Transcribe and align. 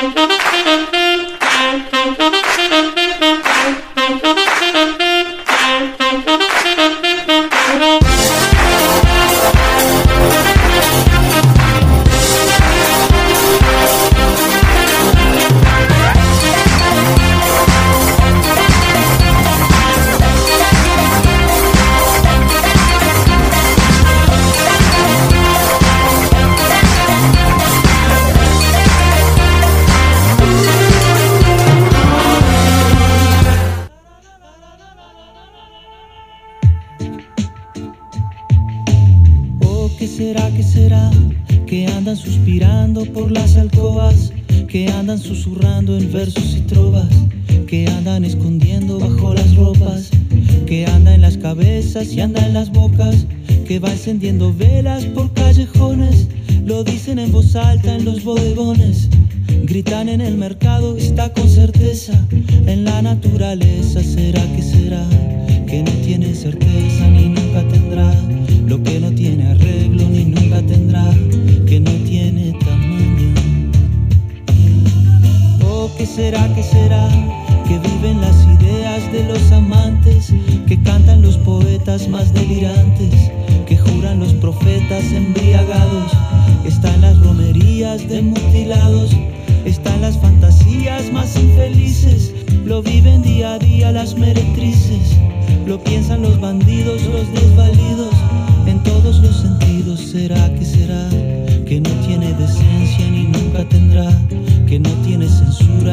Thank 0.00 0.16
you. 0.16 0.27
trascendiendo. 54.08 54.37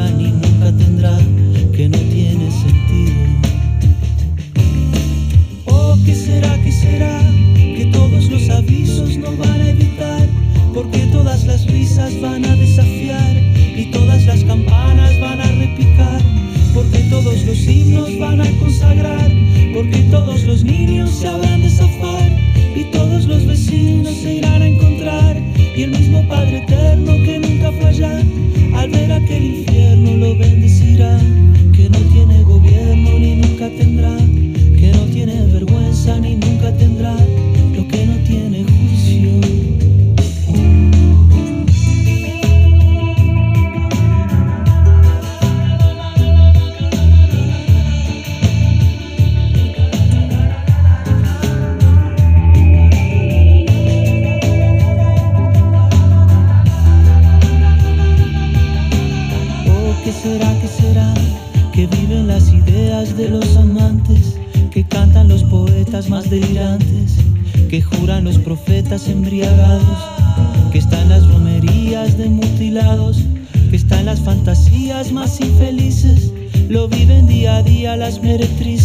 ni 0.04 0.30
nunca 0.30 0.70
tendrá, 0.76 1.18
que 1.72 1.88
no 1.88 1.98
tiene 1.98 2.50
sentido. 2.50 3.14
Oh, 5.64 5.96
¿qué 6.04 6.14
será, 6.14 6.54
qué 6.62 6.70
será? 6.70 7.18
Que 7.54 7.86
todos 7.92 8.30
los 8.30 8.48
avisos 8.50 9.16
no 9.16 9.34
van 9.36 9.60
a 9.60 9.70
evitar, 9.70 10.28
porque 10.74 10.98
todas 11.12 11.46
las 11.46 11.66
risas 11.66 12.12
van 12.20 12.44
a 12.44 12.54
desafiar 12.56 13.36
y 13.76 13.90
todas 13.90 14.26
las 14.26 14.44
campanas 14.44 15.18
van 15.18 15.40
a 15.40 15.50
repicar, 15.52 16.20
porque 16.74 16.98
todos 17.10 17.42
los 17.46 17.58
himnos 17.66 18.18
van 18.18 18.42
a 18.42 18.50
consagrar, 18.58 19.30
porque 19.72 20.00
todos 20.10 20.42
los 20.44 20.62
niños 20.62 21.10
se 21.10 21.28
habrán 21.28 21.62
de 21.62 21.70
zafar 21.70 22.30
y 22.76 22.84
todos 22.92 23.24
los 23.24 23.46
vecinos 23.46 24.14
se 24.22 24.34
irán 24.34 24.60
a 24.60 24.68
encontrar 24.68 25.40
y 25.74 25.82
el 25.82 25.90
mismo 25.90 26.26
Padre 26.28 26.58
eterno 26.58 27.12
que 27.24 27.38
nunca 27.38 27.72
falla 27.80 28.22
al 28.74 28.90
ver 28.90 29.12
aquel 29.12 29.65
lo 30.20 30.34
bendecirá, 30.36 31.18
que 31.74 31.90
no 31.90 31.98
tiene 32.12 32.42
gobierno 32.42 33.18
ni 33.18 33.36
nunca 33.36 33.68
tendrá. 33.68 34.25
meretriz. 78.36 78.75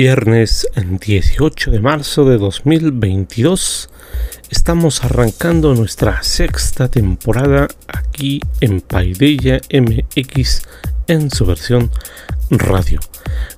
Viernes 0.00 0.68
18 0.76 1.72
de 1.72 1.80
marzo 1.80 2.24
de 2.24 2.38
2022 2.38 3.90
estamos 4.48 5.02
arrancando 5.02 5.74
nuestra 5.74 6.22
sexta 6.22 6.88
temporada 6.88 7.66
aquí 7.88 8.40
en 8.60 8.80
Paideia 8.80 9.60
MX 9.72 10.62
en 11.08 11.32
su 11.32 11.46
versión 11.46 11.90
radio. 12.48 13.00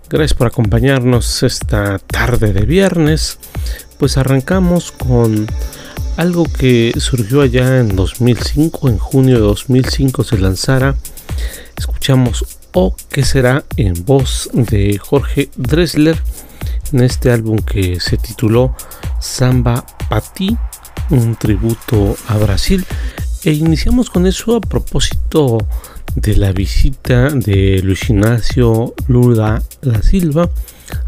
Gracias 0.08 0.32
por 0.32 0.46
acompañarnos 0.46 1.42
esta 1.42 1.98
tarde 1.98 2.54
de 2.54 2.64
viernes. 2.64 3.38
Pues 3.98 4.16
arrancamos 4.16 4.92
con 4.92 5.46
algo 6.16 6.44
que 6.44 6.94
surgió 6.96 7.42
allá 7.42 7.80
en 7.80 7.94
2005, 7.94 8.88
en 8.88 8.96
junio 8.96 9.34
de 9.34 9.42
2005 9.42 10.24
se 10.24 10.38
lanzara. 10.38 10.94
Escuchamos 11.76 12.59
o 12.72 12.94
que 13.10 13.24
será 13.24 13.64
en 13.76 14.04
voz 14.04 14.50
de 14.52 14.98
Jorge 14.98 15.50
Dressler 15.56 16.20
en 16.92 17.02
este 17.02 17.30
álbum 17.30 17.58
que 17.58 18.00
se 18.00 18.16
tituló 18.16 18.74
Samba 19.20 19.84
Pati, 20.08 20.56
un 21.10 21.36
tributo 21.36 22.16
a 22.28 22.36
Brasil. 22.36 22.84
E 23.44 23.52
iniciamos 23.52 24.10
con 24.10 24.26
eso 24.26 24.56
a 24.56 24.60
propósito 24.60 25.58
de 26.14 26.36
la 26.36 26.52
visita 26.52 27.30
de 27.30 27.80
Luis 27.82 28.10
Ignacio 28.10 28.94
Lula 29.08 29.62
da 29.82 30.02
Silva. 30.02 30.50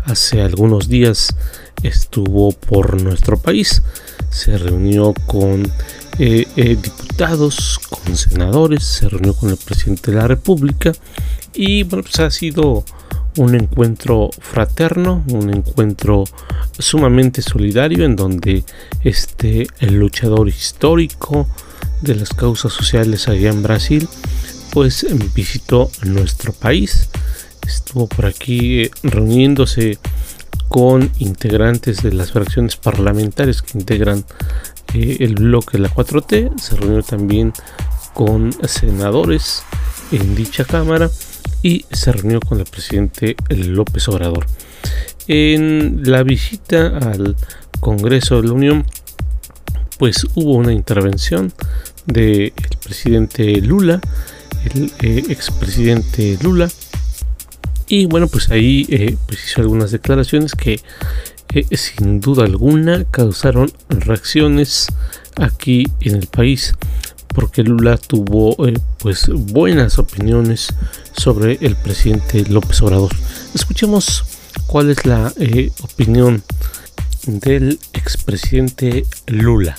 Hace 0.05 0.41
algunos 0.43 0.89
días 0.89 1.35
estuvo 1.83 2.53
por 2.53 3.03
nuestro 3.03 3.37
país, 3.37 3.83
se 4.31 4.57
reunió 4.57 5.13
con 5.27 5.71
eh, 6.19 6.47
eh, 6.57 6.77
diputados, 6.81 7.81
con 7.91 8.17
senadores, 8.17 8.85
se 8.85 9.09
reunió 9.09 9.35
con 9.35 9.51
el 9.51 9.57
presidente 9.57 10.13
de 10.13 10.19
la 10.19 10.29
República 10.29 10.93
y 11.55 11.83
bueno, 11.85 12.03
pues 12.03 12.21
ha 12.21 12.31
sido 12.31 12.85
un 13.37 13.55
encuentro 13.55 14.31
fraterno, 14.39 15.25
un 15.29 15.51
encuentro 15.51 16.25
sumamente 16.79 17.43
solidario 17.43 18.05
en 18.05 18.17
donde 18.17 18.65
este 19.03 19.67
el 19.81 19.95
luchador 19.95 20.49
histórico 20.49 21.47
de 22.03 22.15
las 22.15 22.31
causas 22.31 22.73
sociales 22.73 23.29
allá 23.29 23.51
en 23.51 23.63
Brasil 23.63 24.09
pues 24.73 25.07
visitó 25.35 25.91
nuestro 26.03 26.53
país. 26.53 27.09
Estuvo 27.67 28.07
por 28.07 28.27
aquí 28.27 28.83
eh, 28.83 28.91
reuniéndose 29.03 29.99
con 30.69 31.11
integrantes 31.19 32.03
de 32.03 32.13
las 32.13 32.33
fracciones 32.33 32.77
parlamentarias 32.77 33.61
que 33.63 33.79
integran 33.79 34.25
eh, 34.95 35.19
el 35.21 35.35
bloque 35.35 35.79
la 35.79 35.91
4T 35.91 36.59
se 36.59 36.77
reunió 36.77 37.03
también 37.03 37.53
con 38.15 38.55
senadores 38.67 39.63
en 40.11 40.35
dicha 40.35 40.65
cámara 40.65 41.11
y 41.63 41.85
se 41.91 42.13
reunió 42.13 42.41
con 42.41 42.59
el 42.59 42.67
presidente 42.67 43.37
López 43.49 44.09
Obrador. 44.09 44.47
En 45.29 46.03
la 46.05 46.23
visita 46.23 46.99
al 46.99 47.37
Congreso 47.81 48.41
de 48.41 48.49
la 48.49 48.55
Unión, 48.55 48.85
pues 49.99 50.27
hubo 50.35 50.55
una 50.55 50.73
intervención 50.73 51.53
del 52.07 52.53
presidente 52.83 53.61
Lula, 53.61 54.01
el 54.75 54.93
eh, 55.01 55.23
expresidente 55.29 56.39
Lula, 56.43 56.69
y 57.87 58.07
bueno, 58.07 58.27
pues 58.27 58.51
ahí 58.51 58.87
eh, 58.89 59.17
hizo 59.31 59.61
algunas 59.61 59.91
declaraciones 59.91 60.55
que 60.55 60.81
eh, 61.55 61.77
sin 61.77 62.21
duda 62.21 62.45
alguna 62.45 63.05
causaron 63.05 63.71
reacciones 63.91 64.89
aquí 65.37 65.85
en 66.01 66.15
el 66.17 66.27
país 66.27 66.75
porque 67.35 67.63
Lula 67.63 67.97
tuvo 67.97 68.67
eh, 68.67 68.79
pues 68.99 69.29
buenas 69.29 69.99
opiniones 69.99 70.69
sobre 71.17 71.59
el 71.61 71.77
presidente 71.77 72.45
López 72.45 72.81
Obrador. 72.83 73.13
Escuchemos 73.55 74.25
cuál 74.67 74.91
es 74.91 75.05
la 75.07 75.33
eh, 75.39 75.71
opinión 75.83 76.43
del 77.27 77.79
expresidente 77.93 79.05
Lula. 79.27 79.77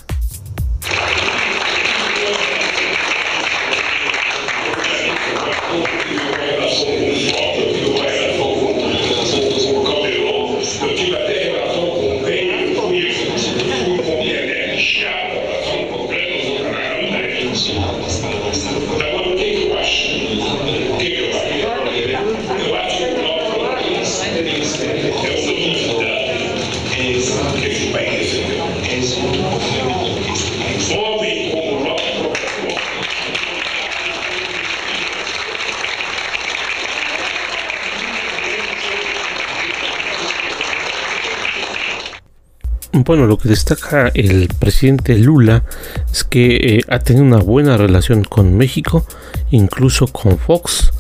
Bueno, 43.06 43.26
lo 43.26 43.38
que 43.38 43.50
destaca 43.50 44.08
el 44.14 44.48
presidente 44.60 45.18
Lula 45.18 45.64
es 46.10 46.24
que 46.24 46.56
eh, 46.56 46.82
ha 46.88 47.00
tenido 47.00 47.26
una 47.26 47.40
buena 47.40 47.76
relación 47.76 48.24
con 48.24 48.56
México, 48.56 49.06
incluso 49.52 50.08
con 50.08 50.38
Fox, 50.38 50.94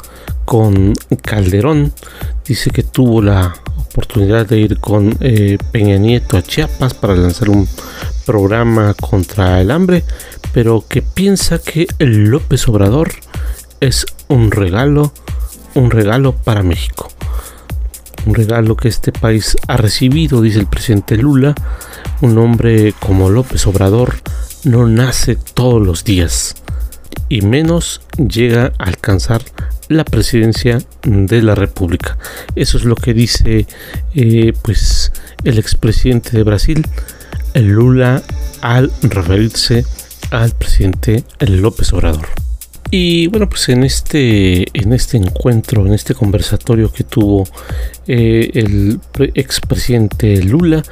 con 0.43 0.93
Calderón. 1.21 1.93
Dice 2.45 2.71
que 2.71 2.83
tuvo 2.83 3.21
la 3.21 3.55
oportunidad 3.77 4.45
de 4.45 4.59
ir 4.59 4.79
con 4.79 5.15
eh, 5.21 5.57
Peña 5.71 5.95
Nieto 5.95 6.35
a 6.35 6.41
Chiapas 6.41 6.93
para 6.93 7.15
lanzar 7.15 7.49
un 7.49 7.69
programa 8.25 8.93
contra 8.95 9.61
el 9.61 9.71
hambre, 9.71 10.03
pero 10.51 10.83
que 10.85 11.01
piensa 11.01 11.59
que 11.59 11.87
López 11.99 12.67
Obrador 12.67 13.13
es 13.79 14.05
un 14.27 14.51
regalo, 14.51 15.13
un 15.73 15.89
regalo 15.89 16.35
para 16.35 16.63
México 16.63 17.07
un 18.25 18.35
regalo 18.35 18.75
que 18.75 18.87
este 18.87 19.11
país 19.11 19.57
ha 19.67 19.77
recibido, 19.77 20.41
dice 20.41 20.59
el 20.59 20.67
presidente 20.67 21.17
Lula. 21.17 21.55
Un 22.23 22.37
hombre 22.37 22.93
como 23.01 23.29
López 23.29 23.67
Obrador 23.67 24.15
no 24.63 24.87
nace 24.87 25.35
todos 25.35 25.85
los 25.85 26.05
días 26.05 26.55
y 27.27 27.41
menos 27.41 27.99
llega 28.15 28.71
a 28.77 28.85
alcanzar 28.85 29.41
la 29.89 30.05
presidencia 30.05 30.81
de 31.03 31.41
la 31.41 31.53
República. 31.53 32.17
Eso 32.55 32.77
es 32.77 32.85
lo 32.85 32.95
que 32.95 33.13
dice 33.13 33.67
eh, 34.15 34.53
pues 34.61 35.11
el 35.43 35.59
expresidente 35.59 36.37
de 36.37 36.43
Brasil, 36.43 36.87
Lula, 37.55 38.23
al 38.61 38.89
referirse 39.01 39.85
al 40.31 40.51
presidente 40.51 41.25
López 41.41 41.91
Obrador. 41.91 42.29
Y 42.89 43.27
bueno, 43.27 43.49
pues 43.49 43.67
en 43.67 43.83
este, 43.83 44.65
en 44.79 44.93
este 44.93 45.17
encuentro, 45.17 45.85
en 45.85 45.93
este 45.93 46.15
conversatorio 46.15 46.89
que 46.89 47.03
tuvo 47.03 47.43
eh, 48.07 48.51
el 48.53 49.01
expresidente 49.33 50.41
Lula 50.43 50.83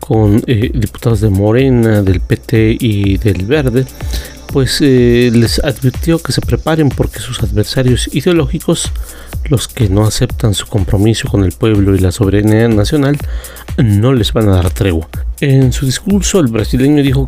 con 0.00 0.42
eh, 0.46 0.70
diputados 0.74 1.20
de 1.20 1.30
Morena, 1.30 2.02
del 2.02 2.20
PT 2.20 2.76
y 2.80 3.18
del 3.18 3.46
Verde, 3.46 3.84
pues 4.52 4.80
eh, 4.80 5.30
les 5.32 5.62
advirtió 5.62 6.18
que 6.18 6.32
se 6.32 6.40
preparen 6.40 6.88
porque 6.88 7.20
sus 7.20 7.40
adversarios 7.42 8.08
ideológicos, 8.12 8.90
los 9.48 9.68
que 9.68 9.88
no 9.88 10.04
aceptan 10.04 10.54
su 10.54 10.66
compromiso 10.66 11.28
con 11.28 11.44
el 11.44 11.52
pueblo 11.52 11.94
y 11.94 12.00
la 12.00 12.10
soberanía 12.10 12.68
nacional, 12.68 13.16
no 13.76 14.12
les 14.12 14.32
van 14.32 14.48
a 14.48 14.56
dar 14.56 14.70
tregua. 14.70 15.08
En 15.40 15.72
su 15.72 15.86
discurso, 15.86 16.38
el 16.38 16.48
brasileño 16.48 17.02
dijo 17.02 17.26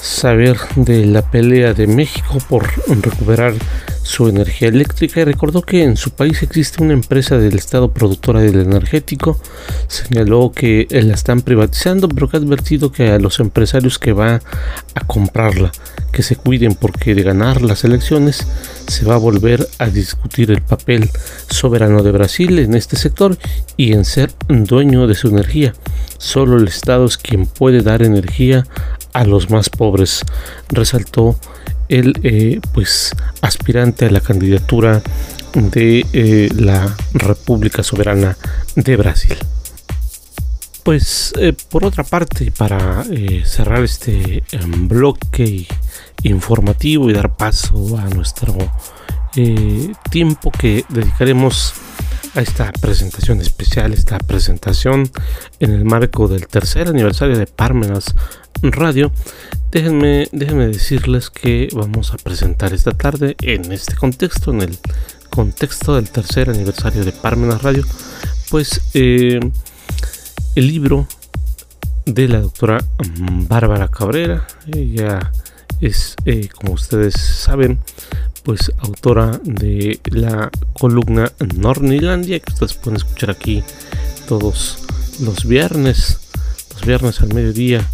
saber 0.00 0.56
de 0.76 1.04
la 1.06 1.28
pelea 1.28 1.74
de 1.74 1.88
México 1.88 2.38
por 2.48 2.64
recuperar 2.86 3.52
su 4.04 4.28
energía 4.28 4.68
eléctrica 4.68 5.20
y 5.20 5.24
recordó 5.24 5.62
que 5.62 5.82
en 5.82 5.96
su 5.96 6.12
país 6.12 6.40
existe 6.42 6.82
una 6.82 6.92
empresa 6.92 7.36
del 7.36 7.56
Estado 7.56 7.92
productora 7.92 8.40
del 8.40 8.60
energético. 8.60 9.40
Señaló 9.88 10.52
que 10.54 10.86
la 10.90 11.14
están 11.14 11.42
privatizando, 11.42 12.08
pero 12.08 12.28
que 12.28 12.36
ha 12.36 12.40
advertido 12.40 12.92
que 12.92 13.10
a 13.10 13.18
los 13.18 13.40
empresarios 13.40 13.98
que 13.98 14.12
va 14.12 14.40
a 14.94 15.04
comprarla, 15.06 15.72
que 16.12 16.22
se 16.22 16.36
cuiden 16.36 16.76
porque 16.76 17.16
de 17.16 17.24
ganar 17.24 17.60
las 17.60 17.82
elecciones 17.82 18.46
se 18.86 19.04
va 19.04 19.16
a 19.16 19.18
volver 19.18 19.68
a 19.78 19.88
discutir 19.88 20.52
el 20.52 20.62
papel 20.62 21.10
soberano 21.50 22.04
de 22.04 22.12
Brasil 22.12 22.60
en 22.60 22.74
este 22.74 22.96
sector 22.96 23.36
y 23.76 23.94
en 23.94 24.04
ser 24.04 24.30
dueño 24.48 25.08
de 25.08 25.16
su 25.16 25.28
energía. 25.28 25.74
Solo 26.18 26.56
el 26.56 26.66
Estado 26.66 27.04
es 27.04 27.18
quien 27.18 27.47
puede 27.48 27.82
dar 27.82 28.02
energía 28.02 28.66
a 29.12 29.24
los 29.24 29.50
más 29.50 29.68
pobres, 29.68 30.24
resaltó 30.68 31.36
el 31.88 32.18
eh, 32.22 32.60
pues 32.72 33.14
aspirante 33.40 34.06
a 34.06 34.10
la 34.10 34.20
candidatura 34.20 35.02
de 35.54 36.06
eh, 36.12 36.48
la 36.54 36.94
República 37.14 37.82
Soberana 37.82 38.36
de 38.76 38.96
Brasil. 38.96 39.36
Pues 40.82 41.32
eh, 41.38 41.52
por 41.70 41.84
otra 41.84 42.04
parte, 42.04 42.50
para 42.50 43.04
cerrar 43.44 43.82
este 43.82 44.42
em, 44.52 44.88
bloque 44.88 45.66
informativo 46.22 47.10
y 47.10 47.12
dar 47.12 47.36
paso 47.36 47.98
a 47.98 48.08
nuestro 48.08 48.56
tiempo 50.10 50.50
que 50.50 50.84
dedicaremos 50.88 51.74
a 52.38 52.40
esta 52.40 52.70
presentación 52.70 53.40
especial, 53.40 53.92
esta 53.92 54.16
presentación 54.18 55.10
en 55.58 55.72
el 55.72 55.84
marco 55.84 56.28
del 56.28 56.46
tercer 56.46 56.86
aniversario 56.86 57.36
de 57.36 57.48
Parmenas 57.48 58.14
Radio, 58.62 59.10
déjenme, 59.72 60.28
déjenme 60.30 60.68
decirles 60.68 61.30
que 61.30 61.68
vamos 61.72 62.12
a 62.12 62.16
presentar 62.16 62.72
esta 62.72 62.92
tarde 62.92 63.34
en 63.42 63.72
este 63.72 63.96
contexto, 63.96 64.52
en 64.52 64.62
el 64.62 64.78
contexto 65.30 65.96
del 65.96 66.10
tercer 66.10 66.48
aniversario 66.48 67.04
de 67.04 67.10
Parmenas 67.10 67.60
Radio, 67.60 67.84
pues 68.50 68.82
eh, 68.94 69.40
el 70.54 70.66
libro 70.68 71.08
de 72.06 72.28
la 72.28 72.40
doctora 72.40 72.84
Bárbara 73.48 73.88
Cabrera. 73.88 74.46
Ella 74.72 75.32
es, 75.80 76.14
eh, 76.24 76.48
como 76.54 76.74
ustedes 76.74 77.14
saben, 77.14 77.80
pues 78.48 78.72
autora 78.78 79.38
de 79.44 80.00
la 80.06 80.50
columna 80.72 81.30
Nornilandia, 81.54 82.40
que 82.40 82.50
ustedes 82.50 82.72
pueden 82.72 82.96
escuchar 82.96 83.30
aquí 83.30 83.62
todos 84.26 84.78
los 85.20 85.44
viernes, 85.44 86.18
los 86.72 86.80
viernes 86.86 87.20
al 87.20 87.34
mediodía 87.34 87.86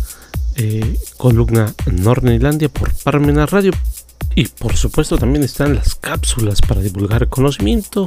eh, 0.54 0.96
columna 1.16 1.74
Nornilandia 1.90 2.68
por 2.68 2.94
Parmena 2.94 3.46
Radio. 3.46 3.72
Y 4.36 4.46
por 4.46 4.76
supuesto 4.76 5.18
también 5.18 5.42
están 5.42 5.74
las 5.74 5.96
cápsulas 5.96 6.60
para 6.60 6.82
divulgar 6.82 7.28
conocimiento, 7.28 8.06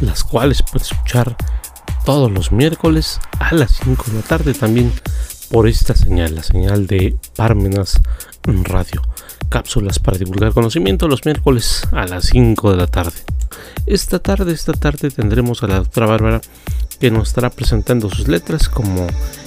las 0.00 0.24
cuales 0.24 0.62
puedes 0.62 0.92
escuchar 0.92 1.36
todos 2.06 2.32
los 2.32 2.52
miércoles 2.52 3.20
a 3.38 3.52
las 3.52 3.72
5 3.84 4.04
de 4.06 4.14
la 4.14 4.22
tarde 4.22 4.54
también 4.54 4.90
por 5.50 5.68
esta 5.68 5.94
señal, 5.94 6.36
la 6.36 6.42
señal 6.42 6.86
de 6.86 7.18
Parmenas 7.36 8.00
Radio. 8.44 9.02
Cápsulas 9.48 9.98
para 9.98 10.18
divulgar 10.18 10.52
conocimiento 10.52 11.08
los 11.08 11.24
miércoles 11.24 11.86
a 11.92 12.06
las 12.06 12.26
5 12.26 12.70
de 12.70 12.76
la 12.76 12.86
tarde. 12.86 13.16
Esta 13.86 14.18
tarde, 14.18 14.52
esta 14.52 14.72
tarde 14.72 15.10
tendremos 15.10 15.62
a 15.62 15.66
la 15.66 15.76
doctora 15.76 16.06
Bárbara 16.06 16.40
que 17.00 17.10
nos 17.10 17.28
estará 17.28 17.50
presentando 17.50 18.08
sus 18.08 18.28
letras, 18.28 18.68
como 18.68 19.06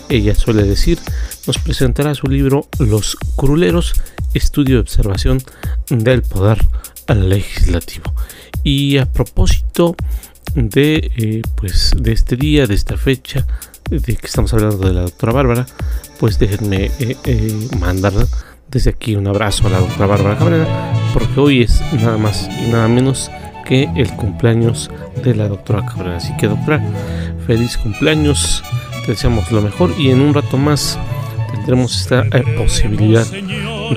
ella 0.09 0.35
suele 0.35 0.63
decir, 0.63 0.99
nos 1.47 1.57
presentará 1.57 2.13
su 2.13 2.27
libro 2.27 2.67
Los 2.79 3.17
Cruleros, 3.35 3.93
estudio 4.33 4.75
de 4.75 4.81
observación 4.81 5.41
del 5.89 6.21
poder 6.21 6.65
legislativo. 7.07 8.13
Y 8.63 8.97
a 8.97 9.05
propósito 9.05 9.95
de, 10.55 11.11
eh, 11.17 11.41
pues, 11.55 11.93
de 11.97 12.11
este 12.11 12.35
día, 12.35 12.67
de 12.67 12.75
esta 12.75 12.97
fecha, 12.97 13.45
de 13.89 14.15
que 14.15 14.25
estamos 14.25 14.53
hablando 14.53 14.77
de 14.77 14.93
la 14.93 15.01
doctora 15.01 15.33
Bárbara, 15.33 15.65
pues 16.19 16.39
déjenme 16.39 16.91
eh, 16.99 17.15
eh, 17.23 17.67
mandar 17.79 18.13
desde 18.75 18.89
aquí 18.89 19.15
un 19.15 19.25
abrazo 19.25 19.67
a 19.67 19.69
la 19.69 19.79
doctora 19.79 20.05
Bárbara 20.05 20.37
Cabrera, 20.37 20.91
porque 21.13 21.39
hoy 21.39 21.61
es 21.61 21.81
nada 21.93 22.17
más 22.17 22.49
y 22.61 22.69
nada 22.69 22.89
menos 22.89 23.31
que 23.65 23.89
el 23.95 24.11
cumpleaños 24.17 24.91
de 25.23 25.33
la 25.33 25.47
doctora 25.47 25.85
Cabrera. 25.85 26.17
Así 26.17 26.35
que 26.35 26.49
doctora, 26.49 26.83
feliz 27.47 27.77
cumpleaños, 27.77 28.65
te 29.05 29.13
deseamos 29.13 29.49
lo 29.53 29.61
mejor 29.61 29.93
y 29.97 30.09
en 30.09 30.19
un 30.19 30.33
rato 30.33 30.57
más 30.57 30.99
tendremos 31.53 32.01
esta 32.01 32.25
eh, 32.33 32.43
posibilidad 32.57 33.25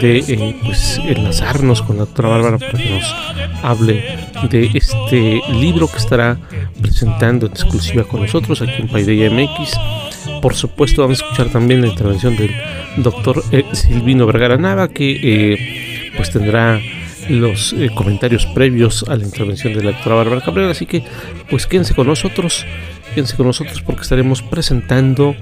de 0.01 0.19
eh, 0.29 0.57
pues, 0.65 1.01
enlazarnos 1.05 1.83
con 1.83 1.97
la 1.97 2.05
doctora 2.05 2.29
Bárbara 2.29 2.59
para 2.59 2.79
que 2.79 2.89
nos 2.89 3.15
hable 3.65 4.05
de 4.49 4.71
este 4.75 5.41
libro 5.55 5.89
que 5.89 5.97
estará 5.97 6.39
presentando 6.81 7.47
en 7.47 7.53
exclusiva 7.53 8.05
con 8.05 8.21
nosotros 8.21 8.63
aquí 8.63 8.83
en 8.83 8.87
Paideia 8.87 9.29
MX. 9.29 10.08
Por 10.41 10.55
supuesto, 10.55 11.03
vamos 11.03 11.23
a 11.23 11.25
escuchar 11.25 11.51
también 11.51 11.81
la 11.81 11.89
intervención 11.89 12.37
del 12.37 12.51
doctor 12.97 13.43
eh, 13.53 13.65
Silvino 13.73 14.27
Vergara 14.27 14.57
Nava, 14.57 14.89
que 14.89 16.13
pues 16.17 16.31
tendrá 16.31 16.81
los 17.29 17.75
comentarios 17.95 18.47
previos 18.47 19.05
a 19.09 19.17
la 19.17 19.25
intervención 19.25 19.75
de 19.75 19.83
la 19.83 19.93
doctora 19.93 20.17
Bárbara 20.17 20.41
Cabrera. 20.41 20.71
Así 20.71 20.87
que, 20.87 21.05
pues 21.51 21.67
quédense 21.67 21.95
con 21.95 22.07
nosotros, 22.07 22.65
quédense 23.15 23.37
con 23.37 23.47
nosotros 23.47 23.83
porque 23.83 24.03
estaremos 24.03 24.43
presentando 24.43 25.35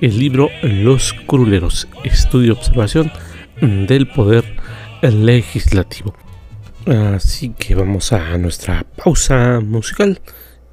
el 0.00 0.18
libro 0.18 0.50
Los 0.62 1.12
Cruleros, 1.12 1.88
estudio 2.04 2.48
y 2.48 2.50
observación 2.50 3.12
del 3.60 4.08
poder 4.08 4.44
legislativo. 5.02 6.14
Así 6.86 7.54
que 7.58 7.74
vamos 7.74 8.12
a 8.12 8.38
nuestra 8.38 8.84
pausa 8.96 9.60
musical 9.60 10.20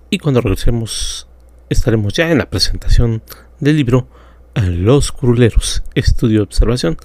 y 0.10 0.18
cuando 0.20 0.42
regresemos 0.42 1.28
estaremos 1.70 2.14
ya 2.14 2.32
en 2.32 2.38
la 2.38 2.50
presentación 2.50 3.22
del 3.60 3.78
libro 3.78 4.08
Los 4.56 5.12
Cruleros, 5.12 5.84
estudio 5.94 6.40
y 6.40 6.44
observación 6.44 6.98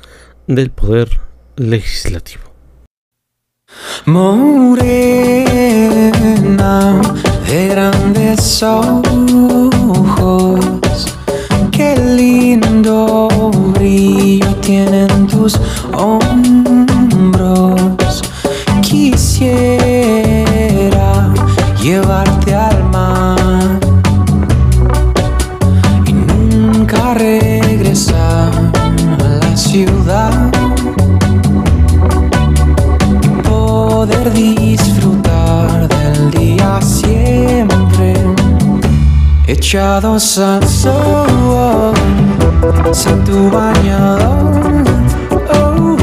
del 0.47 0.71
poder 0.71 1.21
legislativo. 1.57 2.45
Morena 4.07 5.30
de 7.47 7.69
grandes 7.69 8.62
ojos 8.62 10.61
qué 11.80 11.97
lindo 11.97 13.28
brillo 13.75 14.54
tienen 14.57 15.26
tus 15.26 15.59
hombros. 15.95 17.80
Quisiera 18.83 19.73
llevarte 21.83 22.39
echados 39.61 40.38
al 40.38 40.67
sol 40.67 41.95
sin 42.93 43.23
tu 43.25 43.50
bañador 43.50 44.85
oh, 45.55 45.97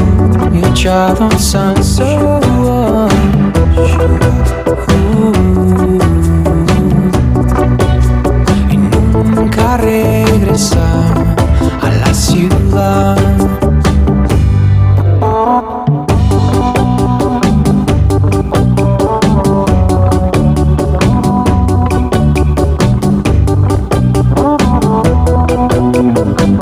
echados 0.54 1.56
al 1.56 1.82
sol 1.82 3.08
y 8.70 8.76
nunca 8.76 9.76
regresar 9.78 11.36
a 11.82 11.90
la 11.90 12.14
ciudad 12.14 13.16
Qué 26.18 26.57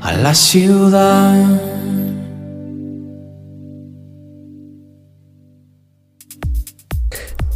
a 0.00 0.12
la 0.22 0.34
ciudad 0.34 1.60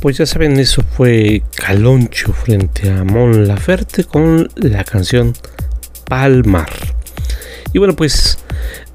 Pues 0.00 0.18
ya 0.18 0.26
saben, 0.26 0.58
eso 0.60 0.82
fue 0.82 1.42
Caloncho 1.56 2.32
frente 2.32 2.90
a 2.90 3.02
Mon 3.02 3.48
Laferte 3.48 4.04
con 4.04 4.48
la 4.54 4.84
canción 4.84 5.32
Palmar. 6.08 6.70
Y 7.72 7.78
bueno, 7.78 7.96
pues 7.96 8.38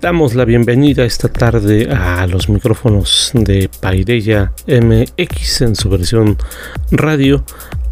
damos 0.02 0.34
la 0.34 0.46
bienvenida 0.46 1.06
esta 1.06 1.28
tarde 1.28 1.88
a 1.92 2.26
los 2.26 2.50
micrófonos 2.50 3.30
de 3.36 3.70
Paideya 3.80 4.52
MX 4.66 5.62
en 5.62 5.76
su 5.76 5.90
versión 5.90 6.40
radio 6.90 7.46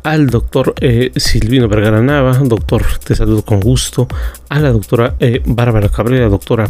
al 0.03 0.27
doctor 0.27 0.73
eh, 0.81 1.11
Silvino 1.15 1.67
Vergara 1.67 2.01
Nava, 2.01 2.33
doctor, 2.43 2.83
te 3.03 3.15
saludo 3.15 3.43
con 3.43 3.59
gusto, 3.59 4.07
a 4.49 4.59
la 4.59 4.71
doctora 4.71 5.17
eh, 5.19 5.41
Bárbara 5.45 5.89
Cabrera, 5.89 6.29
doctora, 6.29 6.67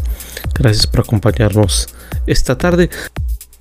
gracias 0.53 0.88
por 0.88 1.01
acompañarnos 1.01 1.88
esta 2.27 2.58
tarde. 2.58 2.89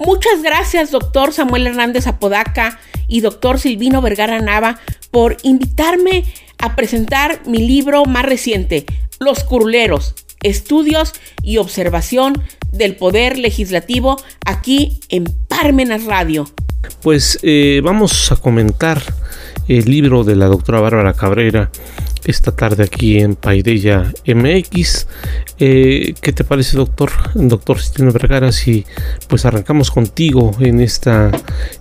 Muchas 0.00 0.42
gracias, 0.42 0.90
doctor 0.90 1.32
Samuel 1.32 1.68
Hernández 1.68 2.08
Apodaca 2.08 2.80
y 3.06 3.20
doctor 3.20 3.60
Silvino 3.60 4.02
Vergara 4.02 4.40
Nava, 4.40 4.80
por 5.12 5.36
invitarme 5.44 6.24
a 6.58 6.74
presentar 6.74 7.40
mi 7.46 7.58
libro 7.58 8.04
más 8.04 8.24
reciente, 8.24 8.84
Los 9.20 9.44
Curuleros, 9.44 10.16
Estudios 10.42 11.12
y 11.42 11.58
Observación 11.58 12.42
del 12.72 12.96
Poder 12.96 13.38
Legislativo, 13.38 14.20
aquí 14.44 15.00
en 15.08 15.24
Parmenas 15.48 16.04
Radio. 16.04 16.48
Pues 17.02 17.38
eh, 17.42 17.80
vamos 17.82 18.30
a 18.32 18.36
comentar 18.36 19.02
el 19.68 19.84
libro 19.84 20.24
de 20.24 20.36
la 20.36 20.46
doctora 20.46 20.80
Bárbara 20.80 21.12
Cabrera 21.12 21.70
esta 22.28 22.52
tarde 22.52 22.84
aquí 22.84 23.20
en 23.20 23.36
Paideya 23.36 24.12
MX. 24.26 25.06
Eh, 25.58 26.14
¿Qué 26.20 26.32
te 26.32 26.44
parece, 26.44 26.76
doctor? 26.76 27.10
Doctor 27.34 27.80
Silvino 27.80 28.12
Vergara, 28.12 28.52
si 28.52 28.84
pues 29.28 29.46
arrancamos 29.46 29.90
contigo 29.90 30.54
en 30.60 30.82
esta 30.82 31.30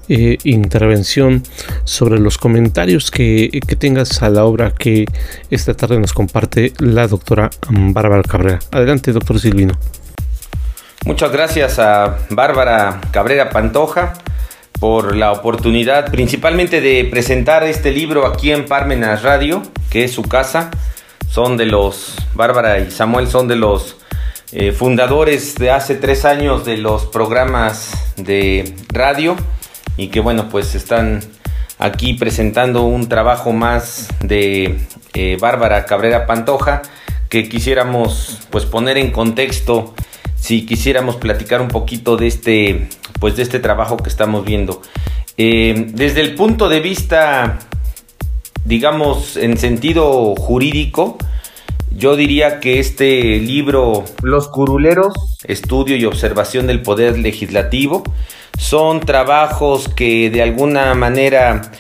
eh, 0.08 0.38
intervención 0.46 1.44
sobre 1.84 2.18
los 2.20 2.38
comentarios 2.38 3.12
que, 3.12 3.60
que, 3.68 3.76
tengas 3.76 4.24
a 4.24 4.30
la 4.30 4.46
obra 4.46 4.72
que 4.72 5.06
esta 5.52 5.74
tarde 5.74 6.00
nos 6.00 6.14
comparte 6.14 6.72
la 6.80 7.08
doctora 7.08 7.50
Bárbara 7.70 8.24
Cabrera. 8.24 8.60
Adelante, 8.72 9.12
doctor 9.12 9.42
Silvino. 9.42 9.74
Muchas 11.06 11.32
gracias 11.32 11.78
a 11.78 12.20
Bárbara 12.30 13.02
Cabrera 13.12 13.50
Pantoja 13.50 14.14
por 14.80 15.16
la 15.16 15.32
oportunidad 15.32 16.12
principalmente 16.12 16.82
de 16.82 17.06
presentar 17.06 17.64
este 17.64 17.92
libro 17.92 18.26
aquí 18.28 18.52
en 18.52 18.66
Parmenas 18.66 19.24
Radio, 19.24 19.64
que 19.90 20.04
es 20.04 20.12
su 20.12 20.24
casa. 20.24 20.72
Son 21.30 21.58
de 21.58 21.66
los, 21.66 22.16
Bárbara 22.36 22.80
y 22.80 22.92
Samuel 22.92 23.28
son 23.28 23.48
de 23.48 23.56
los 23.56 23.98
eh, 24.52 24.72
fundadores 24.72 25.56
de 25.56 25.72
hace 25.72 25.96
tres 25.96 26.24
años 26.26 26.66
de 26.66 26.78
los 26.78 27.06
programas 27.06 27.92
de 28.16 28.76
radio 28.90 29.36
y 29.98 30.08
que 30.08 30.20
bueno, 30.20 30.48
pues 30.50 30.74
están 30.74 31.22
aquí 31.80 32.14
presentando 32.14 32.84
un 32.84 33.10
trabajo 33.10 33.52
más 33.52 34.08
de 34.22 34.78
eh, 35.14 35.38
Bárbara 35.40 35.86
Cabrera 35.86 36.26
Pantoja 36.26 36.82
que 37.30 37.50
quisiéramos 37.50 38.40
pues 38.50 38.66
poner 38.66 38.98
en 38.98 39.12
contexto 39.12 39.94
si 40.36 40.66
quisiéramos 40.66 41.18
platicar 41.18 41.62
un 41.62 41.68
poquito 41.68 42.16
de 42.16 42.28
este 42.28 42.90
pues 43.20 43.36
de 43.36 43.44
este 43.44 43.60
trabajo 43.60 43.98
que 43.98 44.10
estamos 44.10 44.46
viendo. 44.46 44.82
Eh, 45.38 45.88
desde 45.90 46.22
el 46.22 46.36
punto 46.36 46.70
de 46.70 46.80
vista, 46.80 47.60
digamos, 48.66 49.38
en 49.38 49.58
sentido 49.58 50.36
jurídico, 50.36 51.18
yo 51.92 52.16
diría 52.16 52.60
que 52.60 52.80
este 52.80 53.40
libro, 53.40 54.04
Los 54.22 54.50
Curuleros, 54.50 55.14
Estudio 55.46 55.96
y 55.96 56.06
Observación 56.06 56.68
del 56.68 56.82
Poder 56.82 57.18
Legislativo, 57.18 58.04
son 58.58 59.00
trabajos 59.00 59.88
que 59.90 60.30
de 60.30 60.42
alguna 60.42 60.94
manera 60.96 61.72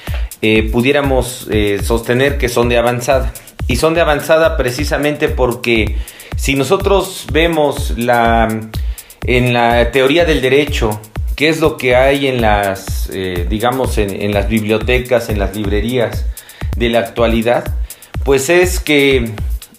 eh, 0.41 0.69
pudiéramos 0.71 1.47
eh, 1.51 1.79
sostener 1.83 2.37
que 2.37 2.49
son 2.49 2.69
de 2.69 2.77
avanzada. 2.77 3.33
Y 3.67 3.75
son 3.75 3.93
de 3.93 4.01
avanzada 4.01 4.55
precisamente 4.55 5.27
porque 5.27 5.97
si 6.35 6.55
nosotros 6.55 7.25
vemos 7.31 7.93
la, 7.97 8.69
en 9.23 9.53
la 9.53 9.91
teoría 9.91 10.25
del 10.25 10.41
derecho 10.41 11.01
qué 11.37 11.49
es 11.49 11.61
lo 11.61 11.77
que 11.77 11.95
hay 11.95 12.27
en 12.27 12.41
las, 12.41 13.11
eh, 13.13 13.45
digamos, 13.47 13.99
en, 13.99 14.33
las 14.33 14.49
bibliotecas, 14.49 15.29
en 15.29 15.37
las 15.37 15.55
librerías 15.55 16.25
de 16.75 16.89
la 16.89 16.99
actualidad, 16.99 17.75
pues 18.25 18.49
es 18.49 18.79
que 18.79 19.33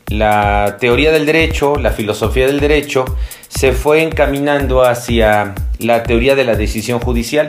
la 0.06 0.76
teoría 0.78 1.10
del 1.10 1.26
derecho, 1.26 1.74
la 1.74 1.90
filosofía 1.90 2.46
del 2.46 2.60
derecho, 2.60 3.04
se 3.48 3.72
fue 3.72 4.04
encaminando 4.04 4.84
hacia 4.84 5.56
la 5.80 6.04
teoría 6.04 6.36
de 6.36 6.44
la 6.44 6.54
decisión 6.54 7.00
judicial. 7.00 7.48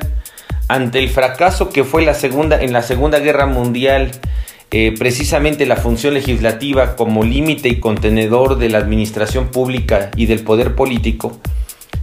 Ante 0.67 0.97
el 0.97 1.09
fracaso 1.09 1.69
que 1.69 1.83
fue 1.83 2.01
la 2.01 2.15
segunda, 2.15 2.59
en 2.59 2.73
la 2.73 2.81
Segunda 2.81 3.19
Guerra 3.19 3.45
Mundial, 3.45 4.09
eh, 4.71 4.95
precisamente 4.97 5.67
la 5.67 5.75
función 5.75 6.15
legislativa 6.15 6.95
como 6.95 7.23
límite 7.23 7.69
y 7.69 7.79
contenedor 7.79 8.57
de 8.57 8.69
la 8.69 8.79
administración 8.79 9.49
pública 9.49 10.10
y 10.15 10.25
del 10.25 10.39
poder 10.39 10.73
político, 10.73 11.38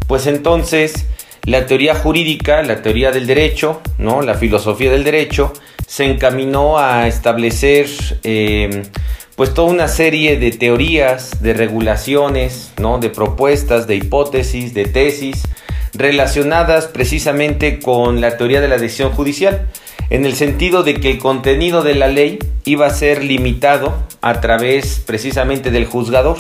pues 0.07 0.29
entonces 0.29 1.07
la 1.47 1.67
teoría 1.67 1.95
jurídica, 1.95 2.63
la 2.63 2.83
teoría 2.83 3.13
del 3.13 3.27
derecho, 3.27 3.81
¿no? 3.99 4.21
la 4.21 4.35
filosofía 4.35 4.91
del 4.91 5.05
derecho, 5.05 5.53
se 5.87 6.05
encaminó 6.05 6.79
a 6.79 7.07
establecer 7.07 7.87
eh, 8.25 8.83
pues 9.37 9.55
toda 9.55 9.71
una 9.71 9.87
serie 9.87 10.39
de 10.39 10.51
teorías, 10.51 11.43
de 11.43 11.55
regulaciones, 11.55 12.73
¿no? 12.79 12.99
de 12.99 13.11
propuestas, 13.11 13.87
de 13.87 13.95
hipótesis, 13.95 14.75
de 14.75 14.87
tesis, 14.87 15.45
relacionadas 15.95 16.87
precisamente 16.87 17.79
con 17.79 18.21
la 18.21 18.37
teoría 18.37 18.61
de 18.61 18.69
la 18.69 18.79
decisión 18.79 19.13
judicial, 19.13 19.69
en 20.11 20.27
el 20.27 20.35
sentido 20.35 20.83
de 20.83 20.95
que 20.95 21.13
el 21.13 21.19
contenido 21.19 21.83
de 21.83 21.95
la 21.95 22.09
ley 22.09 22.39
iba 22.65 22.87
a 22.87 22.91
ser 22.91 23.23
limitado 23.23 23.95
a 24.21 24.41
través 24.41 25.03
precisamente 25.07 25.71
del 25.71 25.87
juzgador. 25.87 26.39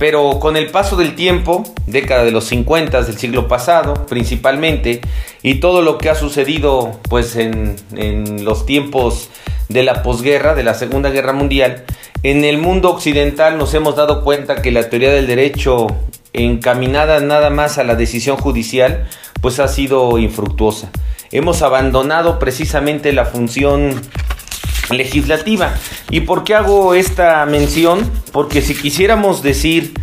Pero 0.00 0.40
con 0.40 0.56
el 0.56 0.70
paso 0.70 0.96
del 0.96 1.14
tiempo, 1.14 1.62
década 1.86 2.24
de 2.24 2.30
los 2.30 2.46
50 2.46 3.02
del 3.02 3.18
siglo 3.18 3.48
pasado 3.48 4.06
principalmente, 4.06 5.02
y 5.42 5.56
todo 5.56 5.82
lo 5.82 5.98
que 5.98 6.08
ha 6.08 6.14
sucedido 6.14 6.98
pues 7.10 7.36
en, 7.36 7.76
en 7.94 8.46
los 8.46 8.64
tiempos 8.64 9.28
de 9.68 9.82
la 9.82 10.02
posguerra, 10.02 10.54
de 10.54 10.64
la 10.64 10.72
Segunda 10.72 11.10
Guerra 11.10 11.34
Mundial, 11.34 11.84
en 12.22 12.44
el 12.44 12.56
mundo 12.56 12.88
occidental 12.90 13.58
nos 13.58 13.74
hemos 13.74 13.94
dado 13.94 14.24
cuenta 14.24 14.62
que 14.62 14.70
la 14.70 14.88
teoría 14.88 15.12
del 15.12 15.26
derecho 15.26 15.86
encaminada 16.32 17.20
nada 17.20 17.50
más 17.50 17.76
a 17.76 17.84
la 17.84 17.94
decisión 17.94 18.38
judicial, 18.38 19.06
pues 19.42 19.60
ha 19.60 19.68
sido 19.68 20.16
infructuosa. 20.16 20.90
Hemos 21.30 21.60
abandonado 21.60 22.38
precisamente 22.38 23.12
la 23.12 23.26
función 23.26 24.00
legislativa. 24.90 25.74
¿Y 26.10 26.20
por 26.20 26.44
qué 26.44 26.54
hago 26.54 26.94
esta 26.94 27.44
mención? 27.46 28.10
Porque 28.32 28.62
si 28.62 28.74
quisiéramos 28.74 29.42
decir 29.42 29.94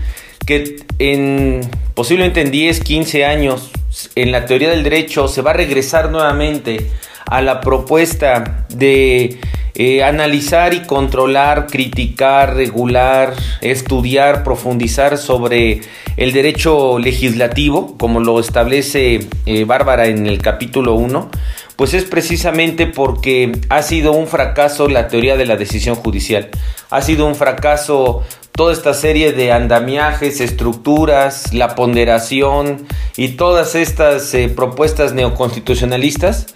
que 0.45 0.77
en 0.99 1.61
posiblemente 1.93 2.41
en 2.41 2.51
10, 2.51 2.79
15 2.81 3.25
años 3.25 3.71
en 4.15 4.31
la 4.31 4.45
teoría 4.45 4.69
del 4.69 4.83
derecho 4.83 5.27
se 5.27 5.41
va 5.41 5.51
a 5.51 5.53
regresar 5.53 6.11
nuevamente 6.11 6.91
a 7.25 7.41
la 7.41 7.59
propuesta 7.59 8.65
de 8.69 9.39
eh, 9.75 10.03
analizar 10.03 10.73
y 10.73 10.81
controlar, 10.81 11.67
criticar, 11.67 12.55
regular, 12.55 13.33
estudiar, 13.61 14.43
profundizar 14.43 15.17
sobre 15.17 15.81
el 16.15 16.33
derecho 16.33 16.97
legislativo, 16.97 17.95
como 17.97 18.19
lo 18.19 18.39
establece 18.39 19.27
eh, 19.45 19.65
Bárbara 19.65 20.07
en 20.07 20.25
el 20.25 20.41
capítulo 20.41 20.95
1, 20.95 21.29
pues 21.77 21.93
es 21.93 22.03
precisamente 22.03 22.87
porque 22.87 23.51
ha 23.69 23.81
sido 23.83 24.11
un 24.11 24.27
fracaso 24.27 24.89
la 24.89 25.07
teoría 25.07 25.37
de 25.37 25.45
la 25.45 25.55
decisión 25.55 25.95
judicial. 25.95 26.49
Ha 26.89 27.01
sido 27.01 27.27
un 27.27 27.35
fracaso 27.35 28.23
toda 28.51 28.73
esta 28.73 28.95
serie 28.95 29.31
de 29.31 29.51
andamiajes, 29.51 30.41
estructuras, 30.41 31.53
la 31.53 31.75
ponderación 31.75 32.87
y 33.15 33.29
todas 33.29 33.75
estas 33.75 34.33
eh, 34.33 34.49
propuestas 34.49 35.13
neoconstitucionalistas 35.13 36.47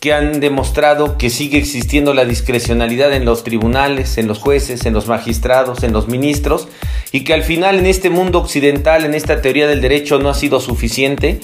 que 0.00 0.12
han 0.12 0.40
demostrado 0.40 1.16
que 1.16 1.30
sigue 1.30 1.58
existiendo 1.58 2.12
la 2.12 2.24
discrecionalidad 2.24 3.12
en 3.14 3.24
los 3.24 3.44
tribunales, 3.44 4.18
en 4.18 4.26
los 4.26 4.38
jueces, 4.38 4.84
en 4.84 4.94
los 4.94 5.06
magistrados, 5.06 5.84
en 5.84 5.92
los 5.92 6.08
ministros, 6.08 6.68
y 7.12 7.24
que 7.24 7.32
al 7.32 7.44
final 7.44 7.78
en 7.78 7.86
este 7.86 8.10
mundo 8.10 8.40
occidental, 8.40 9.04
en 9.04 9.14
esta 9.14 9.40
teoría 9.40 9.68
del 9.68 9.80
derecho, 9.80 10.18
no 10.18 10.28
ha 10.28 10.34
sido 10.34 10.60
suficiente 10.60 11.40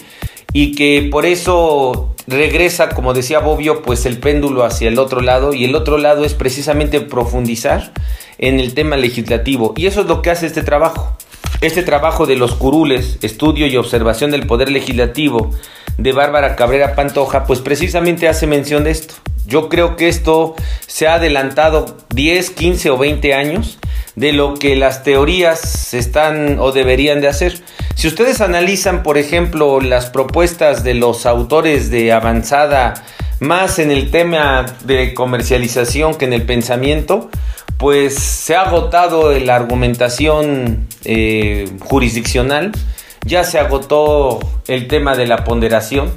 y 0.52 0.74
que 0.74 1.08
por 1.10 1.26
eso 1.26 2.14
regresa, 2.26 2.90
como 2.90 3.14
decía 3.14 3.40
Bobbio, 3.40 3.82
pues 3.82 4.06
el 4.06 4.18
péndulo 4.18 4.64
hacia 4.64 4.88
el 4.88 4.98
otro 4.98 5.20
lado 5.20 5.54
y 5.54 5.64
el 5.64 5.74
otro 5.74 5.98
lado 5.98 6.24
es 6.24 6.34
precisamente 6.34 7.00
profundizar 7.00 7.92
en 8.38 8.60
el 8.60 8.74
tema 8.74 8.96
legislativo 8.96 9.74
y 9.76 9.86
eso 9.86 10.02
es 10.02 10.06
lo 10.06 10.22
que 10.22 10.30
hace 10.30 10.46
este 10.46 10.62
trabajo. 10.62 11.16
Este 11.60 11.82
trabajo 11.82 12.26
de 12.26 12.34
los 12.34 12.54
curules, 12.54 13.18
estudio 13.22 13.66
y 13.68 13.76
observación 13.76 14.32
del 14.32 14.46
poder 14.46 14.70
legislativo 14.70 15.50
de 15.98 16.12
Bárbara 16.12 16.56
Cabrera 16.56 16.94
Pantoja, 16.94 17.44
pues 17.44 17.60
precisamente 17.60 18.28
hace 18.28 18.46
mención 18.46 18.84
de 18.84 18.90
esto. 18.90 19.14
Yo 19.46 19.68
creo 19.68 19.96
que 19.96 20.08
esto 20.08 20.54
se 20.86 21.08
ha 21.08 21.14
adelantado 21.14 21.96
10, 22.14 22.50
15 22.50 22.90
o 22.90 22.98
20 22.98 23.34
años 23.34 23.78
de 24.14 24.32
lo 24.32 24.54
que 24.54 24.76
las 24.76 25.02
teorías 25.02 25.94
están 25.94 26.58
o 26.58 26.72
deberían 26.72 27.20
de 27.20 27.28
hacer. 27.28 27.60
Si 27.94 28.08
ustedes 28.08 28.40
analizan, 28.40 29.02
por 29.02 29.18
ejemplo, 29.18 29.80
las 29.80 30.06
propuestas 30.06 30.84
de 30.84 30.94
los 30.94 31.26
autores 31.26 31.90
de 31.90 32.12
avanzada 32.12 32.94
más 33.40 33.78
en 33.78 33.90
el 33.90 34.10
tema 34.10 34.66
de 34.84 35.14
comercialización 35.14 36.14
que 36.14 36.26
en 36.26 36.32
el 36.32 36.42
pensamiento, 36.42 37.30
pues 37.78 38.14
se 38.14 38.54
ha 38.54 38.62
agotado 38.62 39.36
la 39.38 39.56
argumentación 39.56 40.86
eh, 41.04 41.68
jurisdiccional, 41.80 42.70
ya 43.24 43.44
se 43.44 43.58
agotó 43.58 44.40
el 44.66 44.88
tema 44.88 45.16
de 45.16 45.26
la 45.26 45.44
ponderación, 45.44 46.12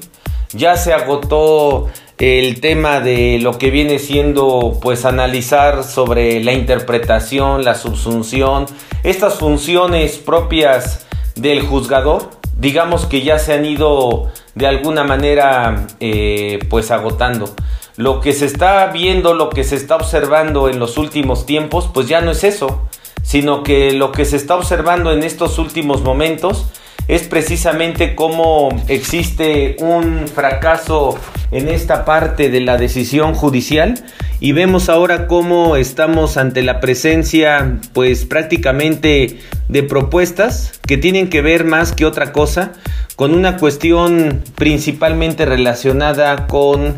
ya 0.53 0.75
se 0.77 0.93
agotó 0.93 1.87
el 2.17 2.61
tema 2.61 3.01
de 3.01 3.39
lo 3.41 3.57
que 3.57 3.71
viene 3.71 3.99
siendo 3.99 4.79
pues 4.81 5.05
analizar 5.05 5.83
sobre 5.83 6.43
la 6.43 6.53
interpretación, 6.53 7.65
la 7.65 7.75
subsunción, 7.75 8.65
estas 9.03 9.35
funciones 9.35 10.17
propias 10.17 11.05
del 11.35 11.61
juzgador, 11.61 12.29
digamos 12.57 13.05
que 13.05 13.21
ya 13.21 13.37
se 13.37 13.53
han 13.53 13.65
ido 13.65 14.31
de 14.55 14.67
alguna 14.67 15.03
manera 15.03 15.87
eh, 15.99 16.59
pues 16.69 16.91
agotando. 16.91 17.53
Lo 17.97 18.19
que 18.19 18.33
se 18.33 18.45
está 18.45 18.87
viendo, 18.87 19.33
lo 19.33 19.49
que 19.49 19.63
se 19.63 19.75
está 19.75 19.95
observando 19.95 20.69
en 20.69 20.79
los 20.79 20.97
últimos 20.97 21.45
tiempos, 21.45 21.89
pues 21.93 22.07
ya 22.07 22.21
no 22.21 22.31
es 22.31 22.43
eso, 22.43 22.81
sino 23.23 23.63
que 23.63 23.91
lo 23.91 24.11
que 24.11 24.25
se 24.25 24.35
está 24.37 24.55
observando 24.55 25.11
en 25.11 25.23
estos 25.23 25.59
últimos 25.59 26.01
momentos 26.01 26.67
es 27.07 27.23
precisamente 27.23 28.15
cómo 28.15 28.69
existe 28.87 29.75
un 29.79 30.27
fracaso 30.27 31.17
en 31.51 31.67
esta 31.67 32.05
parte 32.05 32.49
de 32.49 32.61
la 32.61 32.77
decisión 32.77 33.33
judicial. 33.33 34.03
Y 34.39 34.51
vemos 34.51 34.89
ahora 34.89 35.27
cómo 35.27 35.75
estamos 35.75 36.37
ante 36.37 36.61
la 36.61 36.79
presencia 36.79 37.79
pues 37.93 38.25
prácticamente 38.25 39.39
de 39.69 39.83
propuestas 39.83 40.79
que 40.85 40.97
tienen 40.97 41.29
que 41.29 41.41
ver 41.41 41.63
más 41.63 41.93
que 41.93 42.05
otra 42.05 42.33
cosa 42.33 42.73
con 43.15 43.33
una 43.33 43.57
cuestión 43.57 44.43
principalmente 44.55 45.45
relacionada 45.45 46.47
con 46.47 46.95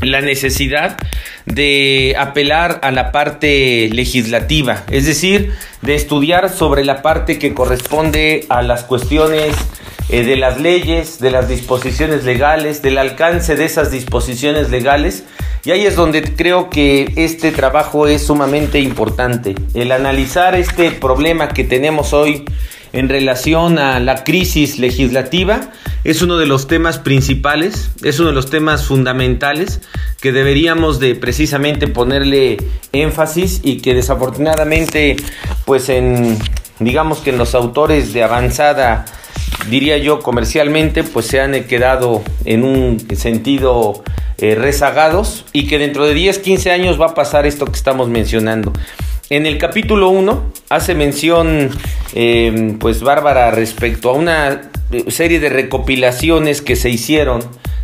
la 0.00 0.20
necesidad 0.20 0.98
de 1.46 2.14
apelar 2.18 2.80
a 2.82 2.90
la 2.90 3.12
parte 3.12 3.88
legislativa, 3.92 4.84
es 4.90 5.06
decir, 5.06 5.52
de 5.82 5.94
estudiar 5.94 6.50
sobre 6.50 6.84
la 6.84 7.02
parte 7.02 7.38
que 7.38 7.54
corresponde 7.54 8.44
a 8.48 8.62
las 8.62 8.84
cuestiones 8.84 9.54
eh, 10.08 10.22
de 10.24 10.36
las 10.36 10.60
leyes, 10.60 11.18
de 11.18 11.30
las 11.30 11.48
disposiciones 11.48 12.24
legales, 12.24 12.82
del 12.82 12.98
alcance 12.98 13.56
de 13.56 13.64
esas 13.64 13.90
disposiciones 13.90 14.70
legales. 14.70 15.24
Y 15.64 15.72
ahí 15.72 15.84
es 15.84 15.96
donde 15.96 16.22
creo 16.22 16.70
que 16.70 17.12
este 17.16 17.50
trabajo 17.50 18.06
es 18.06 18.26
sumamente 18.26 18.78
importante, 18.78 19.56
el 19.74 19.90
analizar 19.90 20.54
este 20.54 20.92
problema 20.92 21.48
que 21.48 21.64
tenemos 21.64 22.12
hoy 22.12 22.44
en 22.96 23.10
relación 23.10 23.78
a 23.78 24.00
la 24.00 24.24
crisis 24.24 24.78
legislativa 24.78 25.70
es 26.02 26.22
uno 26.22 26.38
de 26.38 26.46
los 26.46 26.66
temas 26.66 26.98
principales, 26.98 27.90
es 28.02 28.18
uno 28.20 28.30
de 28.30 28.34
los 28.34 28.48
temas 28.48 28.86
fundamentales 28.86 29.82
que 30.18 30.32
deberíamos 30.32 30.98
de 30.98 31.14
precisamente 31.14 31.88
ponerle 31.88 32.56
énfasis 32.92 33.60
y 33.62 33.82
que 33.82 33.92
desafortunadamente 33.92 35.16
pues 35.66 35.90
en 35.90 36.38
digamos 36.78 37.18
que 37.18 37.30
en 37.30 37.38
los 37.38 37.54
autores 37.54 38.14
de 38.14 38.22
avanzada 38.22 39.04
diría 39.68 39.98
yo 39.98 40.20
comercialmente 40.20 41.04
pues 41.04 41.26
se 41.26 41.40
han 41.40 41.64
quedado 41.64 42.22
en 42.46 42.64
un 42.64 43.06
sentido 43.14 44.02
eh, 44.38 44.54
rezagados 44.54 45.44
y 45.52 45.66
que 45.66 45.78
dentro 45.78 46.06
de 46.06 46.14
10, 46.14 46.38
15 46.38 46.70
años 46.70 46.98
va 47.00 47.06
a 47.06 47.14
pasar 47.14 47.46
esto 47.46 47.66
que 47.66 47.72
estamos 47.72 48.08
mencionando. 48.08 48.72
En 49.28 49.44
el 49.44 49.58
capítulo 49.58 50.10
1 50.10 50.52
hace 50.68 50.94
mención, 50.94 51.70
eh, 52.14 52.76
pues 52.78 53.02
Bárbara, 53.02 53.50
respecto 53.50 54.10
a 54.10 54.12
una 54.12 54.70
serie 55.08 55.40
de 55.40 55.48
recopilaciones 55.48 56.62
que 56.62 56.76
se 56.76 56.90
hicieron 56.90 57.40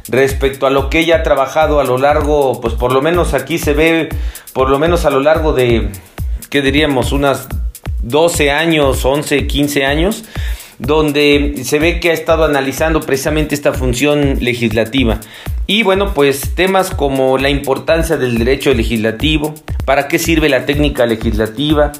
respecto 0.08 0.66
a 0.66 0.70
lo 0.70 0.88
que 0.88 1.00
ella 1.00 1.16
ha 1.16 1.22
trabajado 1.24 1.80
a 1.80 1.84
lo 1.84 1.98
largo, 1.98 2.60
pues 2.60 2.74
por 2.74 2.92
lo 2.92 3.02
menos 3.02 3.34
aquí 3.34 3.58
se 3.58 3.72
ve, 3.72 4.08
por 4.52 4.70
lo 4.70 4.78
menos 4.78 5.04
a 5.04 5.10
lo 5.10 5.18
largo 5.18 5.52
de, 5.52 5.88
¿qué 6.48 6.62
diríamos? 6.62 7.10
Unas 7.10 7.48
12 8.02 8.52
años, 8.52 9.04
11, 9.04 9.48
15 9.48 9.84
años, 9.84 10.24
donde 10.86 11.62
se 11.64 11.78
ve 11.78 12.00
que 12.00 12.10
ha 12.10 12.12
estado 12.12 12.44
analizando 12.44 13.00
precisamente 13.00 13.54
esta 13.54 13.72
función 13.72 14.38
legislativa. 14.40 15.20
Y 15.66 15.84
bueno, 15.84 16.12
pues 16.12 16.54
temas 16.54 16.90
como 16.90 17.38
la 17.38 17.48
importancia 17.48 18.16
del 18.16 18.36
derecho 18.36 18.74
legislativo, 18.74 19.54
para 19.84 20.08
qué 20.08 20.18
sirve 20.18 20.48
la 20.48 20.66
técnica 20.66 21.06
legislativa, 21.06 21.92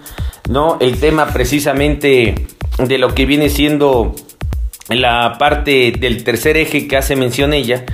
¿no? 0.49 0.79
El 0.81 0.99
tema 0.99 1.29
precisamente 1.29 2.35
de 2.79 2.99
lo 2.99 3.14
que 3.14 3.25
viene 3.25 3.49
siendo 3.49 4.14
la 4.88 5.37
parte 5.38 5.92
del 5.92 6.25
tercer 6.25 6.57
eje 6.57 6.88
que 6.88 6.97
hace 6.97 7.14
mención 7.14 7.55
ella, 7.55 7.85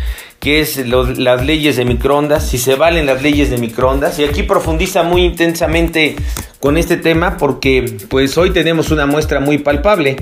que 0.40 0.60
es 0.60 0.76
las 0.86 1.44
leyes 1.44 1.76
de 1.76 1.84
microondas, 1.84 2.46
si 2.46 2.58
se 2.58 2.74
valen 2.76 3.06
las 3.06 3.22
leyes 3.22 3.50
de 3.50 3.58
microondas. 3.58 4.18
Y 4.18 4.24
aquí 4.24 4.42
profundiza 4.44 5.02
muy 5.02 5.24
intensamente 5.24 6.16
con 6.60 6.76
este 6.76 6.96
tema 6.96 7.36
porque 7.36 7.96
pues 8.08 8.38
hoy 8.38 8.50
tenemos 8.50 8.90
una 8.90 9.06
muestra 9.06 9.40
muy 9.40 9.58
palpable. 9.58 10.16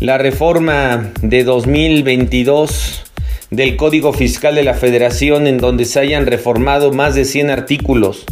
La 0.00 0.16
reforma 0.16 1.12
de 1.22 1.44
2022 1.44 3.04
del 3.50 3.76
Código 3.76 4.12
Fiscal 4.12 4.54
de 4.54 4.62
la 4.62 4.74
Federación 4.74 5.46
en 5.46 5.58
donde 5.58 5.84
se 5.84 6.00
hayan 6.00 6.26
reformado 6.26 6.92
más 6.92 7.14
de 7.14 7.24
100 7.24 7.50
artículos, 7.50 8.24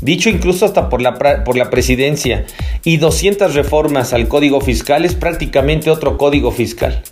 dicho 0.00 0.28
incluso 0.28 0.64
hasta 0.64 0.88
por 0.88 1.02
la, 1.02 1.44
por 1.44 1.56
la 1.56 1.70
presidencia, 1.70 2.46
y 2.84 2.98
200 2.98 3.54
reformas 3.54 4.12
al 4.12 4.28
Código 4.28 4.60
Fiscal 4.60 5.04
es 5.04 5.14
prácticamente 5.14 5.90
otro 5.90 6.16
Código 6.18 6.52
Fiscal. 6.52 7.02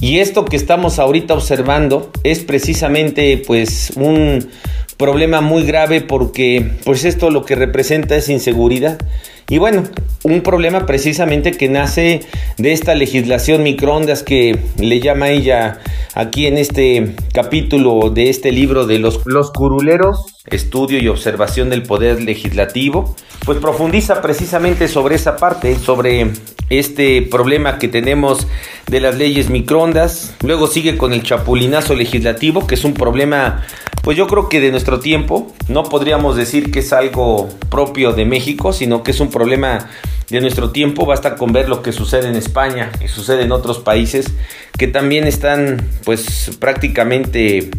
Y 0.00 0.20
esto 0.20 0.44
que 0.44 0.56
estamos 0.56 1.00
ahorita 1.00 1.34
observando 1.34 2.12
es 2.22 2.40
precisamente 2.40 3.42
pues 3.44 3.92
un 3.96 4.48
problema 4.96 5.40
muy 5.40 5.64
grave 5.64 6.00
porque 6.00 6.70
pues 6.84 7.04
esto 7.04 7.30
lo 7.30 7.44
que 7.44 7.56
representa 7.56 8.14
es 8.14 8.28
inseguridad. 8.28 8.98
Y 9.50 9.56
bueno, 9.56 9.84
un 10.24 10.42
problema 10.42 10.84
precisamente 10.84 11.52
que 11.52 11.70
nace 11.70 12.20
de 12.58 12.72
esta 12.72 12.94
legislación 12.94 13.62
microondas 13.62 14.22
que 14.22 14.58
le 14.78 15.00
llama 15.00 15.30
ella 15.30 15.78
aquí 16.14 16.46
en 16.46 16.58
este 16.58 17.14
capítulo 17.32 18.10
de 18.10 18.28
este 18.28 18.52
libro 18.52 18.86
de 18.86 18.98
los, 18.98 19.24
los 19.24 19.50
curuleros, 19.50 20.26
estudio 20.50 20.98
y 20.98 21.08
observación 21.08 21.70
del 21.70 21.82
poder 21.82 22.22
legislativo, 22.22 23.16
pues 23.46 23.56
profundiza 23.56 24.20
precisamente 24.20 24.86
sobre 24.86 25.14
esa 25.14 25.36
parte, 25.36 25.76
sobre 25.76 26.30
este 26.70 27.22
problema 27.22 27.78
que 27.78 27.88
tenemos 27.88 28.46
de 28.88 29.00
las 29.00 29.16
leyes 29.16 29.48
microondas, 29.48 30.34
luego 30.42 30.66
sigue 30.66 30.98
con 30.98 31.12
el 31.12 31.22
chapulinazo 31.22 31.94
legislativo, 31.94 32.66
que 32.66 32.74
es 32.74 32.84
un 32.84 32.94
problema, 32.94 33.64
pues 34.02 34.16
yo 34.16 34.26
creo 34.26 34.48
que 34.48 34.60
de 34.60 34.70
nuestro 34.70 35.00
tiempo, 35.00 35.52
no 35.68 35.84
podríamos 35.84 36.36
decir 36.36 36.70
que 36.70 36.80
es 36.80 36.92
algo 36.92 37.48
propio 37.70 38.12
de 38.12 38.24
México, 38.24 38.72
sino 38.72 39.02
que 39.02 39.12
es 39.12 39.20
un 39.20 39.30
problema 39.30 39.37
de 39.46 40.40
nuestro 40.40 40.70
tiempo, 40.70 41.06
basta 41.06 41.36
con 41.36 41.52
ver 41.52 41.68
lo 41.68 41.82
que 41.82 41.92
sucede 41.92 42.28
en 42.28 42.36
España 42.36 42.90
y 43.02 43.08
sucede 43.08 43.42
en 43.42 43.52
otros 43.52 43.78
países 43.78 44.26
que 44.76 44.86
también 44.86 45.26
están 45.26 45.88
pues 46.04 46.50
prácticamente 46.58 47.70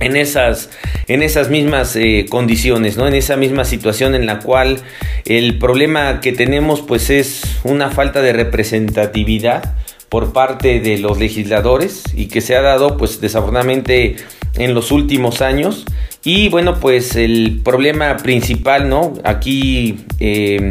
en 0.00 0.16
esas, 0.16 0.70
en 1.08 1.22
esas 1.22 1.48
mismas 1.48 1.96
eh, 1.96 2.26
condiciones, 2.28 2.96
¿no? 2.96 3.06
En 3.06 3.14
esa 3.14 3.36
misma 3.36 3.64
situación 3.64 4.14
en 4.14 4.26
la 4.26 4.40
cual 4.40 4.80
el 5.24 5.58
problema 5.58 6.20
que 6.20 6.32
tenemos 6.32 6.82
pues 6.82 7.08
es 7.10 7.42
una 7.64 7.90
falta 7.90 8.20
de 8.20 8.32
representatividad 8.32 9.76
por 10.08 10.32
parte 10.32 10.80
de 10.80 10.98
los 10.98 11.18
legisladores 11.18 12.02
y 12.14 12.26
que 12.26 12.40
se 12.40 12.56
ha 12.56 12.62
dado 12.62 12.96
pues 12.96 13.20
desafortunadamente 13.20 14.16
en 14.56 14.74
los 14.74 14.92
últimos 14.92 15.40
años 15.40 15.86
y 16.24 16.48
bueno 16.48 16.78
pues 16.78 17.16
el 17.16 17.60
problema 17.64 18.16
principal 18.16 18.88
no 18.88 19.14
aquí 19.24 20.00
eh, 20.20 20.68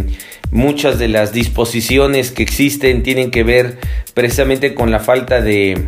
muchas 0.52 1.00
de 1.00 1.08
las 1.08 1.34
disposiciones 1.34 2.32
que 2.32 2.44
existen 2.44 3.04
tienen 3.04 3.32
que 3.32 3.44
ver 3.44 3.80
precisamente 4.14 4.74
con 4.74 4.92
la 4.92 5.00
falta 5.00 5.42
de 5.42 5.82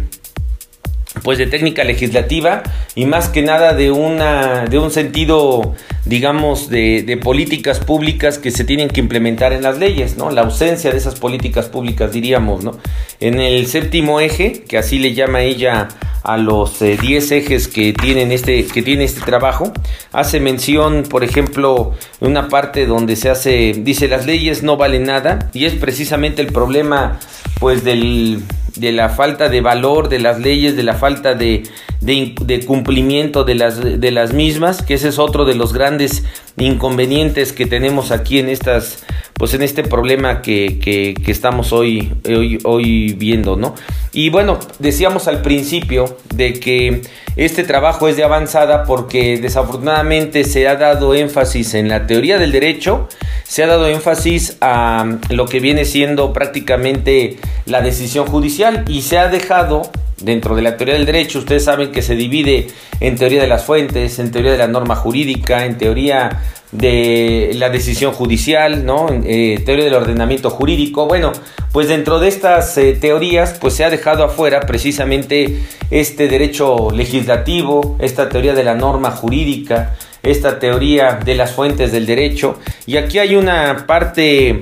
pues 1.24 1.38
de 1.38 1.48
técnica 1.48 1.84
legislativa 1.84 2.64
y 2.96 3.06
más 3.06 3.30
que 3.30 3.42
nada 3.42 3.74
de 3.74 3.92
una 3.92 4.66
de 4.66 4.78
un 4.78 4.92
sentido 4.92 5.74
digamos 6.06 6.70
de, 6.70 7.04
de, 7.04 7.18
políticas 7.18 7.80
públicas 7.80 8.38
que 8.38 8.52
se 8.52 8.66
tienen 8.66 8.90
que 8.90 9.00
implementar 9.00 9.54
en 9.54 9.64
las 9.64 9.80
leyes 9.80 10.18
no 10.18 10.30
la 10.30 10.42
ausencia 10.42 10.92
de 10.92 10.98
esas 10.98 11.16
políticas 11.16 11.68
públicas 11.68 12.12
diríamos 12.12 12.64
no 12.64 12.78
en 13.20 13.40
el 13.40 13.68
séptimo 13.68 14.20
eje 14.20 14.64
que 14.68 14.78
así 14.78 15.00
le 15.00 15.14
llama 15.14 15.42
ella 15.42 15.88
a 16.24 16.38
los 16.38 16.80
10 16.80 17.32
eh, 17.32 17.38
ejes 17.38 17.68
que 17.68 17.94
tienen 17.94 18.32
este 18.32 18.66
que 18.66 18.82
tiene 18.82 19.04
este 19.04 19.22
trabajo 19.22 19.72
hace 20.12 20.40
mención 20.40 21.04
por 21.04 21.24
ejemplo 21.24 21.94
una 22.20 22.48
parte 22.48 22.86
donde 22.86 23.16
se 23.16 23.30
hace 23.30 23.74
dice 23.78 24.08
las 24.08 24.26
leyes 24.26 24.64
no 24.64 24.78
valen 24.78 25.04
nada 25.04 25.50
y 25.54 25.66
es 25.66 25.74
precisamente 25.74 26.42
el 26.42 26.48
problema 26.48 27.20
pues 27.64 27.86
del 27.86 28.44
de 28.76 28.92
la 28.92 29.08
falta 29.08 29.48
de 29.48 29.62
valor 29.62 30.10
de 30.10 30.20
las 30.20 30.38
leyes, 30.38 30.76
de 30.76 30.84
la 30.84 30.96
falta 30.96 31.34
de, 31.34 31.64
de, 32.02 32.66
cumplimiento 32.66 33.46
de 33.46 33.56
las, 33.56 33.82
de 33.82 34.12
las 34.12 34.34
mismas, 34.34 34.82
que 34.82 34.96
ese 34.96 35.08
es 35.08 35.18
otro 35.18 35.46
de 35.46 35.56
los 35.56 35.72
grandes 35.72 36.26
inconvenientes 36.58 37.54
que 37.54 37.66
tenemos 37.66 38.12
aquí 38.12 38.40
en 38.40 38.50
estas, 38.50 39.04
pues 39.34 39.54
en 39.54 39.64
este 39.64 39.84
problema 39.84 40.42
que, 40.42 40.80
que, 40.80 41.14
que 41.14 41.32
estamos 41.32 41.74
hoy, 41.74 42.14
hoy, 42.26 42.60
hoy 42.64 43.14
viendo, 43.14 43.56
¿no? 43.56 43.76
Y 44.14 44.30
bueno, 44.30 44.60
decíamos 44.78 45.28
al 45.28 45.42
principio 45.42 46.18
de 46.34 46.54
que 46.54 47.02
este 47.36 47.64
trabajo 47.64 48.08
es 48.08 48.16
de 48.16 48.24
avanzada 48.24 48.84
porque 48.84 49.40
desafortunadamente 49.40 50.44
se 50.44 50.68
ha 50.68 50.76
dado 50.76 51.16
énfasis 51.16 51.74
en 51.74 51.90
la 51.90 52.06
teoría 52.06 52.38
del 52.38 52.52
derecho, 52.52 53.10
se 53.44 53.64
ha 53.64 53.68
dado 53.68 53.88
énfasis 53.88 54.58
a 54.62 55.18
lo 55.30 55.48
que 55.48 55.60
viene 55.60 55.86
siendo 55.86 56.32
prácticamente 56.32 57.38
la 57.66 57.82
decisión 57.82 58.28
judicial 58.28 58.86
y 58.88 59.02
se 59.02 59.18
ha 59.18 59.30
dejado 59.30 59.90
dentro 60.22 60.56
de 60.56 60.62
la 60.62 60.78
teoría 60.78 60.96
del 60.96 61.06
derecho, 61.06 61.40
ustedes 61.40 61.66
saben 61.66 61.92
que 61.92 62.02
se 62.02 62.16
divide 62.16 62.68
en 63.00 63.18
teoría 63.18 63.42
de 63.42 63.48
las 63.48 63.66
fuentes, 63.66 64.20
en 64.20 64.32
teoría 64.32 64.52
de 64.52 64.58
la 64.58 64.68
norma 64.68 64.96
jurídica, 64.96 65.66
en 65.66 65.78
teoría 65.78 66.43
de 66.72 67.52
la 67.56 67.70
decisión 67.70 68.14
judicial, 68.14 68.86
¿no? 68.86 69.08
Eh, 69.10 69.62
teoría 69.66 69.86
del 69.86 69.94
ordenamiento 69.94 70.50
jurídico. 70.50 71.08
Bueno, 71.08 71.32
pues 71.72 71.88
dentro 71.88 72.20
de 72.20 72.28
estas 72.28 72.78
eh, 72.78 72.94
teorías, 73.00 73.58
pues 73.60 73.76
se 73.76 73.84
ha 73.84 73.90
dejado 73.90 74.24
afuera 74.24 74.62
precisamente 74.62 75.60
este 75.92 76.28
derecho 76.28 76.90
legislativo, 76.92 77.98
esta 78.00 78.30
teoría 78.30 78.54
de 78.54 78.64
la 78.64 78.74
norma 78.74 79.12
jurídica, 79.12 79.96
esta 80.24 80.58
teoría 80.60 81.20
de 81.24 81.36
las 81.36 81.52
fuentes 81.52 81.92
del 81.92 82.06
derecho. 82.06 82.58
Y 82.88 82.98
aquí 82.98 83.20
hay 83.20 83.36
una 83.36 83.86
parte 83.86 84.62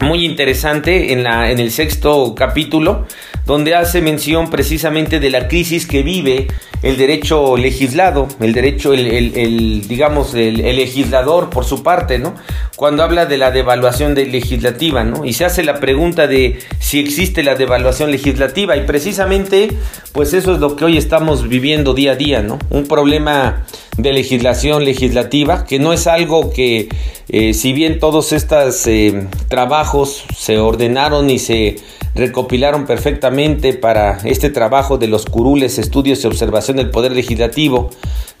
muy 0.00 0.24
interesante 0.24 1.12
en, 1.12 1.22
la, 1.22 1.50
en 1.50 1.58
el 1.58 1.70
sexto 1.70 2.34
capítulo, 2.34 3.06
donde 3.50 3.74
hace 3.74 4.00
mención 4.00 4.48
precisamente 4.48 5.18
de 5.18 5.28
la 5.28 5.48
crisis 5.48 5.84
que 5.84 6.04
vive 6.04 6.46
el 6.84 6.96
derecho 6.96 7.56
legislado, 7.56 8.28
el 8.38 8.52
derecho, 8.52 8.94
el, 8.94 9.88
digamos, 9.88 10.34
el, 10.34 10.58
legislador 10.58 11.50
por 11.50 11.64
su 11.64 11.82
parte, 11.82 12.20
¿no? 12.20 12.36
Cuando 12.76 13.02
habla 13.02 13.26
de 13.26 13.38
la 13.38 13.50
devaluación 13.50 14.14
de 14.14 14.26
legislativa, 14.26 15.02
¿no? 15.02 15.24
Y 15.24 15.32
se 15.32 15.44
hace 15.44 15.64
la 15.64 15.80
pregunta 15.80 16.28
de 16.28 16.60
si 16.78 17.00
existe 17.00 17.42
la 17.42 17.56
devaluación 17.56 18.12
legislativa 18.12 18.76
y 18.76 18.86
precisamente, 18.86 19.68
pues 20.12 20.32
eso 20.32 20.54
es 20.54 20.60
lo 20.60 20.76
que 20.76 20.84
hoy 20.84 20.96
estamos 20.96 21.48
viviendo 21.48 21.92
día 21.92 22.12
a 22.12 22.14
día, 22.14 22.42
¿no? 22.42 22.56
Un 22.70 22.86
problema 22.86 23.64
de 23.96 24.12
legislación 24.12 24.84
legislativa, 24.84 25.64
que 25.64 25.78
no 25.78 25.92
es 25.92 26.06
algo 26.06 26.50
que, 26.50 26.88
eh, 27.28 27.54
si 27.54 27.72
bien 27.72 27.98
todos 27.98 28.32
estos 28.32 28.86
eh, 28.86 29.26
trabajos 29.48 30.24
se 30.36 30.58
ordenaron 30.58 31.30
y 31.30 31.38
se 31.38 31.76
recopilaron 32.14 32.86
perfectamente 32.86 33.72
para 33.72 34.18
este 34.24 34.50
trabajo 34.50 34.98
de 34.98 35.06
los 35.06 35.26
curules, 35.26 35.78
estudios 35.78 36.24
y 36.24 36.26
observación 36.26 36.76
del 36.76 36.90
Poder 36.90 37.12
Legislativo, 37.12 37.90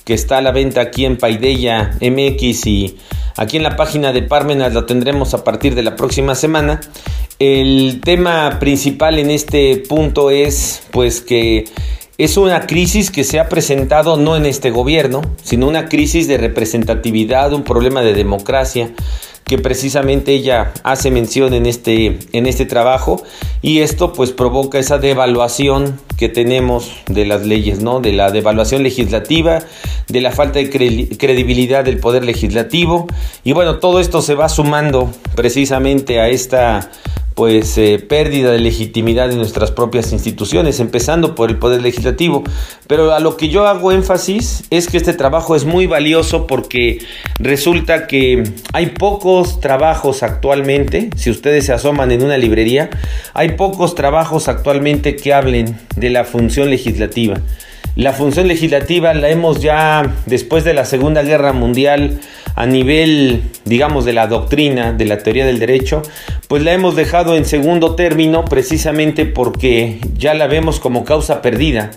que 0.04 0.14
está 0.14 0.38
a 0.38 0.42
la 0.42 0.52
venta 0.52 0.80
aquí 0.80 1.04
en 1.04 1.18
Paideya 1.18 1.96
MX 2.00 2.66
y 2.66 2.96
aquí 3.36 3.58
en 3.58 3.62
la 3.62 3.76
página 3.76 4.12
de 4.12 4.22
Parmenas 4.22 4.72
lo 4.72 4.86
tendremos 4.86 5.34
a 5.34 5.44
partir 5.44 5.74
de 5.74 5.82
la 5.82 5.96
próxima 5.96 6.34
semana. 6.34 6.80
El 7.38 8.00
tema 8.04 8.58
principal 8.58 9.18
en 9.18 9.30
este 9.30 9.76
punto 9.88 10.30
es 10.30 10.82
pues 10.90 11.20
que 11.20 11.64
es 12.20 12.36
una 12.36 12.66
crisis 12.66 13.10
que 13.10 13.24
se 13.24 13.40
ha 13.40 13.48
presentado 13.48 14.18
no 14.18 14.36
en 14.36 14.44
este 14.44 14.70
gobierno, 14.70 15.22
sino 15.42 15.66
una 15.66 15.88
crisis 15.88 16.28
de 16.28 16.36
representatividad, 16.36 17.54
un 17.54 17.64
problema 17.64 18.02
de 18.02 18.12
democracia 18.12 18.90
que 19.44 19.56
precisamente 19.56 20.32
ella 20.32 20.74
hace 20.84 21.10
mención 21.10 21.54
en 21.54 21.64
este, 21.64 22.18
en 22.32 22.46
este 22.46 22.66
trabajo 22.66 23.22
y 23.62 23.80
esto 23.80 24.12
pues 24.12 24.32
provoca 24.32 24.78
esa 24.78 24.98
devaluación 24.98 25.98
que 26.18 26.28
tenemos 26.28 26.92
de 27.08 27.24
las 27.24 27.46
leyes, 27.46 27.80
¿no? 27.80 28.00
De 28.00 28.12
la 28.12 28.30
devaluación 28.30 28.82
legislativa, 28.82 29.60
de 30.08 30.20
la 30.20 30.30
falta 30.30 30.58
de 30.58 30.68
credibilidad 30.68 31.84
del 31.84 32.00
poder 32.00 32.24
legislativo 32.26 33.06
y 33.44 33.52
bueno, 33.52 33.78
todo 33.78 33.98
esto 33.98 34.20
se 34.20 34.34
va 34.34 34.50
sumando 34.50 35.10
precisamente 35.34 36.20
a 36.20 36.28
esta 36.28 36.90
pues 37.34 37.78
eh, 37.78 37.98
pérdida 37.98 38.50
de 38.50 38.58
legitimidad 38.58 39.28
de 39.28 39.36
nuestras 39.36 39.70
propias 39.70 40.12
instituciones, 40.12 40.80
empezando 40.80 41.34
por 41.34 41.50
el 41.50 41.56
Poder 41.56 41.82
Legislativo. 41.82 42.44
Pero 42.86 43.12
a 43.12 43.20
lo 43.20 43.36
que 43.36 43.48
yo 43.48 43.66
hago 43.66 43.92
énfasis 43.92 44.64
es 44.70 44.88
que 44.88 44.96
este 44.96 45.14
trabajo 45.14 45.56
es 45.56 45.64
muy 45.64 45.86
valioso 45.86 46.46
porque 46.46 46.98
resulta 47.38 48.06
que 48.06 48.44
hay 48.72 48.86
pocos 48.86 49.60
trabajos 49.60 50.22
actualmente, 50.22 51.10
si 51.16 51.30
ustedes 51.30 51.66
se 51.66 51.72
asoman 51.72 52.10
en 52.10 52.22
una 52.22 52.36
librería, 52.36 52.90
hay 53.32 53.50
pocos 53.50 53.94
trabajos 53.94 54.48
actualmente 54.48 55.16
que 55.16 55.32
hablen 55.32 55.78
de 55.96 56.10
la 56.10 56.24
función 56.24 56.70
legislativa. 56.70 57.40
La 57.96 58.12
función 58.12 58.46
legislativa 58.46 59.12
la 59.14 59.30
hemos 59.30 59.60
ya, 59.60 60.14
después 60.26 60.64
de 60.64 60.74
la 60.74 60.84
Segunda 60.84 61.22
Guerra 61.22 61.52
Mundial, 61.52 62.20
a 62.54 62.66
nivel, 62.66 63.42
digamos, 63.64 64.04
de 64.04 64.12
la 64.12 64.26
doctrina, 64.26 64.92
de 64.92 65.04
la 65.04 65.18
teoría 65.18 65.46
del 65.46 65.58
derecho, 65.58 66.02
pues 66.48 66.62
la 66.62 66.72
hemos 66.72 66.96
dejado 66.96 67.36
en 67.36 67.44
segundo 67.44 67.94
término 67.94 68.44
precisamente 68.44 69.26
porque 69.26 69.98
ya 70.16 70.34
la 70.34 70.46
vemos 70.46 70.80
como 70.80 71.04
causa 71.04 71.42
perdida. 71.42 71.90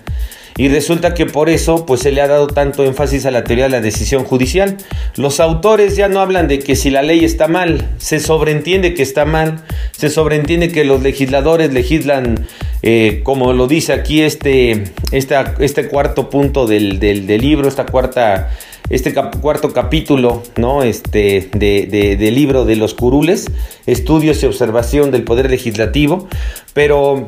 Y 0.55 0.67
resulta 0.69 1.15
que 1.15 1.25
por 1.25 1.49
eso 1.49 1.85
pues 1.85 2.01
se 2.01 2.11
le 2.11 2.21
ha 2.21 2.27
dado 2.27 2.45
tanto 2.45 2.83
énfasis 2.83 3.25
a 3.25 3.31
la 3.31 3.43
teoría 3.43 3.65
de 3.65 3.71
la 3.71 3.81
decisión 3.81 4.23
judicial. 4.23 4.77
Los 5.15 5.39
autores 5.39 5.95
ya 5.95 6.09
no 6.09 6.19
hablan 6.19 6.47
de 6.47 6.59
que 6.59 6.75
si 6.75 6.91
la 6.91 7.01
ley 7.01 7.25
está 7.25 7.47
mal, 7.47 7.89
se 7.97 8.19
sobreentiende 8.19 8.93
que 8.93 9.01
está 9.01 9.25
mal, 9.25 9.63
se 9.97 10.09
sobreentiende 10.09 10.71
que 10.71 10.83
los 10.83 11.01
legisladores 11.01 11.73
legislan 11.73 12.45
eh, 12.85 13.21
como 13.23 13.53
lo 13.53 13.67
dice 13.67 13.93
aquí 13.93 14.21
este, 14.21 14.83
este 15.11 15.87
cuarto 15.87 16.29
punto 16.29 16.67
del, 16.67 16.99
del, 16.99 17.25
libro, 17.25 17.69
esta 17.69 17.85
cuarta, 17.85 18.51
este 18.89 19.13
cuarto 19.13 19.73
capítulo 19.73 20.43
¿no? 20.57 20.83
este, 20.83 21.49
de, 21.53 22.15
del 22.17 22.35
libro 22.35 22.65
de 22.65 22.75
los 22.75 22.93
curules, 22.93 23.49
estudios 23.85 24.43
y 24.43 24.45
observación 24.45 25.11
del 25.11 25.23
poder 25.23 25.49
legislativo, 25.49 26.27
pero 26.73 27.25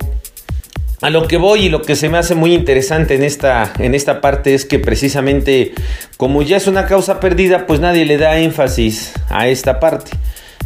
a 1.02 1.10
lo 1.10 1.28
que 1.28 1.38
voy 1.38 1.66
y 1.66 1.70
lo 1.70 1.82
que 1.82 1.96
se 1.96 2.10
me 2.10 2.18
hace 2.18 2.36
muy 2.36 2.54
interesante 2.54 3.16
en 3.16 3.24
esta, 3.24 3.74
en 3.80 3.94
esta 3.94 4.22
parte 4.22 4.54
es 4.54 4.66
que 4.66 4.80
precisamente 4.80 5.74
como 6.18 6.42
ya 6.42 6.58
es 6.58 6.68
una 6.68 6.86
causa 6.86 7.20
perdida, 7.20 7.68
pues 7.68 7.80
nadie 7.80 8.06
le 8.06 8.18
da 8.18 8.38
énfasis 8.38 9.14
a 9.30 9.48
esta 9.48 9.80
parte. 9.80 10.12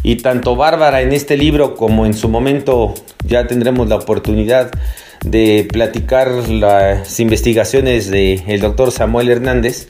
Y 0.02 0.17
tanto 0.17 0.56
Bárbara 0.56 1.02
en 1.02 1.12
este 1.12 1.36
libro 1.36 1.75
como 1.75 2.06
en 2.06 2.13
su 2.13 2.30
momento 2.30 2.93
ya 3.25 3.47
tendremos 3.47 3.89
la 3.89 3.95
oportunidad 3.95 4.71
de 5.25 5.67
platicar 5.69 6.30
las 6.49 7.19
investigaciones 7.19 8.10
del 8.10 8.43
el 8.47 8.62
doctor 8.62 8.91
Samuel 8.91 9.30
Hernández, 9.30 9.89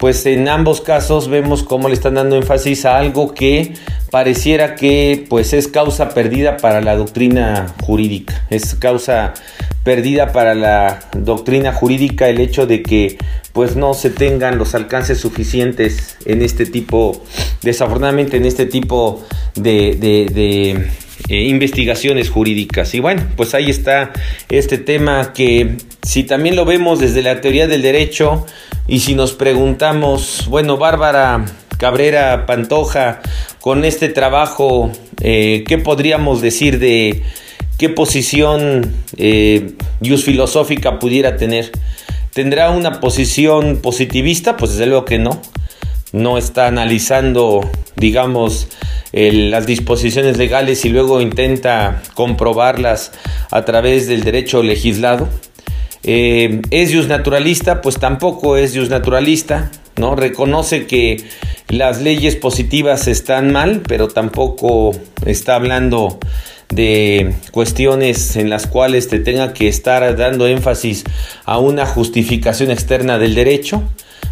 pues 0.00 0.24
en 0.24 0.48
ambos 0.48 0.80
casos 0.80 1.28
vemos 1.28 1.62
cómo 1.62 1.88
le 1.88 1.94
están 1.94 2.14
dando 2.14 2.34
énfasis 2.34 2.86
a 2.86 2.96
algo 2.96 3.34
que 3.34 3.74
pareciera 4.10 4.74
que 4.74 5.26
pues 5.28 5.52
es 5.52 5.68
causa 5.68 6.14
perdida 6.14 6.56
para 6.56 6.80
la 6.80 6.96
doctrina 6.96 7.74
jurídica, 7.82 8.46
es 8.48 8.74
causa 8.74 9.34
perdida 9.84 10.32
para 10.32 10.54
la 10.54 11.00
doctrina 11.12 11.74
jurídica 11.74 12.30
el 12.30 12.40
hecho 12.40 12.66
de 12.66 12.82
que 12.82 13.18
pues 13.52 13.76
no 13.76 13.92
se 13.92 14.08
tengan 14.08 14.56
los 14.56 14.74
alcances 14.74 15.18
suficientes 15.18 16.16
en 16.24 16.40
este 16.40 16.64
tipo, 16.64 17.22
desafortunadamente 17.60 18.38
en 18.38 18.46
este 18.46 18.64
tipo 18.64 19.22
de, 19.54 19.96
de, 20.00 20.90
eh, 21.28 21.42
investigaciones 21.44 22.30
jurídicas. 22.30 22.94
Y 22.94 23.00
bueno, 23.00 23.22
pues 23.36 23.54
ahí 23.54 23.70
está 23.70 24.12
este 24.48 24.78
tema 24.78 25.32
que 25.32 25.76
si 26.02 26.24
también 26.24 26.56
lo 26.56 26.64
vemos 26.64 26.98
desde 26.98 27.22
la 27.22 27.40
teoría 27.40 27.66
del 27.66 27.82
derecho 27.82 28.46
y 28.88 29.00
si 29.00 29.14
nos 29.14 29.32
preguntamos, 29.32 30.46
bueno, 30.48 30.76
Bárbara 30.76 31.44
Cabrera 31.78 32.44
Pantoja, 32.46 33.20
con 33.60 33.84
este 33.84 34.08
trabajo, 34.08 34.90
eh, 35.22 35.64
¿qué 35.66 35.78
podríamos 35.78 36.42
decir 36.42 36.78
de 36.78 37.22
qué 37.78 37.88
posición 37.88 38.94
eh, 39.16 39.72
filosófica 40.22 40.98
pudiera 40.98 41.36
tener? 41.36 41.72
¿Tendrá 42.34 42.70
una 42.70 43.00
posición 43.00 43.78
positivista? 43.78 44.56
Pues 44.56 44.72
desde 44.72 44.86
luego 44.86 45.04
que 45.04 45.18
no. 45.18 45.40
No 46.12 46.38
está 46.38 46.66
analizando, 46.66 47.60
digamos, 47.96 48.68
las 49.12 49.66
disposiciones 49.66 50.36
legales 50.36 50.84
y 50.84 50.88
luego 50.88 51.20
intenta 51.20 52.02
comprobarlas 52.14 53.12
a 53.50 53.64
través 53.64 54.06
del 54.06 54.22
derecho 54.22 54.62
legislado. 54.62 55.28
Eh, 56.02 56.62
¿Es 56.70 56.94
jus 56.94 57.08
naturalista? 57.08 57.80
Pues 57.82 57.98
tampoco 57.98 58.56
es 58.56 58.76
jus 58.76 58.88
naturalista, 58.88 59.70
¿no? 59.96 60.16
Reconoce 60.16 60.86
que 60.86 61.24
las 61.68 62.00
leyes 62.00 62.36
positivas 62.36 63.06
están 63.06 63.52
mal, 63.52 63.82
pero 63.86 64.08
tampoco 64.08 64.92
está 65.26 65.56
hablando 65.56 66.18
de 66.70 67.34
cuestiones 67.50 68.36
en 68.36 68.48
las 68.48 68.66
cuales 68.66 69.08
te 69.08 69.18
tenga 69.18 69.52
que 69.52 69.68
estar 69.68 70.16
dando 70.16 70.46
énfasis 70.46 71.04
a 71.44 71.58
una 71.58 71.84
justificación 71.84 72.70
externa 72.70 73.18
del 73.18 73.34
derecho. 73.34 73.82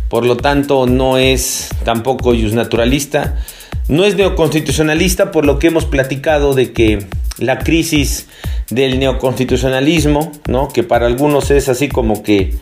Por 0.08 0.24
lo 0.24 0.36
tanto, 0.36 0.86
no 0.86 1.18
es 1.18 1.68
tampoco 1.84 2.32
naturalista, 2.32 3.36
no 3.88 4.04
es 4.04 4.14
neoconstitucionalista, 4.16 5.30
por 5.30 5.46
lo 5.46 5.58
que 5.58 5.68
hemos 5.68 5.86
platicado 5.86 6.54
de 6.54 6.72
que 6.72 7.06
la 7.38 7.58
crisis 7.58 8.26
del 8.70 8.98
neoconstitucionalismo, 8.98 10.32
¿no? 10.46 10.68
que 10.68 10.82
para 10.82 11.06
algunos 11.06 11.50
es 11.50 11.68
así 11.68 11.88
como 11.88 12.22
que 12.22 12.54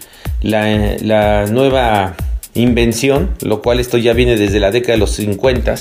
la, 0.43 1.47
nueva 1.47 2.15
invención, 2.55 3.31
lo 3.43 3.61
cual 3.61 3.81
esto 3.81 3.99
ya 3.99 4.13
viene 4.13 4.37
desde 4.37 4.61
la 4.61 4.71
década 4.71 4.95
de 4.95 4.99
los 4.99 5.13
50 5.13 5.75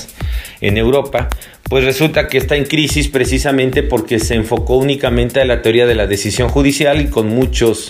en 0.60 0.76
Europa, 0.76 1.28
pues 1.68 1.84
resulta 1.84 2.28
que 2.28 2.38
está 2.38 2.56
en 2.56 2.64
crisis 2.64 3.08
precisamente 3.08 3.82
porque 3.82 4.18
se 4.18 4.34
enfocó 4.34 4.76
únicamente 4.76 5.40
a 5.40 5.44
la 5.44 5.62
teoría 5.62 5.86
de 5.86 5.94
la 5.94 6.06
decisión 6.06 6.48
judicial 6.48 7.00
y 7.00 7.06
con 7.06 7.28
muchos, 7.28 7.88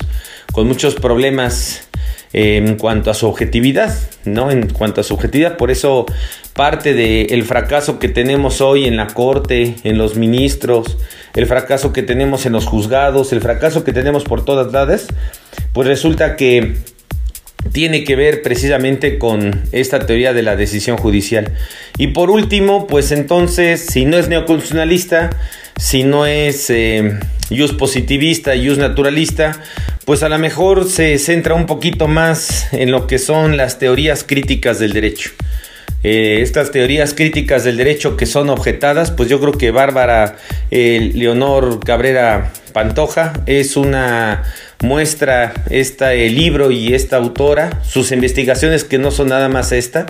con 0.53 0.69
muchos 0.69 0.95
problemas 0.95 1.89
eh, 2.33 2.57
en 2.57 2.77
cuanto 2.77 3.11
a 3.11 3.15
su 3.15 3.27
objetividad, 3.27 3.95
¿no? 4.25 4.51
En 4.51 4.69
cuanto 4.69 5.01
a 5.01 5.05
su 5.05 5.15
objetividad, 5.15 5.57
por 5.57 5.71
eso 5.71 6.07
parte 6.57 6.95
del 6.95 7.45
fracaso 7.45 7.99
que 7.99 8.09
tenemos 8.09 8.61
hoy 8.61 8.87
en 8.87 8.97
la 8.97 9.09
corte, 9.09 9.77
en 9.85 9.99
los 9.99 10.17
ministros, 10.17 10.97
el 11.35 11.47
fracaso 11.47 11.93
que 11.93 12.03
tenemos 12.03 12.47
en 12.47 12.53
los 12.53 12.67
juzgados, 12.67 13.33
el 13.33 13.41
fracaso 13.41 13.85
que 13.85 13.93
tenemos 13.93 14.25
por 14.25 14.45
todas 14.45 14.73
lados, 14.73 15.07
pues 15.73 15.87
resulta 15.87 16.35
que 16.35 16.77
tiene 17.73 18.05
que 18.05 18.17
ver 18.17 18.43
precisamente 18.43 19.19
con 19.19 19.63
esta 19.73 20.01
teoría 20.01 20.33
de 20.33 20.43
la 20.43 20.57
decisión 20.57 20.97
judicial. 20.97 21.53
Y 21.99 22.09
por 22.09 22.31
último, 22.31 22.87
pues 22.87 23.13
entonces, 23.13 23.87
si 23.87 24.05
no 24.05 24.17
es 24.17 24.29
neoconstitucionalista, 24.29 25.31
si 25.77 26.05
no 26.05 26.27
es 26.27 26.71
eh, 26.71 27.19
positivista, 27.79 28.53
jus 28.57 28.79
naturalista, 28.79 29.61
pues 30.05 30.23
a 30.23 30.29
lo 30.29 30.39
mejor 30.39 30.89
se 30.89 31.19
centra 31.19 31.55
un 31.55 31.67
poquito 31.67 32.09
más 32.09 32.73
en 32.73 32.91
lo 32.91 33.07
que 33.07 33.19
son 33.19 33.57
las 33.57 33.79
teorías 33.79 34.25
críticas 34.25 34.79
del 34.79 34.93
derecho. 34.93 35.31
Eh, 36.09 36.41
estas 36.41 36.71
teorías 36.71 37.15
críticas 37.15 37.65
del 37.65 37.79
derecho 37.79 38.17
que 38.17 38.27
son 38.27 38.49
objetadas, 38.49 39.11
pues 39.11 39.29
yo 39.29 39.41
creo 39.41 39.55
que 39.55 39.73
Bárbara 39.73 40.37
eh, 40.71 41.11
Leonor 41.15 41.81
Cabrera 41.85 42.53
Pantoja 42.73 43.33
es 43.47 43.77
una 43.77 44.45
muestra 44.81 45.53
este 45.69 46.29
libro 46.29 46.71
y 46.71 46.95
esta 46.95 47.17
autora, 47.17 47.83
sus 47.83 48.13
investigaciones 48.13 48.85
que 48.85 48.99
no 48.99 49.11
son 49.11 49.31
nada 49.31 49.49
más 49.49 49.73
esta, 49.73 50.07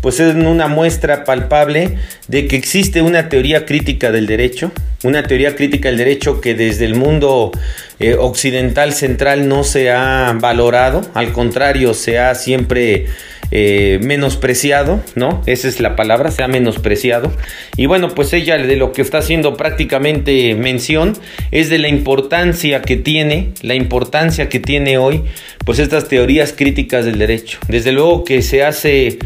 pues 0.00 0.20
es 0.20 0.36
una 0.36 0.68
muestra 0.68 1.24
palpable 1.24 1.98
de 2.28 2.46
que 2.46 2.54
existe 2.54 3.02
una 3.02 3.28
teoría 3.28 3.66
crítica 3.66 4.12
del 4.12 4.28
derecho, 4.28 4.70
una 5.02 5.24
teoría 5.24 5.56
crítica 5.56 5.88
del 5.88 5.98
derecho 5.98 6.40
que 6.40 6.54
desde 6.54 6.84
el 6.84 6.94
mundo 6.94 7.50
eh, 7.98 8.14
occidental 8.14 8.92
central 8.92 9.48
no 9.48 9.64
se 9.64 9.90
ha 9.90 10.36
valorado, 10.38 11.02
al 11.14 11.32
contrario, 11.32 11.94
se 11.94 12.20
ha 12.20 12.32
siempre 12.36 13.06
eh, 13.54 13.98
menospreciado, 14.02 15.02
¿no? 15.14 15.42
Esa 15.44 15.68
es 15.68 15.78
la 15.78 15.94
palabra, 15.94 16.30
se 16.30 16.42
ha 16.42 16.48
menospreciado. 16.48 17.30
Y 17.76 17.84
bueno, 17.84 18.08
pues 18.08 18.32
ella 18.32 18.56
de 18.56 18.76
lo 18.76 18.92
que 18.92 19.02
está 19.02 19.18
haciendo 19.18 19.58
prácticamente 19.58 20.54
mención 20.54 21.12
es 21.50 21.68
de 21.68 21.78
la 21.78 21.88
importancia 21.88 22.80
que 22.80 22.96
tiene, 22.96 23.52
la 23.60 23.74
importancia 23.74 24.48
que 24.48 24.58
tiene 24.58 24.96
hoy, 24.96 25.24
pues 25.66 25.80
estas 25.80 26.08
teorías 26.08 26.54
críticas 26.54 27.04
del 27.04 27.18
derecho. 27.18 27.58
Desde 27.68 27.92
luego 27.92 28.24
que 28.24 28.40
se 28.40 28.64
hace, 28.64 29.18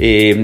eh, 0.00 0.42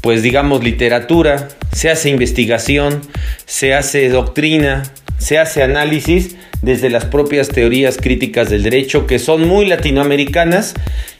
pues 0.00 0.22
digamos, 0.22 0.64
literatura, 0.64 1.48
se 1.72 1.90
hace 1.90 2.08
investigación, 2.08 3.02
se 3.44 3.74
hace 3.74 4.08
doctrina, 4.08 4.84
se 5.18 5.38
hace 5.38 5.62
análisis 5.62 6.36
desde 6.62 6.90
las 6.90 7.04
propias 7.06 7.48
teorías 7.48 7.96
críticas 7.96 8.50
del 8.50 8.62
derecho 8.62 9.06
que 9.06 9.18
son 9.18 9.46
muy 9.46 9.66
latinoamericanas 9.66 10.74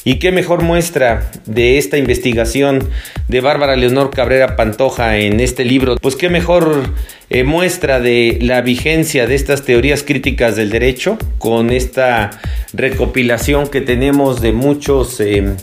y 0.05 0.19
qué 0.19 0.33
mejor 0.33 0.63
muestra 0.63 1.31
de 1.47 1.79
esta 1.79 1.99
investigación 1.99 2.89
de 3.29 3.41
Bárbara 3.41 3.77
Leonor 3.77 4.11
Cabrera 4.11 4.57
Pantoja 4.57 5.19
en 5.19 5.41
este 5.41 5.65
libro, 5.65 5.97
pues 5.97 6.17
qué 6.17 6.29
mejor 6.29 6.95
eh, 7.29 7.45
muestra 7.45 8.01
de 8.01 8.39
la 8.41 8.61
vigencia 8.63 9.27
de 9.27 9.35
estas 9.35 9.63
teorías 9.63 10.03
críticas 10.03 10.57
del 10.57 10.71
derecho 10.71 11.19
con 11.39 11.71
esta 11.71 12.31
recopilación 12.73 13.69
que 13.69 13.81
tenemos 13.81 14.41
de 14.41 14.53
muchos 14.53 15.21
eh, 15.21 15.55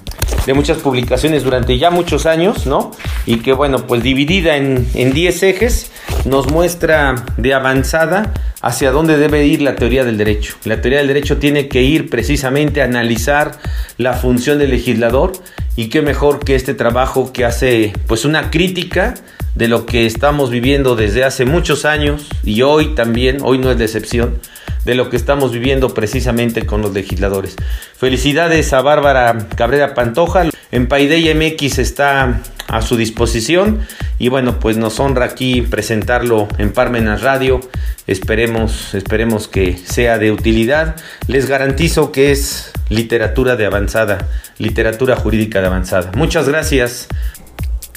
de 0.47 0.53
muchas 0.53 0.77
publicaciones 0.77 1.43
durante 1.43 1.77
ya 1.77 1.91
muchos 1.91 2.25
años, 2.25 2.65
¿no? 2.65 2.91
Y 3.25 3.37
que 3.37 3.53
bueno, 3.53 3.85
pues 3.85 4.01
dividida 4.01 4.55
en 4.55 5.13
10 5.13 5.43
ejes 5.43 5.91
nos 6.25 6.49
muestra 6.49 7.25
de 7.37 7.53
avanzada 7.53 8.33
hacia 8.61 8.91
dónde 8.91 9.17
debe 9.17 9.45
ir 9.45 9.61
la 9.61 9.75
teoría 9.75 10.03
del 10.03 10.17
derecho. 10.17 10.55
La 10.63 10.81
teoría 10.81 10.99
del 10.99 11.07
derecho 11.07 11.37
tiene 11.37 11.67
que 11.67 11.83
ir 11.83 12.09
precisamente 12.09 12.81
a 12.81 12.85
analizar 12.85 13.59
la 13.97 14.13
función 14.13 14.57
del 14.57 14.71
legislador 14.71 15.33
y 15.75 15.89
qué 15.89 16.01
mejor 16.01 16.39
que 16.39 16.55
este 16.55 16.73
trabajo 16.73 17.31
que 17.33 17.45
hace 17.45 17.93
pues 18.07 18.25
una 18.25 18.49
crítica 18.49 19.15
de 19.55 19.67
lo 19.67 19.85
que 19.85 20.05
estamos 20.05 20.49
viviendo 20.49 20.95
desde 20.95 21.23
hace 21.23 21.45
muchos 21.45 21.83
años 21.83 22.27
y 22.43 22.61
hoy 22.61 22.95
también, 22.95 23.39
hoy 23.41 23.57
no 23.57 23.71
es 23.71 23.77
de 23.77 23.85
excepción, 23.85 24.39
de 24.85 24.95
lo 24.95 25.09
que 25.09 25.17
estamos 25.17 25.51
viviendo 25.51 25.93
precisamente 25.93 26.65
con 26.65 26.81
los 26.81 26.93
legisladores. 26.93 27.55
Felicidades 27.97 28.73
a 28.73 28.81
Bárbara 28.81 29.47
Cabrera 29.55 29.93
Pantoja. 29.93 30.49
En 30.71 30.87
Paideia 30.87 31.33
MX 31.33 31.79
está 31.79 32.41
a 32.67 32.81
su 32.81 32.97
disposición 32.97 33.79
y 34.19 34.29
bueno, 34.29 34.59
pues 34.59 34.77
nos 34.77 34.99
honra 34.99 35.25
aquí 35.25 35.61
presentarlo 35.61 36.47
en 36.57 36.71
Parmenas 36.71 37.21
Radio. 37.21 37.61
Esperemos, 38.07 38.93
esperemos 38.93 39.47
que 39.47 39.77
sea 39.77 40.17
de 40.17 40.31
utilidad. 40.31 40.95
Les 41.27 41.47
garantizo 41.47 42.11
que 42.11 42.31
es 42.31 42.71
literatura 42.89 43.55
de 43.55 43.65
avanzada, 43.65 44.27
literatura 44.57 45.15
jurídica 45.15 45.61
de 45.61 45.67
avanzada. 45.67 46.11
Muchas 46.15 46.47
gracias. 46.47 47.07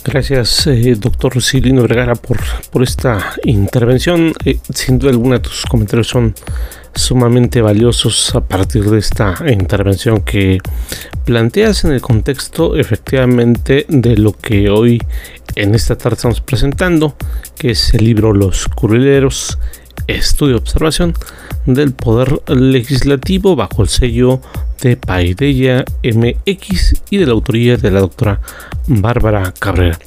Gracias, 0.03 0.67
eh, 0.67 0.97
doctor 0.99 1.43
Silino 1.43 1.83
Vergara, 1.83 2.15
por, 2.15 2.39
por 2.71 2.83
esta 2.83 3.35
intervención. 3.45 4.33
Eh, 4.45 4.59
sin 4.75 4.99
duda 4.99 5.11
alguna, 5.11 5.43
tus 5.43 5.67
comentarios 5.67 6.09
son 6.09 6.35
sumamente 6.95 7.61
valiosos 7.61 8.35
a 8.35 8.41
partir 8.41 8.85
de 8.85 8.99
esta 8.99 9.37
intervención 9.47 10.23
que 10.23 10.59
planteas 11.25 11.85
en 11.85 11.93
el 11.93 12.01
contexto 12.01 12.77
efectivamente 12.77 13.85
de 13.89 14.17
lo 14.17 14.33
que 14.33 14.71
hoy 14.71 15.01
en 15.55 15.75
esta 15.75 15.97
tarde 15.97 16.17
estamos 16.17 16.41
presentando, 16.41 17.15
que 17.59 17.73
es 17.73 17.93
el 17.95 18.05
libro 18.05 18.33
Los 18.33 18.69
Curuleros, 18.69 19.59
estudio 20.07 20.57
observación 20.57 21.15
del 21.67 21.93
Poder 21.93 22.41
Legislativo 22.49 23.57
bajo 23.57 23.83
el 23.83 23.89
sello 23.89 24.41
de 24.81 24.97
Paideia 24.97 25.85
MX 26.03 27.03
y 27.11 27.19
de 27.19 27.27
la 27.27 27.33
autoría 27.33 27.77
de 27.77 27.91
la 27.91 28.01
doctora 28.01 28.41
Bárbara 28.87 29.53
Cabrera. 29.59 29.99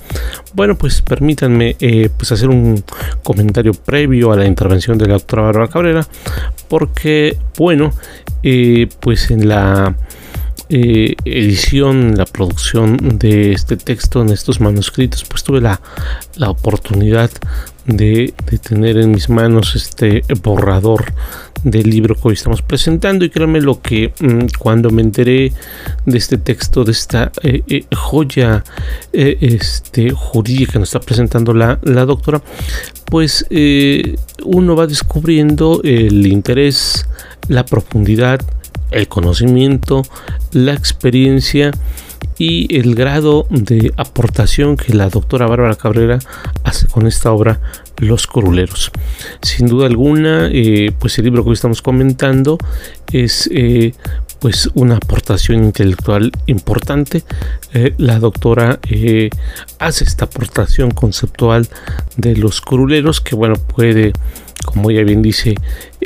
Bueno, 0.53 0.75
pues 0.75 1.01
permítanme 1.01 1.75
eh, 1.79 2.09
pues 2.15 2.31
hacer 2.31 2.49
un 2.49 2.83
comentario 3.23 3.73
previo 3.73 4.31
a 4.31 4.37
la 4.37 4.45
intervención 4.45 4.97
de 4.97 5.07
la 5.07 5.13
doctora 5.13 5.43
Bárbara 5.43 5.67
Cabrera, 5.67 6.07
porque, 6.67 7.37
bueno, 7.57 7.91
eh, 8.41 8.87
pues 8.99 9.29
en 9.31 9.47
la 9.47 9.95
eh, 10.69 11.15
edición, 11.25 12.15
la 12.17 12.25
producción 12.25 13.19
de 13.19 13.51
este 13.51 13.77
texto, 13.77 14.21
en 14.21 14.29
estos 14.29 14.59
manuscritos, 14.59 15.23
pues 15.25 15.43
tuve 15.43 15.61
la, 15.61 15.79
la 16.35 16.49
oportunidad 16.49 17.29
de, 17.85 18.33
tener 18.61 18.97
en 18.97 19.11
mis 19.11 19.29
manos 19.29 19.75
este 19.75 20.23
borrador 20.41 21.13
del 21.63 21.89
libro 21.89 22.15
que 22.15 22.29
hoy 22.29 22.33
estamos 22.33 22.61
presentando. 22.61 23.25
Y 23.25 23.29
créanme 23.29 23.61
lo 23.61 23.81
que 23.81 24.13
mm, 24.19 24.57
cuando 24.57 24.89
me 24.89 25.01
enteré 25.01 25.53
de 26.05 26.17
este 26.17 26.37
texto, 26.37 26.83
de 26.83 26.91
esta 26.91 27.31
eh, 27.41 27.63
eh, 27.67 27.85
joya 27.95 28.63
eh, 29.11 29.37
este, 29.41 30.11
jurídica 30.11 30.73
que 30.73 30.79
nos 30.79 30.89
está 30.89 30.99
presentando 30.99 31.53
la, 31.53 31.79
la 31.83 32.05
doctora, 32.05 32.41
pues 33.05 33.45
uno 34.43 34.75
va 34.75 34.87
descubriendo 34.87 35.81
el 35.83 36.25
interés, 36.25 37.05
la 37.47 37.65
profundidad, 37.65 38.41
el 38.91 39.07
conocimiento, 39.07 40.03
la 40.51 40.73
experiencia 40.73 41.71
y 42.37 42.75
el 42.77 42.95
grado 42.95 43.45
de 43.49 43.93
aportación 43.97 44.77
que 44.77 44.93
la 44.93 45.09
doctora 45.09 45.47
Bárbara 45.47 45.75
Cabrera 45.75 46.19
hace 46.63 46.87
con 46.87 47.07
esta 47.07 47.31
obra 47.31 47.61
Los 47.97 48.27
Coruleros. 48.27 48.91
Sin 49.41 49.67
duda 49.67 49.87
alguna, 49.87 50.49
eh, 50.51 50.91
pues 50.97 51.17
el 51.19 51.25
libro 51.25 51.43
que 51.43 51.49
hoy 51.49 51.53
estamos 51.53 51.81
comentando 51.81 52.57
es 53.11 53.49
eh, 53.53 53.93
pues 54.39 54.69
una 54.73 54.97
aportación 54.97 55.63
intelectual 55.63 56.31
importante. 56.47 57.23
Eh, 57.73 57.93
la 57.97 58.19
doctora 58.19 58.79
hace 59.79 60.03
esta 60.03 60.25
aportación 60.25 60.91
conceptual 60.91 61.67
de 62.17 62.35
los 62.35 62.61
coruleros 62.61 63.21
que 63.21 63.35
bueno 63.35 63.55
puede 63.55 64.13
como 64.65 64.89
ella 64.89 65.03
bien 65.03 65.21
dice, 65.21 65.55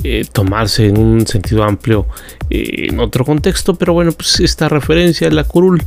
eh, 0.04 0.26
tomarse 0.32 0.88
en 0.88 0.98
un 0.98 1.28
sentido 1.28 1.64
amplio 1.64 2.08
eh, 2.50 2.88
en 2.90 3.00
otro 3.00 3.26
contexto, 3.26 3.76
pero 3.76 3.94
bueno, 3.94 4.12
pues 4.12 4.40
esta 4.40 4.70
referencia 4.70 5.28
a 5.28 5.32
la 5.32 5.44
curul, 5.44 5.84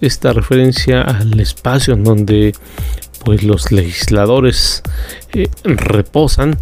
esta 0.00 0.32
referencia 0.32 1.02
al 1.02 1.38
espacio 1.40 1.94
en 1.94 2.04
donde 2.04 2.54
pues 3.24 3.44
los 3.44 3.70
legisladores 3.70 4.82
eh, 5.32 5.48
reposan, 5.64 6.58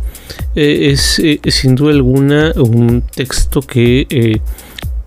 es 0.55 1.21
sin 1.47 1.75
duda 1.75 1.93
alguna 1.93 2.53
un 2.57 3.03
texto 3.03 3.63
que 3.63 4.41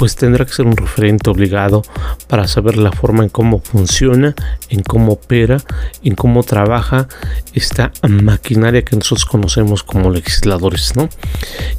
pues 0.04 0.18
tendrá 0.18 0.44
que 0.44 0.52
ser 0.52 0.66
un 0.66 0.76
referente 0.76 1.30
obligado 1.30 1.82
para 2.28 2.46
saber 2.46 2.76
la 2.76 2.92
forma 2.92 3.24
en 3.24 3.30
cómo 3.30 3.62
funciona, 3.62 4.36
en 4.68 4.84
cómo 4.84 5.14
opera, 5.14 5.64
en 6.04 6.14
cómo 6.16 6.44
trabaja 6.44 7.08
esta 7.54 7.94
maquinaria 8.02 8.84
que 8.84 8.98
nosotros 8.98 9.24
conocemos 9.24 9.82
como 9.82 10.12
legisladores, 10.12 10.98
¿no? 10.98 11.08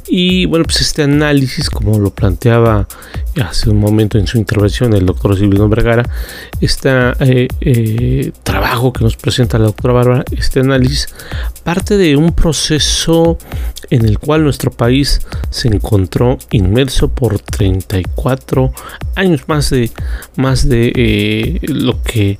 Y 0.07 0.47
bueno, 0.47 0.65
pues 0.65 0.81
este 0.81 1.03
análisis, 1.03 1.69
como 1.69 1.99
lo 1.99 2.09
planteaba 2.15 2.87
hace 3.39 3.69
un 3.69 3.77
momento 3.77 4.17
en 4.17 4.25
su 4.25 4.39
intervención 4.39 4.95
el 4.95 5.05
doctor 5.05 5.37
Silvino 5.37 5.69
Vergara, 5.69 6.09
este 6.61 7.47
trabajo 8.41 8.91
que 8.91 9.03
nos 9.03 9.17
presenta 9.17 9.59
la 9.59 9.65
doctora 9.65 9.93
Bárbara, 9.93 10.25
este 10.31 10.61
análisis, 10.61 11.09
parte 11.63 11.95
de 11.95 12.15
un 12.15 12.31
proceso 12.31 13.37
en 13.91 14.03
el 14.03 14.17
cual 14.17 14.43
nuestro 14.43 14.71
país 14.71 15.21
se 15.51 15.67
encontró 15.67 16.39
inmerso 16.49 17.09
por 17.09 17.37
34 17.37 18.14
años 19.15 19.43
más 19.47 19.69
de 19.69 19.91
más 20.35 20.67
de 20.67 20.91
eh, 20.95 21.59
lo 21.63 22.01
que 22.01 22.37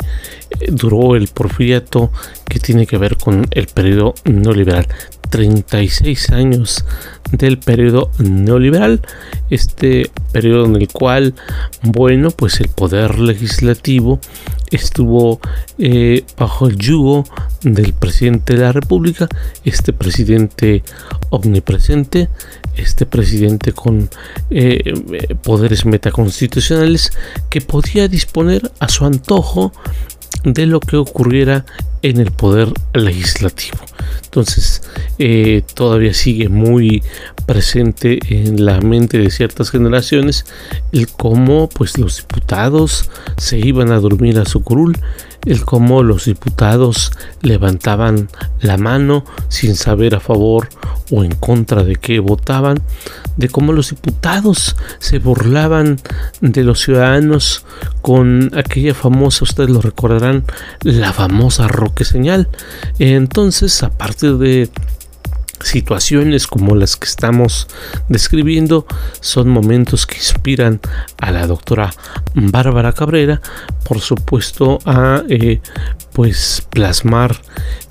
duró 0.69 1.15
el 1.15 1.27
porfiriato 1.27 2.11
que 2.47 2.59
tiene 2.59 2.87
que 2.87 2.97
ver 2.97 3.17
con 3.17 3.45
el 3.51 3.67
periodo 3.67 4.15
neoliberal 4.25 4.87
36 5.29 6.29
años 6.31 6.85
del 7.31 7.57
periodo 7.57 8.11
neoliberal, 8.19 9.01
este 9.49 10.11
periodo 10.31 10.65
en 10.65 10.75
el 10.75 10.87
cual, 10.87 11.33
bueno, 11.81 12.31
pues 12.31 12.59
el 12.59 12.69
poder 12.69 13.19
legislativo 13.19 14.19
estuvo 14.71 15.39
eh, 15.77 16.23
bajo 16.37 16.67
el 16.67 16.77
yugo 16.77 17.25
del 17.61 17.93
presidente 17.93 18.53
de 18.53 18.61
la 18.61 18.71
República, 18.71 19.27
este 19.63 19.93
presidente 19.93 20.83
omnipresente, 21.29 22.29
este 22.75 23.05
presidente 23.05 23.71
con 23.71 24.09
eh, 24.49 24.93
poderes 25.43 25.85
metaconstitucionales 25.85 27.11
que 27.49 27.61
podía 27.61 28.07
disponer 28.07 28.71
a 28.79 28.89
su 28.89 29.05
antojo 29.05 29.71
de 30.43 30.65
lo 30.65 30.79
que 30.79 30.97
ocurriera 30.97 31.65
en 32.01 32.19
el 32.19 32.31
poder 32.31 32.71
legislativo. 32.93 33.79
Entonces, 34.23 34.83
eh, 35.17 35.63
todavía 35.73 36.13
sigue 36.13 36.49
muy 36.49 37.03
presente 37.45 38.19
en 38.29 38.65
la 38.65 38.81
mente 38.81 39.17
de 39.17 39.29
ciertas 39.29 39.71
generaciones 39.71 40.45
el 40.91 41.07
cómo 41.07 41.69
pues 41.69 41.97
los 41.97 42.17
diputados 42.17 43.09
se 43.37 43.59
iban 43.59 43.91
a 43.91 43.99
dormir 43.99 44.39
a 44.39 44.45
su 44.45 44.61
curul 44.61 44.97
el 45.45 45.63
cómo 45.63 46.03
los 46.03 46.25
diputados 46.25 47.11
levantaban 47.41 48.29
la 48.59 48.77
mano 48.77 49.23
sin 49.47 49.75
saber 49.75 50.15
a 50.15 50.19
favor 50.19 50.69
o 51.11 51.23
en 51.23 51.35
contra 51.35 51.83
de 51.83 51.95
qué 51.95 52.19
votaban, 52.19 52.79
de 53.37 53.49
cómo 53.49 53.73
los 53.73 53.89
diputados 53.89 54.75
se 54.99 55.19
burlaban 55.19 55.99
de 56.41 56.63
los 56.63 56.81
ciudadanos 56.81 57.65
con 58.01 58.51
aquella 58.55 58.93
famosa, 58.93 59.43
ustedes 59.43 59.69
lo 59.69 59.81
recordarán, 59.81 60.45
la 60.81 61.13
famosa 61.13 61.67
roque 61.67 62.05
señal. 62.05 62.47
Entonces, 62.99 63.83
a 63.83 63.91
de 64.37 64.69
situaciones 65.61 66.47
como 66.47 66.75
las 66.75 66.95
que 66.95 67.07
estamos 67.07 67.67
describiendo 68.09 68.85
son 69.19 69.49
momentos 69.49 70.05
que 70.05 70.17
inspiran 70.17 70.79
a 71.17 71.31
la 71.31 71.47
doctora 71.47 71.93
Bárbara 72.33 72.93
Cabrera, 72.93 73.41
por 73.83 73.99
supuesto, 73.99 74.79
a 74.85 75.23
eh, 75.29 75.61
pues 76.13 76.65
plasmar 76.69 77.35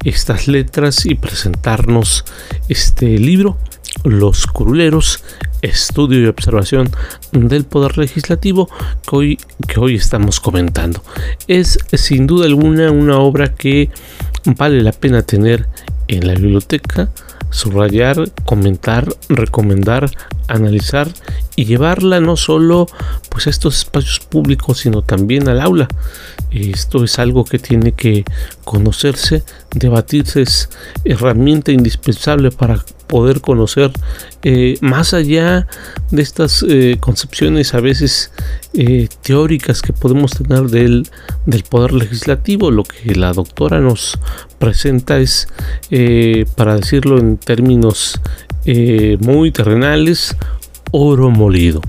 estas 0.05 0.49
letras 0.49 1.07
y 1.07 1.15
presentarnos 1.15 2.25
este 2.69 3.19
libro, 3.19 3.59
Los 4.05 4.47
Curuleros, 4.47 5.23
estudio 5.63 6.21
y 6.21 6.27
observación 6.27 6.91
del 7.33 7.65
poder 7.65 7.97
legislativo 7.99 8.69
que 9.09 9.17
hoy, 9.17 9.39
que 9.67 9.81
hoy 9.81 9.95
estamos 9.95 10.41
comentando. 10.41 11.03
Es 11.49 11.79
sin 11.93 12.27
duda 12.27 12.47
alguna 12.47 12.91
una 12.91 13.19
obra 13.19 13.55
que 13.55 13.91
vale 14.45 14.83
la 14.83 14.93
pena 14.93 15.23
tener 15.23 15.69
en 16.09 16.27
la 16.27 16.35
biblioteca 16.35 17.11
subrayar, 17.55 18.33
comentar, 18.45 19.07
recomendar, 19.29 20.11
analizar 20.49 21.09
y 21.55 21.67
llevarla 21.67 22.19
no 22.19 22.37
solo 22.37 22.89
pues 23.31 23.47
a 23.47 23.51
estos 23.51 23.79
espacios 23.79 24.19
públicos 24.19 24.79
sino 24.81 25.03
también 25.03 25.49
al 25.49 25.61
aula. 25.61 25.89
Esto 26.51 27.05
es 27.05 27.19
algo 27.19 27.45
que 27.45 27.59
tiene 27.59 27.93
que 27.93 28.25
conocerse, 28.65 29.45
debatirse, 29.73 30.43
es 30.43 30.69
herramienta 31.05 31.71
indispensable 31.73 32.51
para 32.51 32.85
poder 33.07 33.41
conocer 33.41 33.93
eh, 34.43 34.77
más 34.81 35.15
allá 35.15 35.67
de 36.11 36.23
estas 36.23 36.65
eh, 36.69 36.97
concepciones 37.01 37.75
a 37.75 37.81
veces 37.81 38.33
eh, 38.73 39.09
teóricas 39.23 39.83
que 39.83 39.93
podemos 39.93 40.33
tener 40.33 40.65
del, 40.65 41.09
del, 41.47 41.63
poder 41.63 41.93
legislativo. 41.93 42.71
Lo 42.71 42.83
que 42.85 43.15
la 43.15 43.33
doctora 43.33 43.81
nos 43.81 44.19
presenta 44.65 45.19
es, 45.19 45.49
para 46.57 46.77
decirlo 46.77 47.19
en 47.19 47.37
términos 47.37 48.19
muy 49.21 49.51
terrenales, 49.51 50.35
oro 50.91 51.31
molido. 51.31 51.83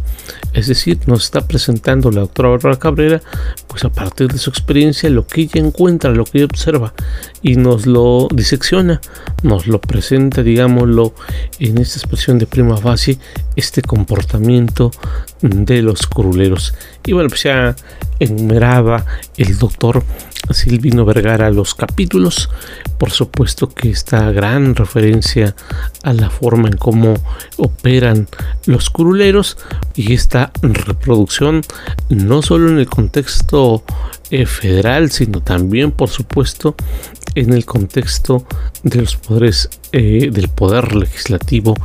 Es 0.51 0.67
decir, 0.67 0.99
nos 1.05 1.25
está 1.25 1.47
presentando 1.47 2.11
la 2.11 2.21
doctora 2.21 2.49
Bárbara 2.49 2.77
Cabrera, 2.77 3.21
pues 3.67 3.83
a 3.85 3.89
partir 3.89 4.27
de 4.27 4.37
su 4.37 4.49
experiencia, 4.49 5.09
lo 5.09 5.25
que 5.25 5.41
ella 5.41 5.61
encuentra, 5.61 6.11
lo 6.11 6.25
que 6.25 6.39
ella 6.39 6.45
observa, 6.45 6.93
y 7.45 7.57
nos 7.57 7.85
lo 7.85 8.27
disecciona, 8.33 8.99
nos 9.43 9.67
lo 9.67 9.79
presenta, 9.79 10.41
digámoslo, 10.41 11.13
en 11.59 11.77
esta 11.77 11.99
expresión 11.99 12.39
de 12.39 12.47
prima 12.47 12.75
fase, 12.75 13.19
este 13.55 13.83
comportamiento 13.83 14.89
de 15.41 15.83
los 15.83 16.07
curuleros. 16.07 16.73
Y 17.05 17.13
bueno, 17.13 17.29
pues 17.29 17.43
ya 17.43 17.75
enumeraba 18.19 19.05
el 19.37 19.59
doctor 19.59 20.03
Silvino 20.49 21.05
Vergara 21.05 21.51
los 21.51 21.75
capítulos. 21.75 22.49
Por 22.97 23.11
supuesto 23.11 23.69
que 23.69 23.91
esta 23.91 24.31
gran 24.31 24.73
referencia 24.73 25.55
a 26.01 26.13
la 26.13 26.31
forma 26.31 26.67
en 26.67 26.77
cómo 26.77 27.13
operan 27.57 28.27
los 28.65 28.89
curuleros 28.89 29.57
y 29.95 30.13
esta 30.13 30.51
reproducción 30.63 31.61
no 32.09 32.41
solo 32.41 32.69
en 32.69 32.79
el 32.79 32.87
contexto 32.87 33.83
eh, 34.31 34.45
federal, 34.45 35.11
sino 35.11 35.41
también, 35.41 35.91
por 35.91 36.09
supuesto, 36.09 36.75
en 37.35 37.53
el 37.53 37.65
contexto 37.65 38.45
de 38.83 39.01
los 39.01 39.15
poderes 39.17 39.69
eh, 39.91 40.29
del 40.31 40.49
poder 40.49 40.95
legislativo 40.95 41.75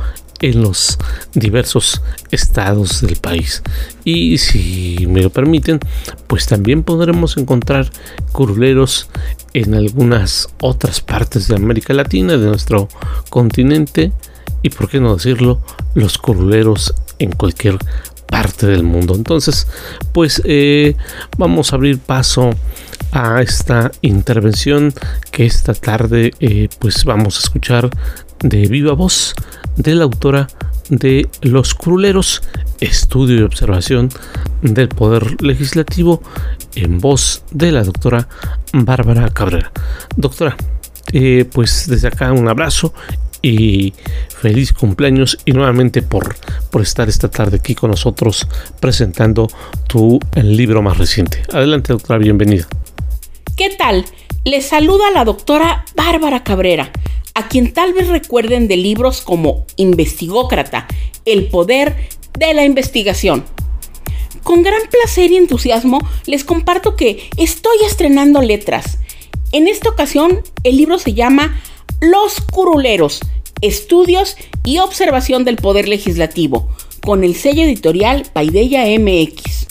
en 0.41 0.63
los 0.63 0.97
diversos 1.33 2.01
estados 2.31 3.01
del 3.01 3.15
país. 3.17 3.61
Y 4.03 4.37
si 4.39 5.05
me 5.07 5.21
lo 5.21 5.29
permiten, 5.29 5.79
pues 6.27 6.47
también 6.47 6.83
podremos 6.83 7.37
encontrar 7.37 7.91
curuleros 8.31 9.07
en 9.53 9.75
algunas 9.75 10.49
otras 10.59 11.01
partes 11.01 11.47
de 11.47 11.55
América 11.55 11.93
Latina, 11.93 12.37
de 12.37 12.47
nuestro 12.47 12.89
continente, 13.29 14.11
y 14.63 14.69
por 14.69 14.89
qué 14.89 14.99
no 14.99 15.15
decirlo, 15.15 15.61
los 15.93 16.17
curuleros 16.17 16.93
en 17.19 17.31
cualquier 17.31 17.77
parte 18.25 18.65
del 18.65 18.83
mundo. 18.83 19.13
Entonces, 19.13 19.67
pues 20.13 20.41
eh, 20.45 20.95
vamos 21.37 21.71
a 21.71 21.75
abrir 21.75 21.99
paso 21.99 22.51
a 23.11 23.41
esta 23.41 23.91
intervención 24.01 24.93
que 25.31 25.45
esta 25.45 25.73
tarde 25.73 26.31
eh, 26.39 26.69
pues 26.79 27.03
vamos 27.03 27.37
a 27.37 27.39
escuchar 27.39 27.89
de 28.39 28.67
viva 28.67 28.93
voz 28.93 29.35
de 29.75 29.95
la 29.95 30.03
autora 30.03 30.47
de 30.89 31.29
Los 31.41 31.73
Cruleros, 31.73 32.41
estudio 32.79 33.39
y 33.39 33.43
observación 33.43 34.09
del 34.61 34.89
Poder 34.89 35.41
Legislativo, 35.41 36.21
en 36.75 36.99
voz 36.99 37.43
de 37.51 37.71
la 37.71 37.83
doctora 37.83 38.27
Bárbara 38.73 39.29
Cabrera. 39.29 39.71
Doctora, 40.15 40.57
eh, 41.13 41.45
pues 41.51 41.87
desde 41.87 42.09
acá 42.09 42.31
un 42.33 42.47
abrazo 42.49 42.93
y 43.41 43.93
feliz 44.29 44.73
cumpleaños 44.73 45.37
y 45.45 45.53
nuevamente 45.53 46.01
por, 46.01 46.35
por 46.69 46.81
estar 46.81 47.09
esta 47.09 47.29
tarde 47.29 47.57
aquí 47.57 47.73
con 47.73 47.91
nosotros 47.91 48.47
presentando 48.79 49.47
tu 49.87 50.19
libro 50.35 50.81
más 50.81 50.97
reciente. 50.97 51.43
Adelante 51.51 51.93
doctora, 51.93 52.19
bienvenida. 52.19 52.67
¿Qué 53.61 53.69
tal? 53.69 54.05
Les 54.43 54.65
saluda 54.65 55.11
la 55.11 55.23
doctora 55.23 55.85
Bárbara 55.95 56.43
Cabrera 56.43 56.91
a 57.35 57.47
quien 57.47 57.71
tal 57.73 57.93
vez 57.93 58.07
recuerden 58.07 58.67
de 58.67 58.75
libros 58.75 59.21
como 59.21 59.67
Investigócrata, 59.75 60.87
El 61.25 61.45
poder 61.45 61.95
de 62.39 62.55
la 62.55 62.65
investigación. 62.65 63.45
Con 64.41 64.63
gran 64.63 64.81
placer 64.89 65.29
y 65.31 65.37
entusiasmo 65.37 65.99
les 66.25 66.43
comparto 66.43 66.95
que 66.95 67.29
estoy 67.37 67.77
estrenando 67.85 68.41
letras. 68.41 68.97
En 69.51 69.67
esta 69.67 69.89
ocasión 69.89 70.41
el 70.63 70.77
libro 70.77 70.97
se 70.97 71.13
llama 71.13 71.61
Los 71.99 72.41
Curuleros, 72.41 73.19
Estudios 73.61 74.37
y 74.65 74.79
Observación 74.79 75.45
del 75.45 75.57
Poder 75.57 75.87
Legislativo, 75.87 76.67
con 77.05 77.23
el 77.23 77.35
sello 77.35 77.61
editorial 77.61 78.23
Paideya 78.33 78.85
MX. 78.99 79.70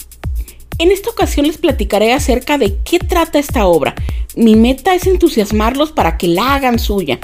En 0.81 0.91
esta 0.91 1.11
ocasión 1.11 1.45
les 1.45 1.59
platicaré 1.59 2.11
acerca 2.11 2.57
de 2.57 2.79
qué 2.83 2.97
trata 2.97 3.37
esta 3.37 3.67
obra. 3.67 3.93
Mi 4.35 4.55
meta 4.55 4.95
es 4.95 5.05
entusiasmarlos 5.05 5.91
para 5.91 6.17
que 6.17 6.27
la 6.27 6.55
hagan 6.55 6.79
suya. 6.79 7.19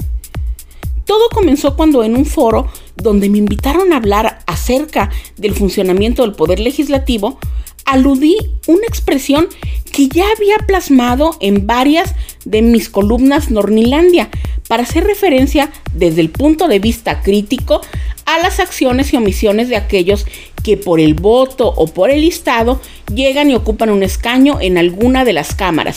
Todo 1.04 1.28
comenzó 1.30 1.74
cuando 1.74 2.04
en 2.04 2.14
un 2.14 2.24
foro 2.24 2.68
donde 2.94 3.28
me 3.28 3.38
invitaron 3.38 3.92
a 3.92 3.96
hablar 3.96 4.44
acerca 4.46 5.10
del 5.36 5.56
funcionamiento 5.56 6.22
del 6.22 6.36
Poder 6.36 6.60
Legislativo, 6.60 7.40
aludí 7.84 8.36
una 8.68 8.86
expresión 8.86 9.48
que 9.92 10.06
ya 10.06 10.26
había 10.36 10.58
plasmado 10.58 11.36
en 11.40 11.66
varias 11.66 12.14
de 12.44 12.62
mis 12.62 12.88
columnas 12.88 13.50
Nornilandia 13.50 14.30
para 14.68 14.84
hacer 14.84 15.02
referencia 15.02 15.72
desde 15.94 16.20
el 16.20 16.30
punto 16.30 16.68
de 16.68 16.78
vista 16.78 17.22
crítico 17.22 17.80
a 18.28 18.38
las 18.38 18.60
acciones 18.60 19.14
y 19.14 19.16
omisiones 19.16 19.70
de 19.70 19.76
aquellos 19.76 20.26
que 20.62 20.76
por 20.76 21.00
el 21.00 21.14
voto 21.14 21.66
o 21.66 21.86
por 21.86 22.10
el 22.10 22.20
listado 22.20 22.78
llegan 23.12 23.50
y 23.50 23.54
ocupan 23.54 23.88
un 23.88 24.02
escaño 24.02 24.58
en 24.60 24.76
alguna 24.76 25.24
de 25.24 25.32
las 25.32 25.54
cámaras. 25.54 25.96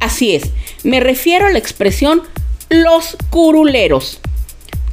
Así 0.00 0.34
es, 0.34 0.44
me 0.84 1.00
refiero 1.00 1.44
a 1.46 1.50
la 1.50 1.58
expresión 1.58 2.22
los 2.70 3.18
curuleros 3.28 4.20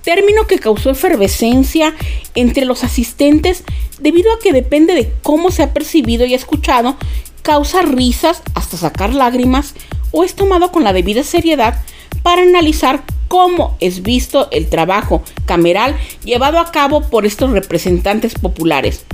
término 0.03 0.45
que 0.45 0.59
causó 0.59 0.89
efervescencia 0.89 1.95
entre 2.35 2.65
los 2.65 2.83
asistentes 2.83 3.63
debido 4.01 4.33
a 4.33 4.39
que 4.39 4.51
depende 4.51 4.93
de 4.93 5.09
cómo 5.21 5.51
se 5.51 5.63
ha 5.63 5.71
percibido 5.73 6.25
y 6.25 6.33
escuchado, 6.33 6.97
causa 7.41 7.83
risas 7.83 8.41
hasta 8.55 8.75
sacar 8.75 9.13
lágrimas 9.13 9.73
o 10.11 10.25
es 10.25 10.35
tomado 10.35 10.73
con 10.73 10.83
la 10.83 10.91
debida 10.91 11.23
seriedad 11.23 11.81
para 12.21 12.41
analizar 12.41 13.03
cómo 13.27 13.75
es 13.79 14.03
visto 14.03 14.47
el 14.51 14.69
trabajo 14.69 15.23
cameral 15.45 15.95
llevado 16.23 16.59
a 16.59 16.71
cabo 16.71 17.01
por 17.01 17.25
estos 17.25 17.51
representantes 17.51 18.35
populares, 18.35 19.05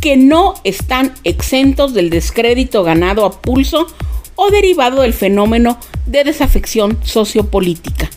que 0.00 0.16
no 0.16 0.54
están 0.64 1.14
exentos 1.24 1.94
del 1.94 2.10
descrédito 2.10 2.82
ganado 2.82 3.24
a 3.24 3.40
pulso 3.40 3.86
o 4.34 4.50
derivado 4.50 5.02
del 5.02 5.12
fenómeno 5.12 5.78
de 6.06 6.24
desafección 6.24 6.98
sociopolítica. 7.02 8.10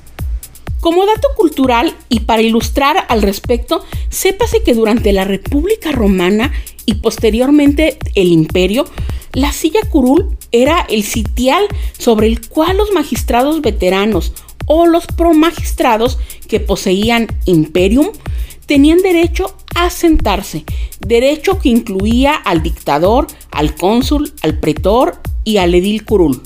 Como 0.80 1.06
dato 1.06 1.30
cultural 1.38 1.96
y 2.10 2.22
para 2.22 2.42
ilustrar 2.42 3.06
al 3.08 3.22
respecto, 3.22 3.86
sépase 4.10 4.64
que 4.64 4.74
durante 4.74 5.14
la 5.14 5.24
República 5.24 5.92
Romana 5.92 6.52
y 6.86 6.96
posteriormente 6.96 7.98
el 8.16 8.28
Imperio, 8.28 8.86
la 9.34 9.52
silla 9.52 9.82
curul 9.90 10.38
era 10.52 10.86
el 10.90 11.04
sitial 11.04 11.66
sobre 11.98 12.28
el 12.28 12.48
cual 12.48 12.78
los 12.78 12.92
magistrados 12.92 13.62
veteranos 13.62 14.34
o 14.66 14.86
los 14.86 15.08
promagistrados 15.08 16.20
que 16.48 16.60
poseían 16.60 17.28
imperium 17.46 18.10
tenían 18.66 19.00
derecho 19.00 19.56
a 19.76 19.90
sentarse, 19.90 20.64
derecho 21.00 21.60
que 21.60 21.70
incluía 21.70 22.34
al 22.36 22.64
dictador, 22.64 23.28
al 23.52 23.76
cónsul, 23.76 24.34
al 24.42 24.60
pretor 24.60 25.20
y 25.44 25.58
al 25.58 25.74
edil 25.76 26.06
curul. 26.06 26.42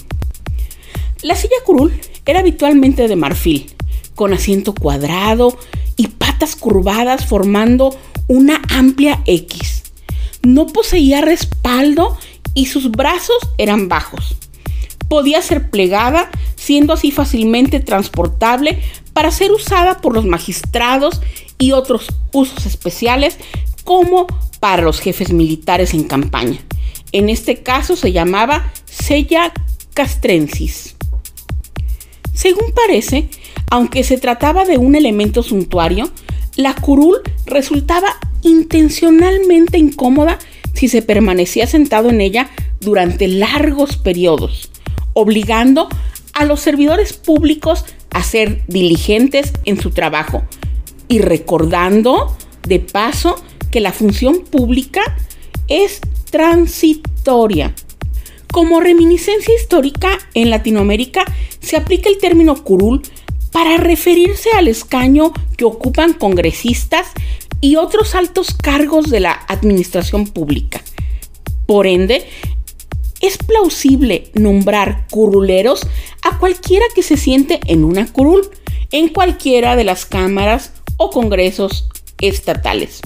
La 1.22 1.36
silla 1.36 1.58
curul 1.66 1.94
era 2.26 2.40
habitualmente 2.40 3.08
de 3.08 3.16
marfil, 3.16 3.72
con 4.16 4.34
asiento 4.34 4.74
cuadrado 4.74 5.58
y 5.96 6.08
patas 6.08 6.56
curvadas 6.56 7.26
formando 7.26 7.96
una 8.28 8.62
amplia 8.70 9.22
X. 9.26 9.77
No 10.48 10.66
poseía 10.66 11.20
respaldo 11.20 12.18
y 12.54 12.68
sus 12.68 12.90
brazos 12.90 13.36
eran 13.58 13.90
bajos. 13.90 14.38
Podía 15.10 15.42
ser 15.42 15.70
plegada, 15.70 16.30
siendo 16.56 16.94
así 16.94 17.12
fácilmente 17.12 17.82
transportable 17.82 18.82
para 19.12 19.32
ser 19.32 19.52
usada 19.52 20.00
por 20.00 20.14
los 20.14 20.24
magistrados 20.24 21.20
y 21.60 21.74
otros 21.74 22.08
usos 22.32 22.66
especiales 22.66 23.38
como 23.84 24.26
para 24.62 24.84
los 24.84 25.02
jefes 25.02 25.34
militares 25.34 25.94
en 25.94 26.06
campaña. 26.06 26.60
En 27.12 27.28
este 27.28 27.62
caso 27.62 27.98
se 27.98 28.14
llamaba 28.14 28.72
sella 28.86 29.52
castrensis. 29.94 30.96
Según 32.34 32.72
parece, 32.72 33.28
aunque 33.70 34.06
se 34.06 34.18
trataba 34.18 34.64
de 34.64 34.78
un 34.78 34.96
elemento 34.96 35.44
suntuario, 35.44 36.10
la 36.56 36.74
curul 36.74 37.18
resultaba 37.46 38.16
intencionalmente 38.48 39.78
incómoda 39.78 40.40
si 40.74 40.88
se 40.88 41.02
permanecía 41.02 41.68
sentado 41.68 42.10
en 42.10 42.22
ella 42.22 42.50
durante 42.80 43.28
largos 43.28 43.98
periodos, 43.98 44.72
obligando 45.14 45.90
a 46.34 46.46
los 46.46 46.60
servidores 46.60 47.14
públicos 47.14 47.86
a 48.12 48.24
ser 48.24 48.62
diligentes 48.68 49.54
en 49.66 49.80
su 49.82 49.92
trabajo 49.92 50.44
y 51.08 51.20
recordando 51.20 52.36
de 52.68 52.80
paso 52.80 53.42
que 53.72 53.80
la 53.80 53.92
función 53.92 54.40
pública 54.40 55.02
es 55.68 56.00
transitoria. 56.30 57.74
Como 58.52 58.80
reminiscencia 58.80 59.54
histórica 59.56 60.10
en 60.34 60.50
Latinoamérica 60.50 61.26
se 61.60 61.76
aplica 61.76 62.10
el 62.10 62.18
término 62.18 62.64
curul 62.64 63.02
para 63.52 63.78
referirse 63.78 64.50
al 64.52 64.68
escaño 64.68 65.34
que 65.58 65.66
ocupan 65.66 66.14
congresistas 66.14 67.08
y 67.62 67.76
otros 67.76 68.16
altos 68.16 68.54
cargos 68.54 69.10
de 69.10 69.20
la 69.20 69.34
administración 69.48 70.28
pública. 70.28 70.82
Por 71.66 71.88
ende, 71.88 72.26
es 73.22 73.38
plausible 73.38 74.32
nombrar 74.34 75.08
curuleros 75.10 75.88
a 76.22 76.38
cualquiera 76.38 76.86
que 76.94 77.04
se 77.04 77.18
siente 77.18 77.60
en 77.68 77.84
una 77.84 78.12
curul 78.12 78.50
en 78.92 79.10
cualquiera 79.10 79.76
de 79.76 79.84
las 79.84 80.06
cámaras 80.06 80.72
o 80.98 81.10
congresos 81.10 81.90
estatales. 82.20 83.02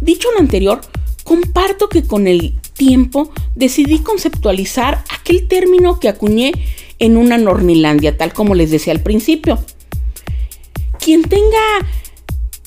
Dicho 0.00 0.28
lo 0.32 0.40
anterior, 0.40 0.80
comparto 1.24 1.88
que 1.88 2.02
con 2.02 2.26
el 2.26 2.58
tiempo 2.72 3.30
decidí 3.54 4.00
conceptualizar 4.00 5.04
aquel 5.10 5.46
término 5.46 6.00
que 6.00 6.08
acuñé 6.08 6.52
en 6.98 7.16
una 7.16 7.38
Nornilandia, 7.38 8.16
tal 8.16 8.32
como 8.32 8.54
les 8.54 8.70
decía 8.70 8.92
al 8.92 9.02
principio. 9.02 9.58
Quien 10.98 11.22
tenga 11.22 11.58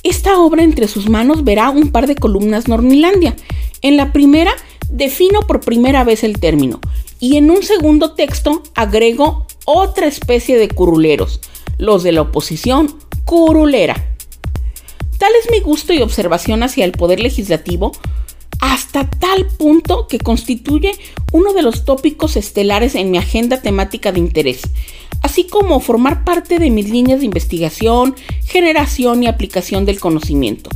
esta 0.04 0.38
obra 0.39 0.64
entre 0.64 0.88
sus 0.88 1.10
manos 1.10 1.43
verá 1.43 1.70
un 1.70 1.89
par 1.89 2.08
de 2.08 2.16
columnas 2.16 2.68
Nornilandia. 2.68 3.36
En 3.82 3.97
la 3.97 4.12
primera 4.12 4.54
defino 4.89 5.41
por 5.41 5.62
primera 5.62 6.04
vez 6.04 6.24
el 6.24 6.39
término 6.39 6.80
y 7.20 7.38
en 7.38 7.49
un 7.49 7.64
segundo 7.64 8.12
texto 8.14 8.64
agrego 8.76 9.47
otra 9.66 10.08
especie 10.08 10.58
de 10.58 10.68
curuleros, 10.68 11.39
los 11.78 12.04
de 12.04 12.12
la 12.12 12.22
oposición 12.22 12.93
curulera. 13.24 13.95
Tal 15.18 15.32
es 15.41 15.49
mi 15.49 15.62
gusto 15.62 15.93
y 15.93 16.01
observación 16.01 16.64
hacia 16.64 16.84
el 16.84 16.91
poder 16.91 17.22
legislativo 17.22 17.93
hasta 18.60 19.10
tal 19.10 19.47
punto 19.58 20.08
que 20.08 20.20
constituye 20.20 20.93
uno 21.32 21.54
de 21.54 21.64
los 21.64 21.86
tópicos 21.86 22.36
estelares 22.36 22.95
en 22.95 23.10
mi 23.10 23.18
agenda 23.18 23.62
temática 23.62 24.12
de 24.12 24.20
interés, 24.20 24.62
así 25.24 25.45
como 25.45 25.80
formar 25.80 26.24
parte 26.24 26.59
de 26.59 26.69
mis 26.69 26.89
líneas 26.89 27.21
de 27.21 27.26
investigación, 27.26 28.15
generación 28.45 29.24
y 29.24 29.28
aplicación 29.28 29.86
del 29.86 29.99
conocimiento. 29.99 30.69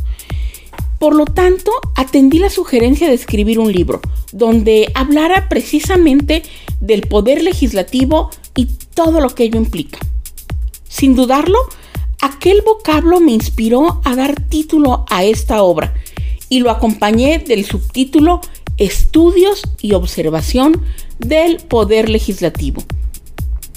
Por 0.99 1.13
lo 1.13 1.25
tanto, 1.25 1.71
atendí 1.95 2.39
la 2.39 2.49
sugerencia 2.49 3.07
de 3.07 3.13
escribir 3.13 3.59
un 3.59 3.71
libro 3.71 4.01
donde 4.31 4.91
hablara 4.95 5.47
precisamente 5.47 6.41
del 6.79 7.01
poder 7.01 7.43
legislativo 7.43 8.31
y 8.55 8.67
todo 8.95 9.21
lo 9.21 9.29
que 9.29 9.43
ello 9.43 9.57
implica. 9.57 9.99
Sin 10.89 11.15
dudarlo, 11.15 11.59
aquel 12.21 12.61
vocablo 12.61 13.19
me 13.19 13.31
inspiró 13.31 14.01
a 14.03 14.15
dar 14.15 14.41
título 14.41 15.05
a 15.09 15.23
esta 15.23 15.61
obra, 15.61 15.93
y 16.49 16.59
lo 16.59 16.71
acompañé 16.71 17.39
del 17.39 17.65
subtítulo 17.65 18.41
Estudios 18.77 19.63
y 19.81 19.93
observación 19.93 20.81
del 21.19 21.57
Poder 21.57 22.09
Legislativo. 22.09 22.83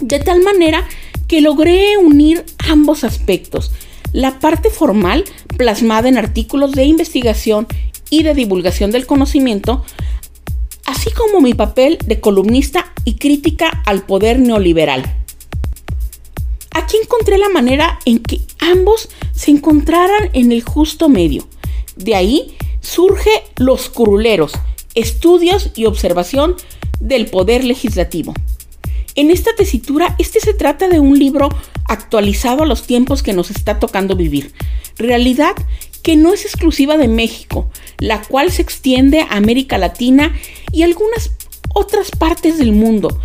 De 0.01 0.18
tal 0.18 0.42
manera 0.42 0.88
que 1.28 1.40
logré 1.40 1.96
unir 1.98 2.44
ambos 2.68 3.05
aspectos, 3.05 3.70
la 4.12 4.40
parte 4.40 4.70
formal 4.70 5.24
plasmada 5.57 6.09
en 6.09 6.16
artículos 6.16 6.72
de 6.72 6.84
investigación 6.84 7.66
y 8.09 8.22
de 8.22 8.34
divulgación 8.34 8.90
del 8.90 9.07
conocimiento, 9.07 9.84
así 10.86 11.11
como 11.11 11.40
mi 11.40 11.55
papel 11.55 11.98
de 12.07 12.18
columnista 12.18 12.92
y 13.05 13.14
crítica 13.14 13.82
al 13.86 14.03
poder 14.03 14.40
neoliberal. 14.40 15.05
Aquí 16.72 16.96
encontré 17.03 17.36
la 17.38 17.48
manera 17.48 17.98
en 18.07 18.20
que 18.20 18.40
ambos 18.59 19.11
se 19.32 19.51
encontraran 19.51 20.30
en 20.32 20.51
el 20.51 20.62
justo 20.62 21.09
medio. 21.09 21.46
De 21.96 22.14
ahí 22.14 22.57
surge 22.80 23.30
Los 23.57 23.90
Curuleros, 23.90 24.53
estudios 24.94 25.70
y 25.76 25.84
observación 25.84 26.57
del 27.01 27.26
poder 27.26 27.64
legislativo. 27.64 28.34
En 29.14 29.30
esta 29.30 29.54
tesitura, 29.56 30.14
este 30.18 30.40
se 30.40 30.54
trata 30.54 30.88
de 30.88 31.00
un 31.00 31.18
libro 31.18 31.48
actualizado 31.86 32.62
a 32.62 32.66
los 32.66 32.84
tiempos 32.86 33.22
que 33.22 33.32
nos 33.32 33.50
está 33.50 33.78
tocando 33.78 34.14
vivir. 34.16 34.52
Realidad 34.96 35.54
que 36.02 36.16
no 36.16 36.32
es 36.32 36.44
exclusiva 36.44 36.96
de 36.96 37.08
México, 37.08 37.70
la 37.98 38.22
cual 38.22 38.50
se 38.50 38.62
extiende 38.62 39.20
a 39.20 39.36
América 39.36 39.78
Latina 39.78 40.34
y 40.72 40.82
algunas 40.82 41.32
otras 41.74 42.11
partes 42.11 42.58
del 42.58 42.72
mundo, 42.72 43.20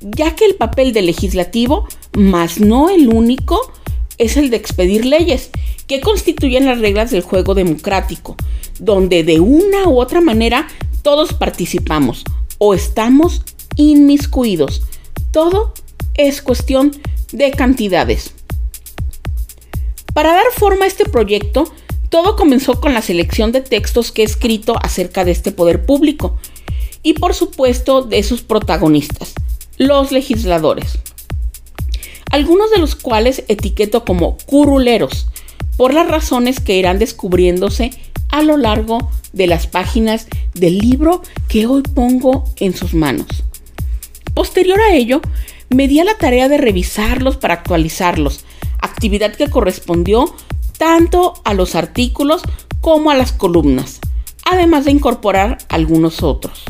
ya 0.00 0.34
que 0.34 0.44
el 0.44 0.54
papel 0.54 0.92
del 0.92 1.06
legislativo, 1.06 1.86
más 2.12 2.60
no 2.60 2.90
el 2.90 3.08
único, 3.08 3.72
es 4.18 4.36
el 4.36 4.50
de 4.50 4.56
expedir 4.56 5.04
leyes 5.04 5.50
que 5.86 6.00
constituyen 6.00 6.66
las 6.66 6.78
reglas 6.78 7.10
del 7.10 7.22
juego 7.22 7.54
democrático, 7.54 8.36
donde 8.78 9.24
de 9.24 9.40
una 9.40 9.88
u 9.88 9.98
otra 9.98 10.20
manera 10.20 10.68
todos 11.02 11.32
participamos 11.32 12.24
o 12.58 12.74
estamos 12.74 13.42
inmiscuidos. 13.76 14.82
Todo 15.32 15.72
es 16.14 16.42
cuestión 16.42 16.92
de 17.32 17.50
cantidades. 17.52 18.32
Para 20.12 20.32
dar 20.32 20.46
forma 20.56 20.84
a 20.84 20.88
este 20.88 21.04
proyecto, 21.04 21.72
todo 22.08 22.34
comenzó 22.34 22.80
con 22.80 22.92
la 22.92 23.02
selección 23.02 23.52
de 23.52 23.60
textos 23.60 24.10
que 24.10 24.22
he 24.22 24.24
escrito 24.24 24.74
acerca 24.82 25.24
de 25.24 25.30
este 25.30 25.52
poder 25.52 25.86
público 25.86 26.36
y 27.02 27.14
por 27.14 27.34
supuesto 27.34 28.02
de 28.02 28.22
sus 28.24 28.42
protagonistas, 28.42 29.34
los 29.78 30.10
legisladores. 30.10 30.98
Algunos 32.30 32.70
de 32.70 32.78
los 32.78 32.96
cuales 32.96 33.44
etiqueto 33.48 34.04
como 34.04 34.36
curuleros, 34.38 35.28
por 35.76 35.94
las 35.94 36.08
razones 36.08 36.60
que 36.60 36.76
irán 36.76 36.98
descubriéndose 36.98 37.90
a 38.28 38.42
lo 38.42 38.56
largo 38.56 39.10
de 39.32 39.46
las 39.46 39.66
páginas 39.66 40.26
del 40.54 40.78
libro 40.78 41.22
que 41.48 41.66
hoy 41.66 41.82
pongo 41.82 42.44
en 42.56 42.76
sus 42.76 42.92
manos. 42.94 43.26
Posterior 44.34 44.80
a 44.80 44.94
ello, 44.94 45.20
me 45.68 45.88
di 45.88 46.00
a 46.00 46.04
la 46.04 46.16
tarea 46.18 46.48
de 46.48 46.58
revisarlos 46.58 47.36
para 47.36 47.54
actualizarlos, 47.54 48.44
actividad 48.80 49.34
que 49.34 49.48
correspondió 49.48 50.34
tanto 50.78 51.34
a 51.44 51.54
los 51.54 51.74
artículos 51.74 52.42
como 52.80 53.10
a 53.10 53.14
las 53.14 53.32
columnas, 53.32 54.00
además 54.44 54.84
de 54.84 54.92
incorporar 54.92 55.58
algunos 55.68 56.22
otros. 56.22 56.64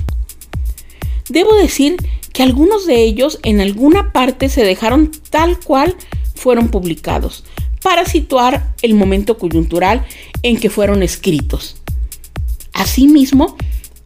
Debo 1.28 1.54
decir 1.54 1.96
que 2.32 2.42
algunos 2.42 2.86
de 2.86 3.02
ellos 3.02 3.38
en 3.42 3.60
alguna 3.60 4.12
parte 4.12 4.48
se 4.48 4.64
dejaron 4.64 5.12
tal 5.30 5.58
cual 5.60 5.96
fueron 6.34 6.68
publicados, 6.68 7.44
para 7.82 8.04
situar 8.04 8.74
el 8.82 8.94
momento 8.94 9.38
coyuntural 9.38 10.04
en 10.42 10.58
que 10.58 10.70
fueron 10.70 11.02
escritos. 11.02 11.76
Asimismo, 12.72 13.56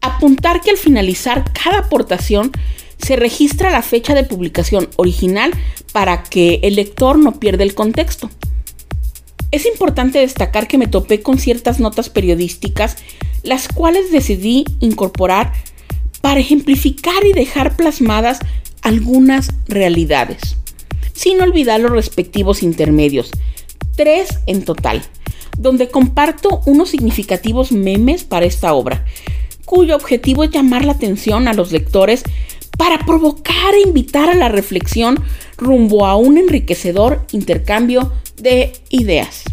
apuntar 0.01 0.61
que 0.61 0.71
al 0.71 0.77
finalizar 0.77 1.51
cada 1.51 1.79
aportación 1.79 2.51
se 2.97 3.15
registra 3.15 3.69
la 3.69 3.81
fecha 3.81 4.13
de 4.13 4.23
publicación 4.23 4.89
original 4.95 5.51
para 5.91 6.23
que 6.23 6.59
el 6.63 6.75
lector 6.75 7.17
no 7.17 7.39
pierda 7.39 7.63
el 7.63 7.75
contexto. 7.75 8.29
Es 9.51 9.65
importante 9.65 10.19
destacar 10.19 10.67
que 10.67 10.77
me 10.77 10.87
topé 10.87 11.21
con 11.21 11.37
ciertas 11.37 11.79
notas 11.79 12.09
periodísticas, 12.09 12.97
las 13.43 13.67
cuales 13.67 14.11
decidí 14.11 14.65
incorporar 14.79 15.53
para 16.21 16.39
ejemplificar 16.39 17.25
y 17.25 17.33
dejar 17.33 17.77
plasmadas 17.77 18.39
algunas 18.81 19.51
realidades, 19.67 20.57
sin 21.13 21.41
olvidar 21.41 21.79
los 21.79 21.91
respectivos 21.91 22.63
intermedios, 22.63 23.31
tres 23.95 24.39
en 24.47 24.65
total, 24.65 25.03
donde 25.57 25.89
comparto 25.89 26.61
unos 26.65 26.89
significativos 26.89 27.71
memes 27.71 28.23
para 28.23 28.45
esta 28.45 28.73
obra, 28.73 29.05
cuyo 29.65 29.95
objetivo 29.95 30.43
es 30.43 30.51
llamar 30.51 30.85
la 30.85 30.93
atención 30.93 31.47
a 31.47 31.53
los 31.53 31.71
lectores 31.71 32.23
para 32.77 33.05
provocar 33.05 33.73
e 33.73 33.81
invitar 33.81 34.29
a 34.29 34.35
la 34.35 34.49
reflexión 34.49 35.23
rumbo 35.57 36.05
a 36.05 36.15
un 36.15 36.37
enriquecedor 36.37 37.25
intercambio 37.31 38.11
de 38.37 38.73
ideas. 38.89 39.43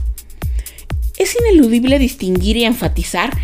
Es 1.19 1.37
ineludible 1.37 1.99
distinguir 1.99 2.57
y 2.57 2.65
enfatizar 2.65 3.37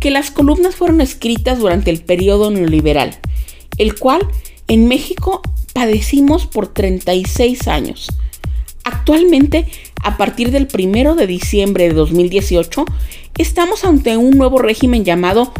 que 0.00 0.10
las 0.10 0.30
columnas 0.30 0.74
fueron 0.74 1.00
escritas 1.00 1.58
durante 1.58 1.90
el 1.90 2.02
periodo 2.02 2.50
neoliberal, 2.50 3.18
el 3.78 3.98
cual 3.98 4.26
en 4.68 4.88
México 4.88 5.42
padecimos 5.72 6.46
por 6.46 6.68
36 6.68 7.68
años. 7.68 8.08
Actualmente, 8.84 9.66
a 10.02 10.16
partir 10.16 10.50
del 10.50 10.68
1 10.72 11.14
de 11.14 11.26
diciembre 11.26 11.88
de 11.88 11.94
2018, 11.94 12.84
estamos 13.38 13.84
ante 13.84 14.16
un 14.16 14.36
nuevo 14.36 14.58
régimen 14.58 15.04
llamado 15.04 15.52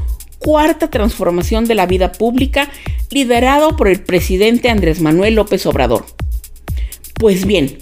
Cuarta 0.42 0.90
Transformación 0.90 1.66
de 1.66 1.76
la 1.76 1.86
Vida 1.86 2.10
Pública, 2.12 2.68
liderado 3.10 3.76
por 3.76 3.88
el 3.88 4.02
presidente 4.02 4.70
Andrés 4.70 5.00
Manuel 5.00 5.34
López 5.34 5.64
Obrador. 5.66 6.04
Pues 7.14 7.46
bien, 7.46 7.78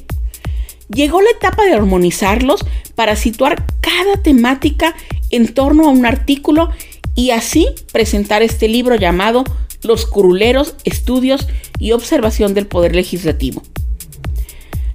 llegó 0.92 1.22
la 1.22 1.30
etapa 1.30 1.64
de 1.64 1.72
armonizarlos 1.72 2.64
para 2.94 3.16
situar 3.16 3.64
cada 3.80 4.22
temática 4.22 4.94
en 5.30 5.54
torno 5.54 5.88
a 5.88 5.90
un 5.90 6.04
artículo 6.04 6.70
y 7.14 7.30
así 7.30 7.66
presentar 7.92 8.42
este 8.42 8.68
libro 8.68 8.94
llamado 8.94 9.44
Los 9.82 10.04
curuleros, 10.04 10.74
estudios 10.84 11.48
y 11.78 11.92
observación 11.92 12.52
del 12.52 12.66
Poder 12.66 12.94
Legislativo. 12.94 13.62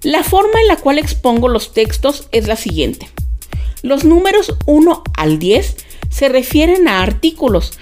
La 0.04 0.24
forma 0.24 0.62
en 0.62 0.68
la 0.68 0.78
cual 0.78 1.00
expongo 1.00 1.50
los 1.50 1.74
textos 1.74 2.28
es 2.32 2.48
la 2.48 2.58
siguiente. 2.58 3.10
Los 3.82 4.04
números 4.04 4.56
1 4.68 5.04
al 5.18 5.40
10 5.40 5.78
se 6.10 6.30
refieren 6.30 6.88
a 6.88 7.02
artículos, 7.02 7.78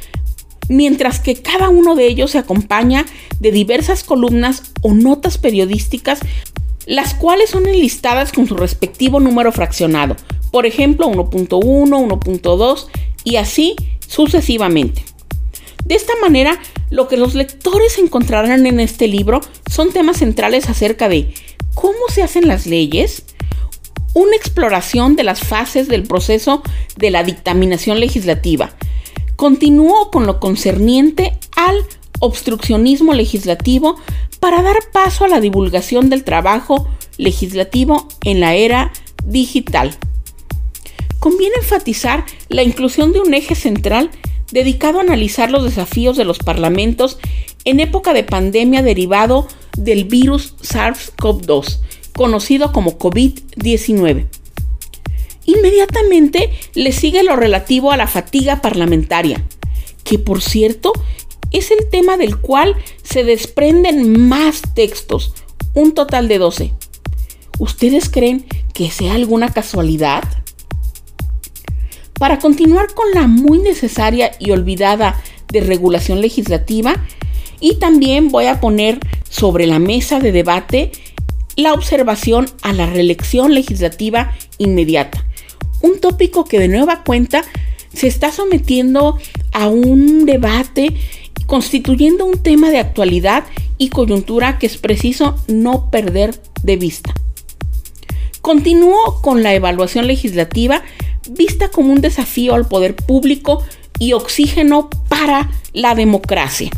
mientras 0.70 1.20
que 1.20 1.42
cada 1.42 1.70
uno 1.70 1.96
de 1.96 2.08
ellos 2.08 2.32
se 2.32 2.38
acompaña 2.38 3.06
de 3.40 3.52
diversas 3.52 4.04
columnas 4.04 4.72
o 4.82 4.94
notas 4.94 5.38
periodísticas, 5.38 6.20
las 6.86 7.14
cuales 7.14 7.50
son 7.50 7.68
enlistadas 7.68 8.32
con 8.32 8.48
su 8.48 8.56
respectivo 8.56 9.20
número 9.20 9.52
fraccionado, 9.52 10.16
por 10.52 10.66
ejemplo 10.66 11.08
1.1, 11.08 11.50
1.2 11.50 12.88
y 13.24 13.38
así 13.38 13.76
sucesivamente. 14.08 15.04
De 15.86 15.96
esta 15.96 16.14
manera, 16.22 16.60
lo 16.90 17.08
que 17.08 17.18
los 17.18 17.36
lectores 17.36 17.98
encontrarán 17.98 18.66
en 18.66 18.80
este 18.80 19.08
libro 19.08 19.42
son 19.70 19.92
temas 19.92 20.18
centrales 20.18 20.70
acerca 20.70 21.10
de 21.10 21.34
cómo 21.74 22.08
se 22.10 22.24
hacen 22.24 22.48
las 22.48 22.66
leyes, 22.66 23.26
una 24.14 24.36
exploración 24.36 25.16
de 25.16 25.24
las 25.24 25.42
fases 25.42 25.88
del 25.88 26.04
proceso 26.04 26.62
de 26.98 27.12
la 27.12 27.24
dictaminación 27.24 28.00
legislativa. 28.00 28.72
Continúo 29.36 30.12
con 30.12 30.26
lo 30.26 30.40
concerniente 30.40 31.38
al 31.56 31.76
obstruccionismo 32.20 33.14
legislativo 33.14 33.98
para 34.40 34.62
dar 34.62 34.78
paso 34.92 35.26
a 35.26 35.28
la 35.28 35.40
divulgación 35.40 36.10
del 36.10 36.24
trabajo 36.24 36.88
legislativo 37.18 38.08
en 38.24 38.40
la 38.40 38.56
era 38.56 38.92
digital. 39.26 39.96
Conviene 41.20 41.56
enfatizar 41.58 42.26
la 42.50 42.64
inclusión 42.64 43.14
de 43.14 43.22
un 43.22 43.34
eje 43.34 43.56
central 43.56 44.12
dedicado 44.52 45.00
a 45.00 45.02
analizar 45.02 45.50
los 45.50 45.64
desafíos 45.64 46.18
de 46.18 46.26
los 46.26 46.40
parlamentos 46.40 47.18
en 47.66 47.80
época 47.80 48.14
de 48.14 48.24
pandemia 48.24 48.84
derivado 48.84 49.48
del 49.78 50.04
virus 50.04 50.56
SARS-CoV-2, 50.62 51.80
conocido 52.16 52.72
como 52.72 52.98
COVID-19. 52.98 54.28
Inmediatamente 55.46 56.52
le 56.74 56.92
sigue 56.92 57.24
lo 57.24 57.36
relativo 57.36 57.92
a 57.92 57.98
la 57.98 58.08
fatiga 58.08 58.62
parlamentaria, 58.62 59.44
que 60.04 60.20
por 60.20 60.42
cierto 60.42 60.94
es 61.52 61.72
el 61.72 61.90
tema 61.90 62.18
del 62.18 62.38
cual 62.38 62.76
se 63.04 63.24
desprenden 63.24 64.28
más 64.28 64.62
textos, 64.74 65.34
un 65.74 65.94
total 65.94 66.28
de 66.28 66.38
12. 66.38 66.74
¿Ustedes 67.60 68.10
creen 68.10 68.46
que 68.74 68.90
sea 68.90 69.14
alguna 69.14 69.50
casualidad? 69.50 70.24
Para 72.14 72.40
continuar 72.40 72.94
con 72.94 73.12
la 73.14 73.28
muy 73.28 73.60
necesaria 73.60 74.32
y 74.40 74.52
olvidada 74.52 75.22
desregulación 75.52 76.22
legislativa, 76.22 76.96
y 77.60 77.76
también 77.76 78.30
voy 78.30 78.48
a 78.48 78.60
poner 78.60 79.00
sobre 79.30 79.68
la 79.68 79.80
mesa 79.80 80.20
de 80.20 80.32
debate 80.32 80.92
la 81.56 81.74
observación 81.74 82.50
a 82.62 82.74
la 82.74 82.88
reelección 82.88 83.54
legislativa 83.54 84.34
inmediata. 84.58 85.26
Un 85.82 86.00
tópico 86.00 86.46
que 86.46 86.60
de 86.60 86.68
nueva 86.68 87.04
cuenta 87.04 87.44
se 87.94 88.08
está 88.08 88.32
sometiendo 88.32 89.18
a 89.52 89.68
un 89.68 90.26
debate 90.26 90.94
constituyendo 91.46 92.26
un 92.26 92.42
tema 92.42 92.72
de 92.72 92.80
actualidad 92.80 93.44
y 93.78 93.90
coyuntura 93.90 94.58
que 94.60 94.66
es 94.66 94.78
preciso 94.78 95.36
no 95.48 95.90
perder 95.92 96.40
de 96.64 96.78
vista. 96.78 97.14
Continúo 98.42 99.22
con 99.22 99.44
la 99.44 99.54
evaluación 99.54 100.08
legislativa 100.08 100.84
vista 101.30 101.70
como 101.70 101.94
un 101.94 102.02
desafío 102.02 102.56
al 102.56 102.68
poder 102.68 102.96
público 102.96 103.64
y 104.00 104.14
oxígeno 104.14 104.90
para 105.08 105.52
la 105.74 105.96
democracia 105.96 106.72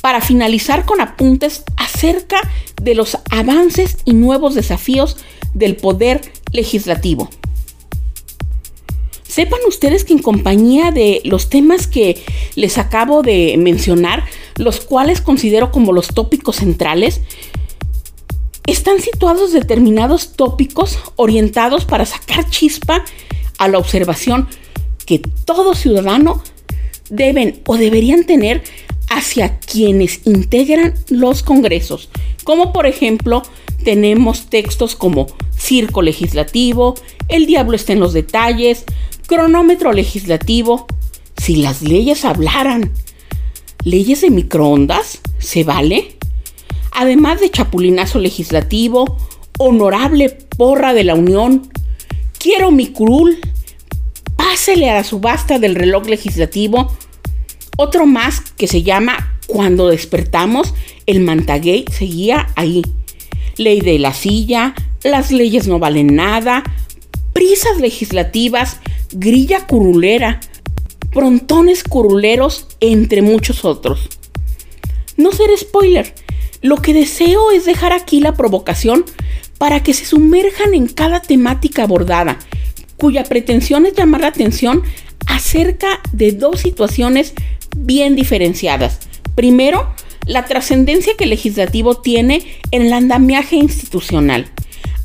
para 0.00 0.20
finalizar 0.20 0.84
con 0.84 1.00
apuntes 1.00 1.64
acerca 1.76 2.40
de 2.80 2.94
los 2.94 3.18
avances 3.30 3.98
y 4.04 4.14
nuevos 4.14 4.54
desafíos 4.54 5.16
del 5.54 5.76
poder 5.76 6.20
legislativo. 6.52 7.28
Sepan 9.26 9.60
ustedes 9.68 10.04
que 10.04 10.12
en 10.12 10.22
compañía 10.22 10.90
de 10.90 11.20
los 11.24 11.50
temas 11.50 11.86
que 11.86 12.20
les 12.56 12.78
acabo 12.78 13.22
de 13.22 13.54
mencionar, 13.58 14.24
los 14.56 14.80
cuales 14.80 15.20
considero 15.20 15.70
como 15.70 15.92
los 15.92 16.08
tópicos 16.08 16.56
centrales, 16.56 17.20
están 18.66 19.00
situados 19.00 19.52
determinados 19.52 20.32
tópicos 20.32 20.98
orientados 21.16 21.84
para 21.84 22.06
sacar 22.06 22.48
chispa 22.50 23.04
a 23.58 23.68
la 23.68 23.78
observación 23.78 24.48
que 25.06 25.18
todo 25.18 25.74
ciudadano 25.74 26.42
deben 27.08 27.60
o 27.66 27.76
deberían 27.76 28.24
tener 28.24 28.62
hacia 29.10 29.58
quienes 29.58 30.20
integran 30.24 30.94
los 31.10 31.42
congresos, 31.42 32.08
como 32.44 32.72
por 32.72 32.86
ejemplo 32.86 33.42
tenemos 33.84 34.46
textos 34.48 34.96
como 34.96 35.26
Circo 35.58 36.00
Legislativo, 36.00 36.94
El 37.28 37.44
Diablo 37.44 37.76
está 37.76 37.92
en 37.92 38.00
los 38.00 38.14
detalles, 38.14 38.84
Cronómetro 39.26 39.92
Legislativo, 39.92 40.86
si 41.36 41.56
las 41.56 41.82
leyes 41.82 42.24
hablaran, 42.24 42.92
leyes 43.84 44.20
de 44.20 44.30
microondas, 44.30 45.20
¿se 45.38 45.64
vale? 45.64 46.16
Además 46.92 47.40
de 47.40 47.50
Chapulinazo 47.50 48.18
Legislativo, 48.18 49.16
honorable 49.58 50.30
porra 50.30 50.94
de 50.94 51.04
la 51.04 51.14
Unión, 51.14 51.68
quiero 52.38 52.70
mi 52.70 52.88
curul, 52.88 53.38
pásele 54.36 54.88
a 54.88 54.94
la 54.94 55.04
subasta 55.04 55.58
del 55.58 55.74
reloj 55.74 56.06
legislativo, 56.06 56.92
otro 57.76 58.06
más 58.06 58.40
que 58.56 58.66
se 58.66 58.82
llama 58.82 59.38
Cuando 59.46 59.88
despertamos, 59.88 60.74
el 61.06 61.20
Mantagay 61.20 61.84
seguía 61.90 62.48
ahí. 62.56 62.82
Ley 63.56 63.80
de 63.80 63.98
la 63.98 64.14
silla, 64.14 64.74
las 65.02 65.32
leyes 65.32 65.66
no 65.66 65.78
valen 65.78 66.14
nada, 66.14 66.62
prisas 67.32 67.80
legislativas, 67.80 68.78
grilla 69.12 69.66
curulera, 69.66 70.40
prontones 71.12 71.82
curuleros, 71.84 72.68
entre 72.80 73.22
muchos 73.22 73.64
otros. 73.64 74.08
No 75.16 75.32
ser 75.32 75.50
spoiler, 75.58 76.14
lo 76.62 76.76
que 76.76 76.94
deseo 76.94 77.50
es 77.50 77.64
dejar 77.64 77.92
aquí 77.92 78.20
la 78.20 78.34
provocación 78.34 79.04
para 79.58 79.82
que 79.82 79.94
se 79.94 80.04
sumerjan 80.04 80.74
en 80.74 80.86
cada 80.86 81.20
temática 81.20 81.82
abordada, 81.82 82.38
cuya 82.96 83.24
pretensión 83.24 83.86
es 83.86 83.94
llamar 83.94 84.22
la 84.22 84.28
atención 84.28 84.82
acerca 85.26 86.00
de 86.12 86.32
dos 86.32 86.60
situaciones 86.60 87.34
bien 87.76 88.16
diferenciadas. 88.16 89.00
Primero, 89.34 89.88
la 90.26 90.44
trascendencia 90.44 91.16
que 91.16 91.24
el 91.24 91.30
legislativo 91.30 91.96
tiene 91.96 92.46
en 92.70 92.82
el 92.82 92.92
andamiaje 92.92 93.56
institucional, 93.56 94.46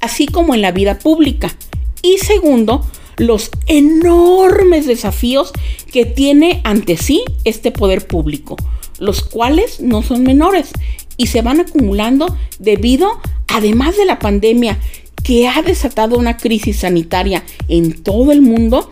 así 0.01 0.28
como 0.28 0.53
en 0.53 0.61
la 0.61 0.72
vida 0.72 0.99
pública. 0.99 1.55
Y 2.01 2.18
segundo, 2.18 2.86
los 3.18 3.49
enormes 3.68 4.86
desafíos 4.86 5.51
que 5.91 6.05
tiene 6.05 6.61
ante 6.63 6.97
sí 6.97 7.24
este 7.43 7.72
poder 7.72 8.07
público, 8.07 8.57
los 8.99 9.22
cuales 9.22 9.80
no 9.80 10.03
son 10.03 10.24
menores 10.24 10.72
y 11.18 11.28
se 11.28 11.41
van 11.41 11.61
acumulando 11.61 12.38
debido, 12.59 13.09
además 13.47 13.97
de 13.97 14.05
la 14.05 14.20
pandemia 14.20 14.78
que 15.24 15.47
ha 15.47 15.61
desatado 15.61 16.18
una 16.18 16.38
crisis 16.38 16.80
sanitaria 16.80 17.43
en 17.68 18.03
todo 18.03 18.32
el 18.32 18.41
mundo, 18.41 18.91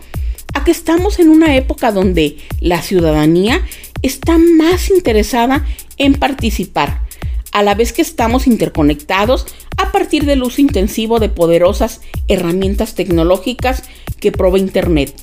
que 0.64 0.70
estamos 0.70 1.18
en 1.18 1.28
una 1.28 1.54
época 1.56 1.92
donde 1.92 2.38
la 2.60 2.82
ciudadanía 2.82 3.62
está 4.02 4.38
más 4.38 4.90
interesada 4.90 5.64
en 5.98 6.14
participar, 6.14 7.02
a 7.52 7.62
la 7.62 7.74
vez 7.74 7.92
que 7.92 8.02
estamos 8.02 8.46
interconectados 8.46 9.46
a 9.76 9.92
partir 9.92 10.24
del 10.24 10.42
uso 10.42 10.60
intensivo 10.60 11.20
de 11.20 11.28
poderosas 11.28 12.00
herramientas 12.28 12.94
tecnológicas 12.94 13.84
que 14.20 14.32
provee 14.32 14.60
Internet, 14.60 15.14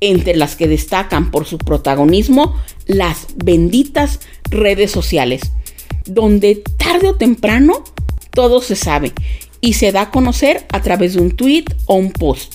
entre 0.00 0.36
las 0.36 0.56
que 0.56 0.68
destacan 0.68 1.30
por 1.30 1.46
su 1.46 1.58
protagonismo 1.58 2.54
las 2.86 3.26
benditas 3.36 4.20
redes 4.50 4.90
sociales, 4.90 5.42
donde 6.06 6.62
tarde 6.78 7.08
o 7.08 7.16
temprano 7.16 7.84
todo 8.32 8.60
se 8.60 8.76
sabe 8.76 9.12
y 9.60 9.74
se 9.74 9.92
da 9.92 10.02
a 10.02 10.10
conocer 10.10 10.66
a 10.70 10.80
través 10.80 11.14
de 11.14 11.20
un 11.20 11.32
tweet 11.32 11.64
o 11.86 11.94
un 11.94 12.12
post. 12.12 12.54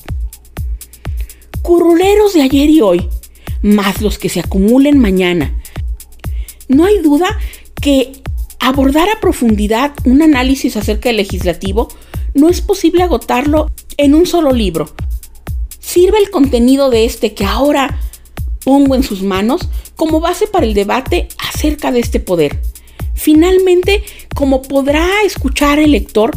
Curruleros 1.65 2.35
de 2.35 2.43
ayer 2.43 2.69
y 2.69 2.81
hoy, 2.81 3.09
más 3.63 3.99
los 3.99 4.19
que 4.19 4.29
se 4.29 4.39
acumulen 4.39 4.99
mañana. 4.99 5.59
No 6.67 6.85
hay 6.85 6.99
duda 6.99 7.39
que 7.81 8.21
abordar 8.59 9.09
a 9.09 9.19
profundidad 9.19 9.91
un 10.05 10.21
análisis 10.21 10.77
acerca 10.77 11.09
del 11.09 11.17
legislativo 11.17 11.87
no 12.35 12.49
es 12.49 12.61
posible 12.61 13.01
agotarlo 13.01 13.71
en 13.97 14.13
un 14.13 14.27
solo 14.27 14.51
libro. 14.51 14.93
Sirve 15.79 16.19
el 16.19 16.29
contenido 16.29 16.91
de 16.91 17.05
este 17.05 17.33
que 17.33 17.45
ahora 17.45 17.99
pongo 18.63 18.93
en 18.93 19.01
sus 19.01 19.23
manos 19.23 19.67
como 19.95 20.19
base 20.19 20.45
para 20.45 20.67
el 20.67 20.75
debate 20.75 21.29
acerca 21.39 21.91
de 21.91 21.99
este 21.99 22.19
poder. 22.19 22.61
Finalmente, 23.15 24.03
como 24.35 24.61
podrá 24.61 25.09
escuchar 25.25 25.79
el 25.79 25.93
lector, 25.93 26.29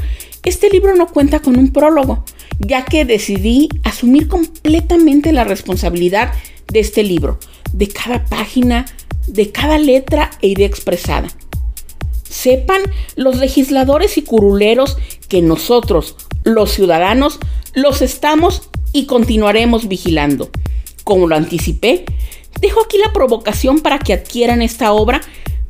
este 0.42 0.70
libro 0.70 0.96
no 0.96 1.06
cuenta 1.06 1.40
con 1.40 1.58
un 1.58 1.70
prólogo, 1.70 2.24
ya 2.58 2.84
que 2.84 3.04
decidí 3.04 3.68
asumir 3.84 4.28
completamente 4.28 5.32
la 5.32 5.44
responsabilidad 5.44 6.32
de 6.72 6.80
este 6.80 7.02
libro, 7.02 7.38
de 7.72 7.88
cada 7.88 8.24
página, 8.24 8.86
de 9.26 9.50
cada 9.50 9.78
letra 9.78 10.30
e 10.40 10.48
idea 10.48 10.66
expresada. 10.66 11.28
Sepan 12.28 12.82
los 13.16 13.36
legisladores 13.36 14.18
y 14.18 14.22
curuleros 14.22 14.96
que 15.28 15.42
nosotros, 15.42 16.16
los 16.44 16.70
ciudadanos, 16.72 17.38
los 17.74 18.02
estamos 18.02 18.68
y 18.92 19.06
continuaremos 19.06 19.88
vigilando. 19.88 20.50
Como 21.04 21.26
lo 21.26 21.36
anticipé, 21.36 22.04
dejo 22.60 22.82
aquí 22.82 22.98
la 22.98 23.12
provocación 23.12 23.80
para 23.80 23.98
que 23.98 24.12
adquieran 24.12 24.62
esta 24.62 24.92
obra 24.92 25.20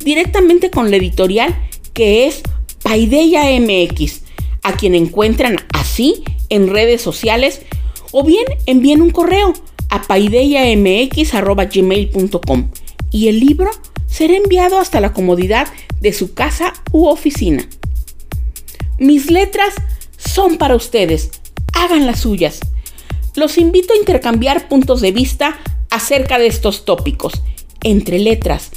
directamente 0.00 0.70
con 0.70 0.90
la 0.90 0.96
editorial 0.96 1.54
que 1.92 2.26
es 2.26 2.42
Paideya 2.82 3.44
MX, 3.60 4.22
a 4.62 4.74
quien 4.74 4.94
encuentran 4.94 5.56
así 5.72 6.22
en 6.48 6.68
redes 6.68 7.02
sociales 7.02 7.62
o 8.12 8.24
bien 8.24 8.46
envíen 8.66 9.02
un 9.02 9.10
correo 9.10 9.52
a 9.88 10.02
paideyamx.gmail.com 10.02 12.70
y 13.10 13.28
el 13.28 13.40
libro 13.40 13.70
será 14.06 14.36
enviado 14.36 14.78
hasta 14.78 15.00
la 15.00 15.12
comodidad 15.12 15.68
de 16.00 16.12
su 16.12 16.34
casa 16.34 16.74
u 16.92 17.06
oficina. 17.06 17.66
Mis 18.98 19.30
letras 19.30 19.74
son 20.16 20.58
para 20.58 20.74
ustedes, 20.74 21.30
hagan 21.72 22.06
las 22.06 22.20
suyas. 22.20 22.60
Los 23.34 23.58
invito 23.58 23.92
a 23.92 23.96
intercambiar 23.96 24.68
puntos 24.68 25.00
de 25.00 25.12
vista 25.12 25.58
acerca 25.90 26.38
de 26.38 26.48
estos 26.48 26.84
tópicos. 26.84 27.32
Entre 27.82 28.18
letras, 28.18 28.70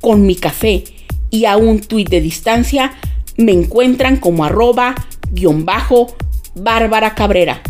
con 0.00 0.24
mi 0.24 0.34
café 0.34 0.84
y 1.30 1.44
a 1.44 1.56
un 1.56 1.80
tuit 1.80 2.08
de 2.08 2.20
distancia, 2.20 2.94
me 3.36 3.52
encuentran 3.52 4.16
como 4.16 4.44
arroba 4.44 4.94
guion 5.30 5.66
bajo 5.66 6.16
Bárbara 6.56 7.14
Cabrera. 7.14 7.60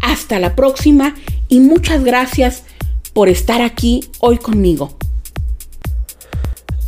Hasta 0.00 0.38
la 0.38 0.54
próxima 0.54 1.14
y 1.48 1.60
muchas 1.60 2.04
gracias 2.04 2.64
por 3.12 3.28
estar 3.28 3.60
aquí 3.62 4.00
hoy 4.20 4.38
conmigo. 4.38 4.96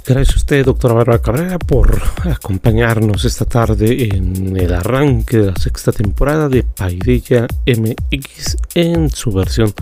Gracias 0.07 0.34
a 0.34 0.38
usted, 0.38 0.64
doctora 0.64 0.94
Bárbara 0.94 1.20
Cabrera, 1.20 1.59
por 1.59 2.03
acompañarnos 2.24 3.24
esta 3.24 3.44
tarde 3.44 4.09
en 4.12 4.57
el 4.57 4.72
arranque 4.72 5.38
de 5.38 5.46
la 5.46 5.57
sexta 5.57 5.92
temporada 5.92 6.48
de 6.48 6.62
Paideya 6.62 7.46
MX 7.66 8.57
en 8.74 9.11
su 9.11 9.30
versión 9.30 9.72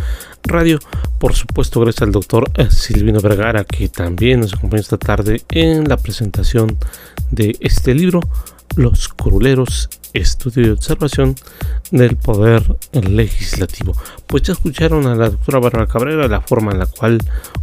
radio. 0.42 0.78
Por 1.18 1.34
supuesto, 1.34 1.80
gracias 1.80 2.02
al 2.02 2.12
doctor 2.12 2.50
Silvino 2.70 3.20
Vergara, 3.20 3.64
que 3.64 3.88
también 3.88 4.40
nos 4.40 4.54
acompaña 4.54 4.82
esta 4.82 4.98
tarde 4.98 5.42
en 5.50 5.88
la 5.88 5.96
presentación 5.96 6.76
de 7.30 7.56
este 7.60 7.94
libro, 7.94 8.20
Los 8.76 9.08
Curuleros 9.08 9.88
estudio 10.18 10.66
y 10.66 10.70
observación 10.70 11.36
del 11.90 12.16
poder 12.16 12.62
legislativo. 12.92 13.94
Pues 14.26 14.42
ya 14.42 14.52
escucharon 14.52 15.06
a 15.06 15.14
la 15.14 15.30
doctora 15.30 15.58
Bárbara 15.58 15.86
Cabrera 15.86 16.28
la 16.28 16.40
forma 16.40 16.72
en 16.72 16.80
la 16.80 16.86
cual 16.86 17.18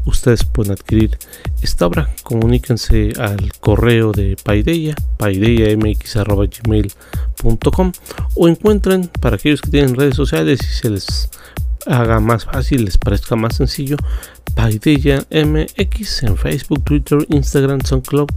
ustedes 0.06 0.44
pueden 0.44 0.74
adquirir 0.74 1.18
esta 1.62 1.86
obra. 1.86 2.10
Comuníquense 2.24 3.14
al 3.20 3.54
correo 3.60 4.12
de 4.12 4.36
Paideya, 4.44 4.96
paideyamx.gmail.com 5.18 7.92
o 8.36 8.48
encuentren 8.48 9.10
para 9.22 9.36
aquellos 9.36 9.62
que 9.62 9.72
tienen 9.72 9.96
redes 9.96 10.16
sociales 10.16 10.60
y 10.62 10.74
se 10.74 10.90
les 10.90 11.30
haga 11.86 12.20
más 12.20 12.46
fácil, 12.46 12.86
les 12.86 12.98
parezca 12.98 13.36
más 13.36 13.58
sencillo, 13.58 13.98
Paideya 14.56 15.28
MX 15.30 16.24
en 16.24 16.38
Facebook, 16.38 16.84
Twitter, 16.84 17.20
Instagram, 17.30 17.82
SoundCloud 17.82 18.30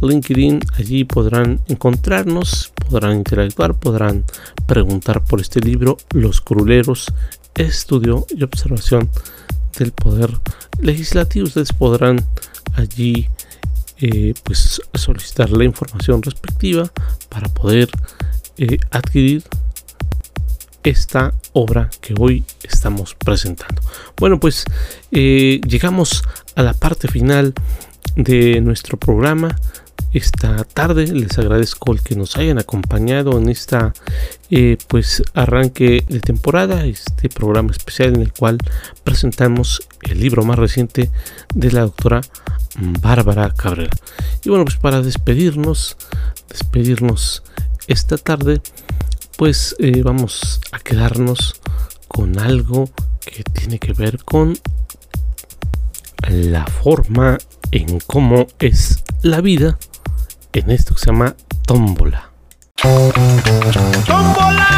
LinkedIn. 0.00 0.60
Allí 0.78 1.04
podrán 1.04 1.60
encontrarnos, 1.68 2.72
podrán 2.88 3.16
interactuar, 3.18 3.74
podrán 3.74 4.24
preguntar 4.66 5.22
por 5.24 5.40
este 5.40 5.60
libro, 5.60 5.96
Los 6.10 6.40
Cruleros, 6.40 7.12
Estudio 7.54 8.26
y 8.30 8.42
Observación 8.42 9.10
del 9.78 9.92
Poder 9.92 10.30
Legislativo. 10.80 11.46
Ustedes 11.46 11.72
podrán 11.72 12.24
allí 12.74 13.28
eh, 13.98 14.34
pues 14.42 14.80
solicitar 14.94 15.50
la 15.50 15.64
información 15.64 16.22
respectiva 16.22 16.90
para 17.28 17.48
poder 17.48 17.88
eh, 18.58 18.78
adquirir 18.90 19.44
esta 20.82 21.32
obra 21.52 21.88
que 22.00 22.14
hoy 22.18 22.44
estamos 22.62 23.14
presentando. 23.14 23.80
Bueno, 24.16 24.38
pues 24.38 24.64
eh, 25.10 25.60
llegamos 25.66 26.22
a 26.54 26.62
la 26.62 26.74
parte 26.74 27.08
final 27.08 27.54
de 28.16 28.60
nuestro 28.60 28.98
programa 28.98 29.56
esta 30.12 30.64
tarde. 30.64 31.06
Les 31.08 31.38
agradezco 31.38 31.92
el 31.92 32.02
que 32.02 32.16
nos 32.16 32.36
hayan 32.36 32.58
acompañado 32.58 33.38
en 33.38 33.48
esta 33.48 33.92
eh, 34.50 34.78
pues 34.88 35.22
arranque 35.34 36.04
de 36.08 36.20
temporada, 36.20 36.84
este 36.86 37.28
programa 37.28 37.72
especial 37.72 38.14
en 38.14 38.22
el 38.22 38.32
cual 38.32 38.58
presentamos 39.02 39.82
el 40.02 40.20
libro 40.20 40.44
más 40.44 40.58
reciente 40.58 41.10
de 41.54 41.72
la 41.72 41.82
doctora 41.82 42.20
Bárbara 43.00 43.50
Cabrera. 43.50 43.92
Y 44.44 44.48
bueno, 44.48 44.64
pues 44.64 44.76
para 44.76 45.02
despedirnos, 45.02 45.96
despedirnos 46.48 47.42
esta 47.86 48.16
tarde, 48.16 48.60
pues 49.36 49.76
eh, 49.78 50.02
vamos 50.02 50.60
a 50.72 50.78
quedarnos 50.78 51.60
con 52.08 52.38
algo 52.38 52.88
que 53.20 53.42
tiene 53.42 53.78
que 53.78 53.92
ver 53.92 54.22
con 54.24 54.56
la 56.28 56.66
forma 56.66 57.38
en 57.70 57.98
cómo 58.00 58.46
es 58.58 59.03
la 59.24 59.40
vida 59.40 59.78
en 60.52 60.70
esto 60.70 60.98
se 60.98 61.06
llama 61.06 61.34
tómbola. 61.66 62.30
¡Tómbola! 62.76 64.68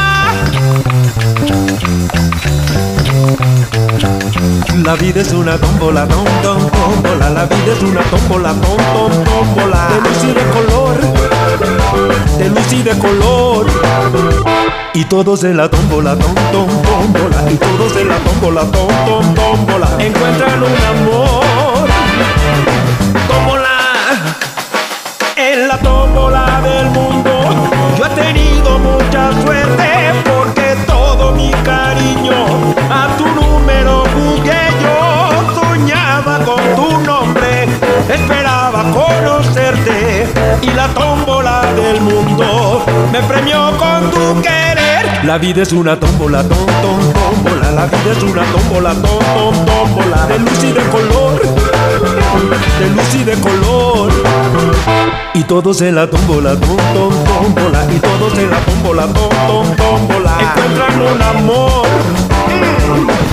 La 4.85 4.95
vida 4.95 5.21
es 5.23 5.33
una 5.33 5.59
tómbola, 5.59 6.07
tom, 6.07 6.25
tom, 6.43 6.71
tómbola. 6.71 7.31
La 7.31 7.47
vida 7.47 7.73
es 7.77 7.83
una 7.83 8.03
tómbola, 8.03 8.53
tom, 8.53 8.77
tom, 8.77 9.25
tómbola. 9.25 9.89
De 9.89 10.01
luz 10.09 10.23
y 10.23 10.33
de 10.33 10.45
color, 10.53 10.97
de 12.39 12.49
luz 12.49 12.73
y 12.73 12.83
de 12.85 12.99
color. 12.99 13.67
Y 14.95 15.05
todos 15.07 15.43
en 15.43 15.57
la 15.57 15.69
tómbola, 15.69 16.17
tom, 16.17 16.35
tom, 16.53 16.69
tómbola. 16.83 17.51
Y 17.51 17.57
todos 17.57 17.97
en 17.97 18.09
la 18.09 18.19
tómbola, 18.19 18.61
tom, 18.71 18.89
tom, 19.07 19.35
tómbola. 19.35 19.89
Encuentran 19.99 20.63
un 20.63 21.11
amor. 21.11 21.46
En 25.57 25.69
la 25.69 25.79
tómbola 25.79 26.61
del 26.63 26.91
mundo 26.91 27.31
yo 27.97 28.05
he 28.05 28.11
tenido 28.11 28.79
mucha 28.79 29.33
suerte 29.41 30.13
porque 30.27 30.77
todo 30.87 31.33
mi 31.33 31.51
cariño 31.65 32.35
a 32.91 33.09
tu 33.17 33.27
número 33.27 34.05
jugué 34.15 34.69
yo. 34.83 35.55
Soñaba 35.59 36.41
con 36.45 36.63
tu 36.77 37.01
nombre, 37.01 37.65
esperaba 38.07 38.83
conocerte 38.93 40.27
y 40.61 40.71
la 40.73 40.89
tómbola 40.89 41.63
del 41.75 42.03
mundo 42.03 42.85
me 43.11 43.23
premió 43.23 43.79
con 43.79 44.11
tu 44.11 44.43
querer. 44.43 45.25
La 45.25 45.39
vida 45.39 45.63
es 45.63 45.73
una 45.73 45.99
tómbola, 45.99 46.43
tom, 46.43 46.67
tom, 46.83 47.01
tómbola. 47.15 47.71
La 47.73 47.87
vida 47.87 48.13
es 48.15 48.23
una 48.23 48.45
tómbola, 48.45 48.93
tom, 48.93 49.25
tom, 49.35 49.65
tómbola. 49.65 50.27
De 50.27 50.39
luz 50.39 50.65
y 50.65 50.73
de 50.73 50.83
color, 50.91 51.41
de 52.01 52.91
luz 52.91 53.15
y 53.15 53.25
de 53.25 53.35
color. 53.41 54.13
Y 55.35 55.43
todos 55.45 55.81
en 55.83 55.95
la 55.95 56.09
tómbola, 56.09 56.59
tom, 56.59 56.77
tom, 56.95 57.13
tómbola. 57.25 57.87
Y 57.93 57.99
todos 57.99 58.39
en 58.39 58.51
la 58.51 58.59
tómbola, 58.61 59.07
tom, 59.07 59.31
tom, 59.47 59.77
tómbola. 59.77 60.37
Encuentran 60.41 61.03
un 61.03 61.23
amor. 61.23 61.87
Mm. 62.49 63.27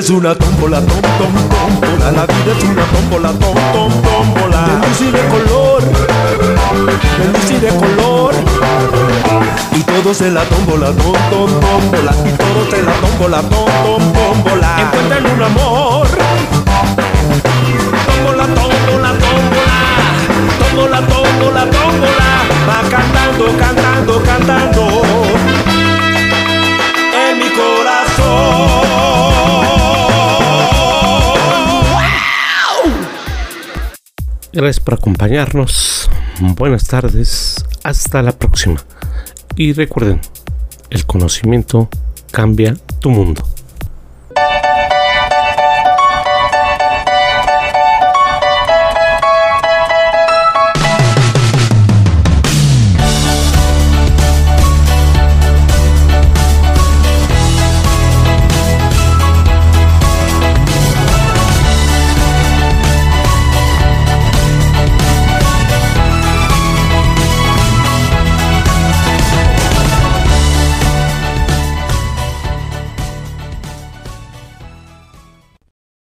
Es 0.00 0.08
una 0.08 0.34
tómbola, 0.34 0.80
tom, 0.80 1.02
tom, 1.18 1.34
tómbola. 1.50 2.12
La 2.12 2.24
vida 2.24 2.52
es 2.56 2.64
una 2.64 2.84
tómbola, 2.84 3.32
tom, 3.32 3.54
tom, 3.74 3.92
tómbola. 4.02 4.62
De 4.64 4.88
luz 4.88 5.00
y 5.02 5.10
de 5.10 5.20
color, 5.28 5.82
de 7.18 7.24
luz 7.28 7.50
y 7.50 7.58
de 7.58 7.68
color. 7.68 8.34
Y 9.76 9.82
todos 9.82 10.20
en 10.22 10.34
la 10.34 10.44
tómbola, 10.44 10.86
tom, 10.92 11.12
tom, 11.30 11.50
tómbola. 11.60 12.12
Y 12.24 12.30
todos 12.32 12.72
en 12.78 12.86
la 12.86 12.92
tómbola, 12.94 13.42
tom, 13.42 13.66
tom, 13.84 14.12
tómbola. 14.14 14.80
Encuentran 14.80 15.26
un 15.26 15.42
amor. 15.42 16.08
Tómbola, 18.06 18.46
tómbola, 18.54 19.10
tómbola. 19.20 19.76
Tómbola, 20.60 21.00
tómbola, 21.08 21.70
tómbola. 21.70 22.28
Va 22.66 22.80
cantando, 22.88 23.44
cantando, 23.58 24.22
cantando. 24.22 25.02
En 27.12 27.38
mi 27.38 27.50
corazón. 27.50 29.29
Gracias 34.52 34.80
por 34.80 34.94
acompañarnos. 34.94 36.10
Buenas 36.40 36.84
tardes. 36.88 37.64
Hasta 37.84 38.20
la 38.20 38.32
próxima. 38.32 38.82
Y 39.54 39.72
recuerden, 39.74 40.20
el 40.90 41.06
conocimiento 41.06 41.88
cambia 42.32 42.76
tu 42.98 43.10
mundo. 43.10 43.49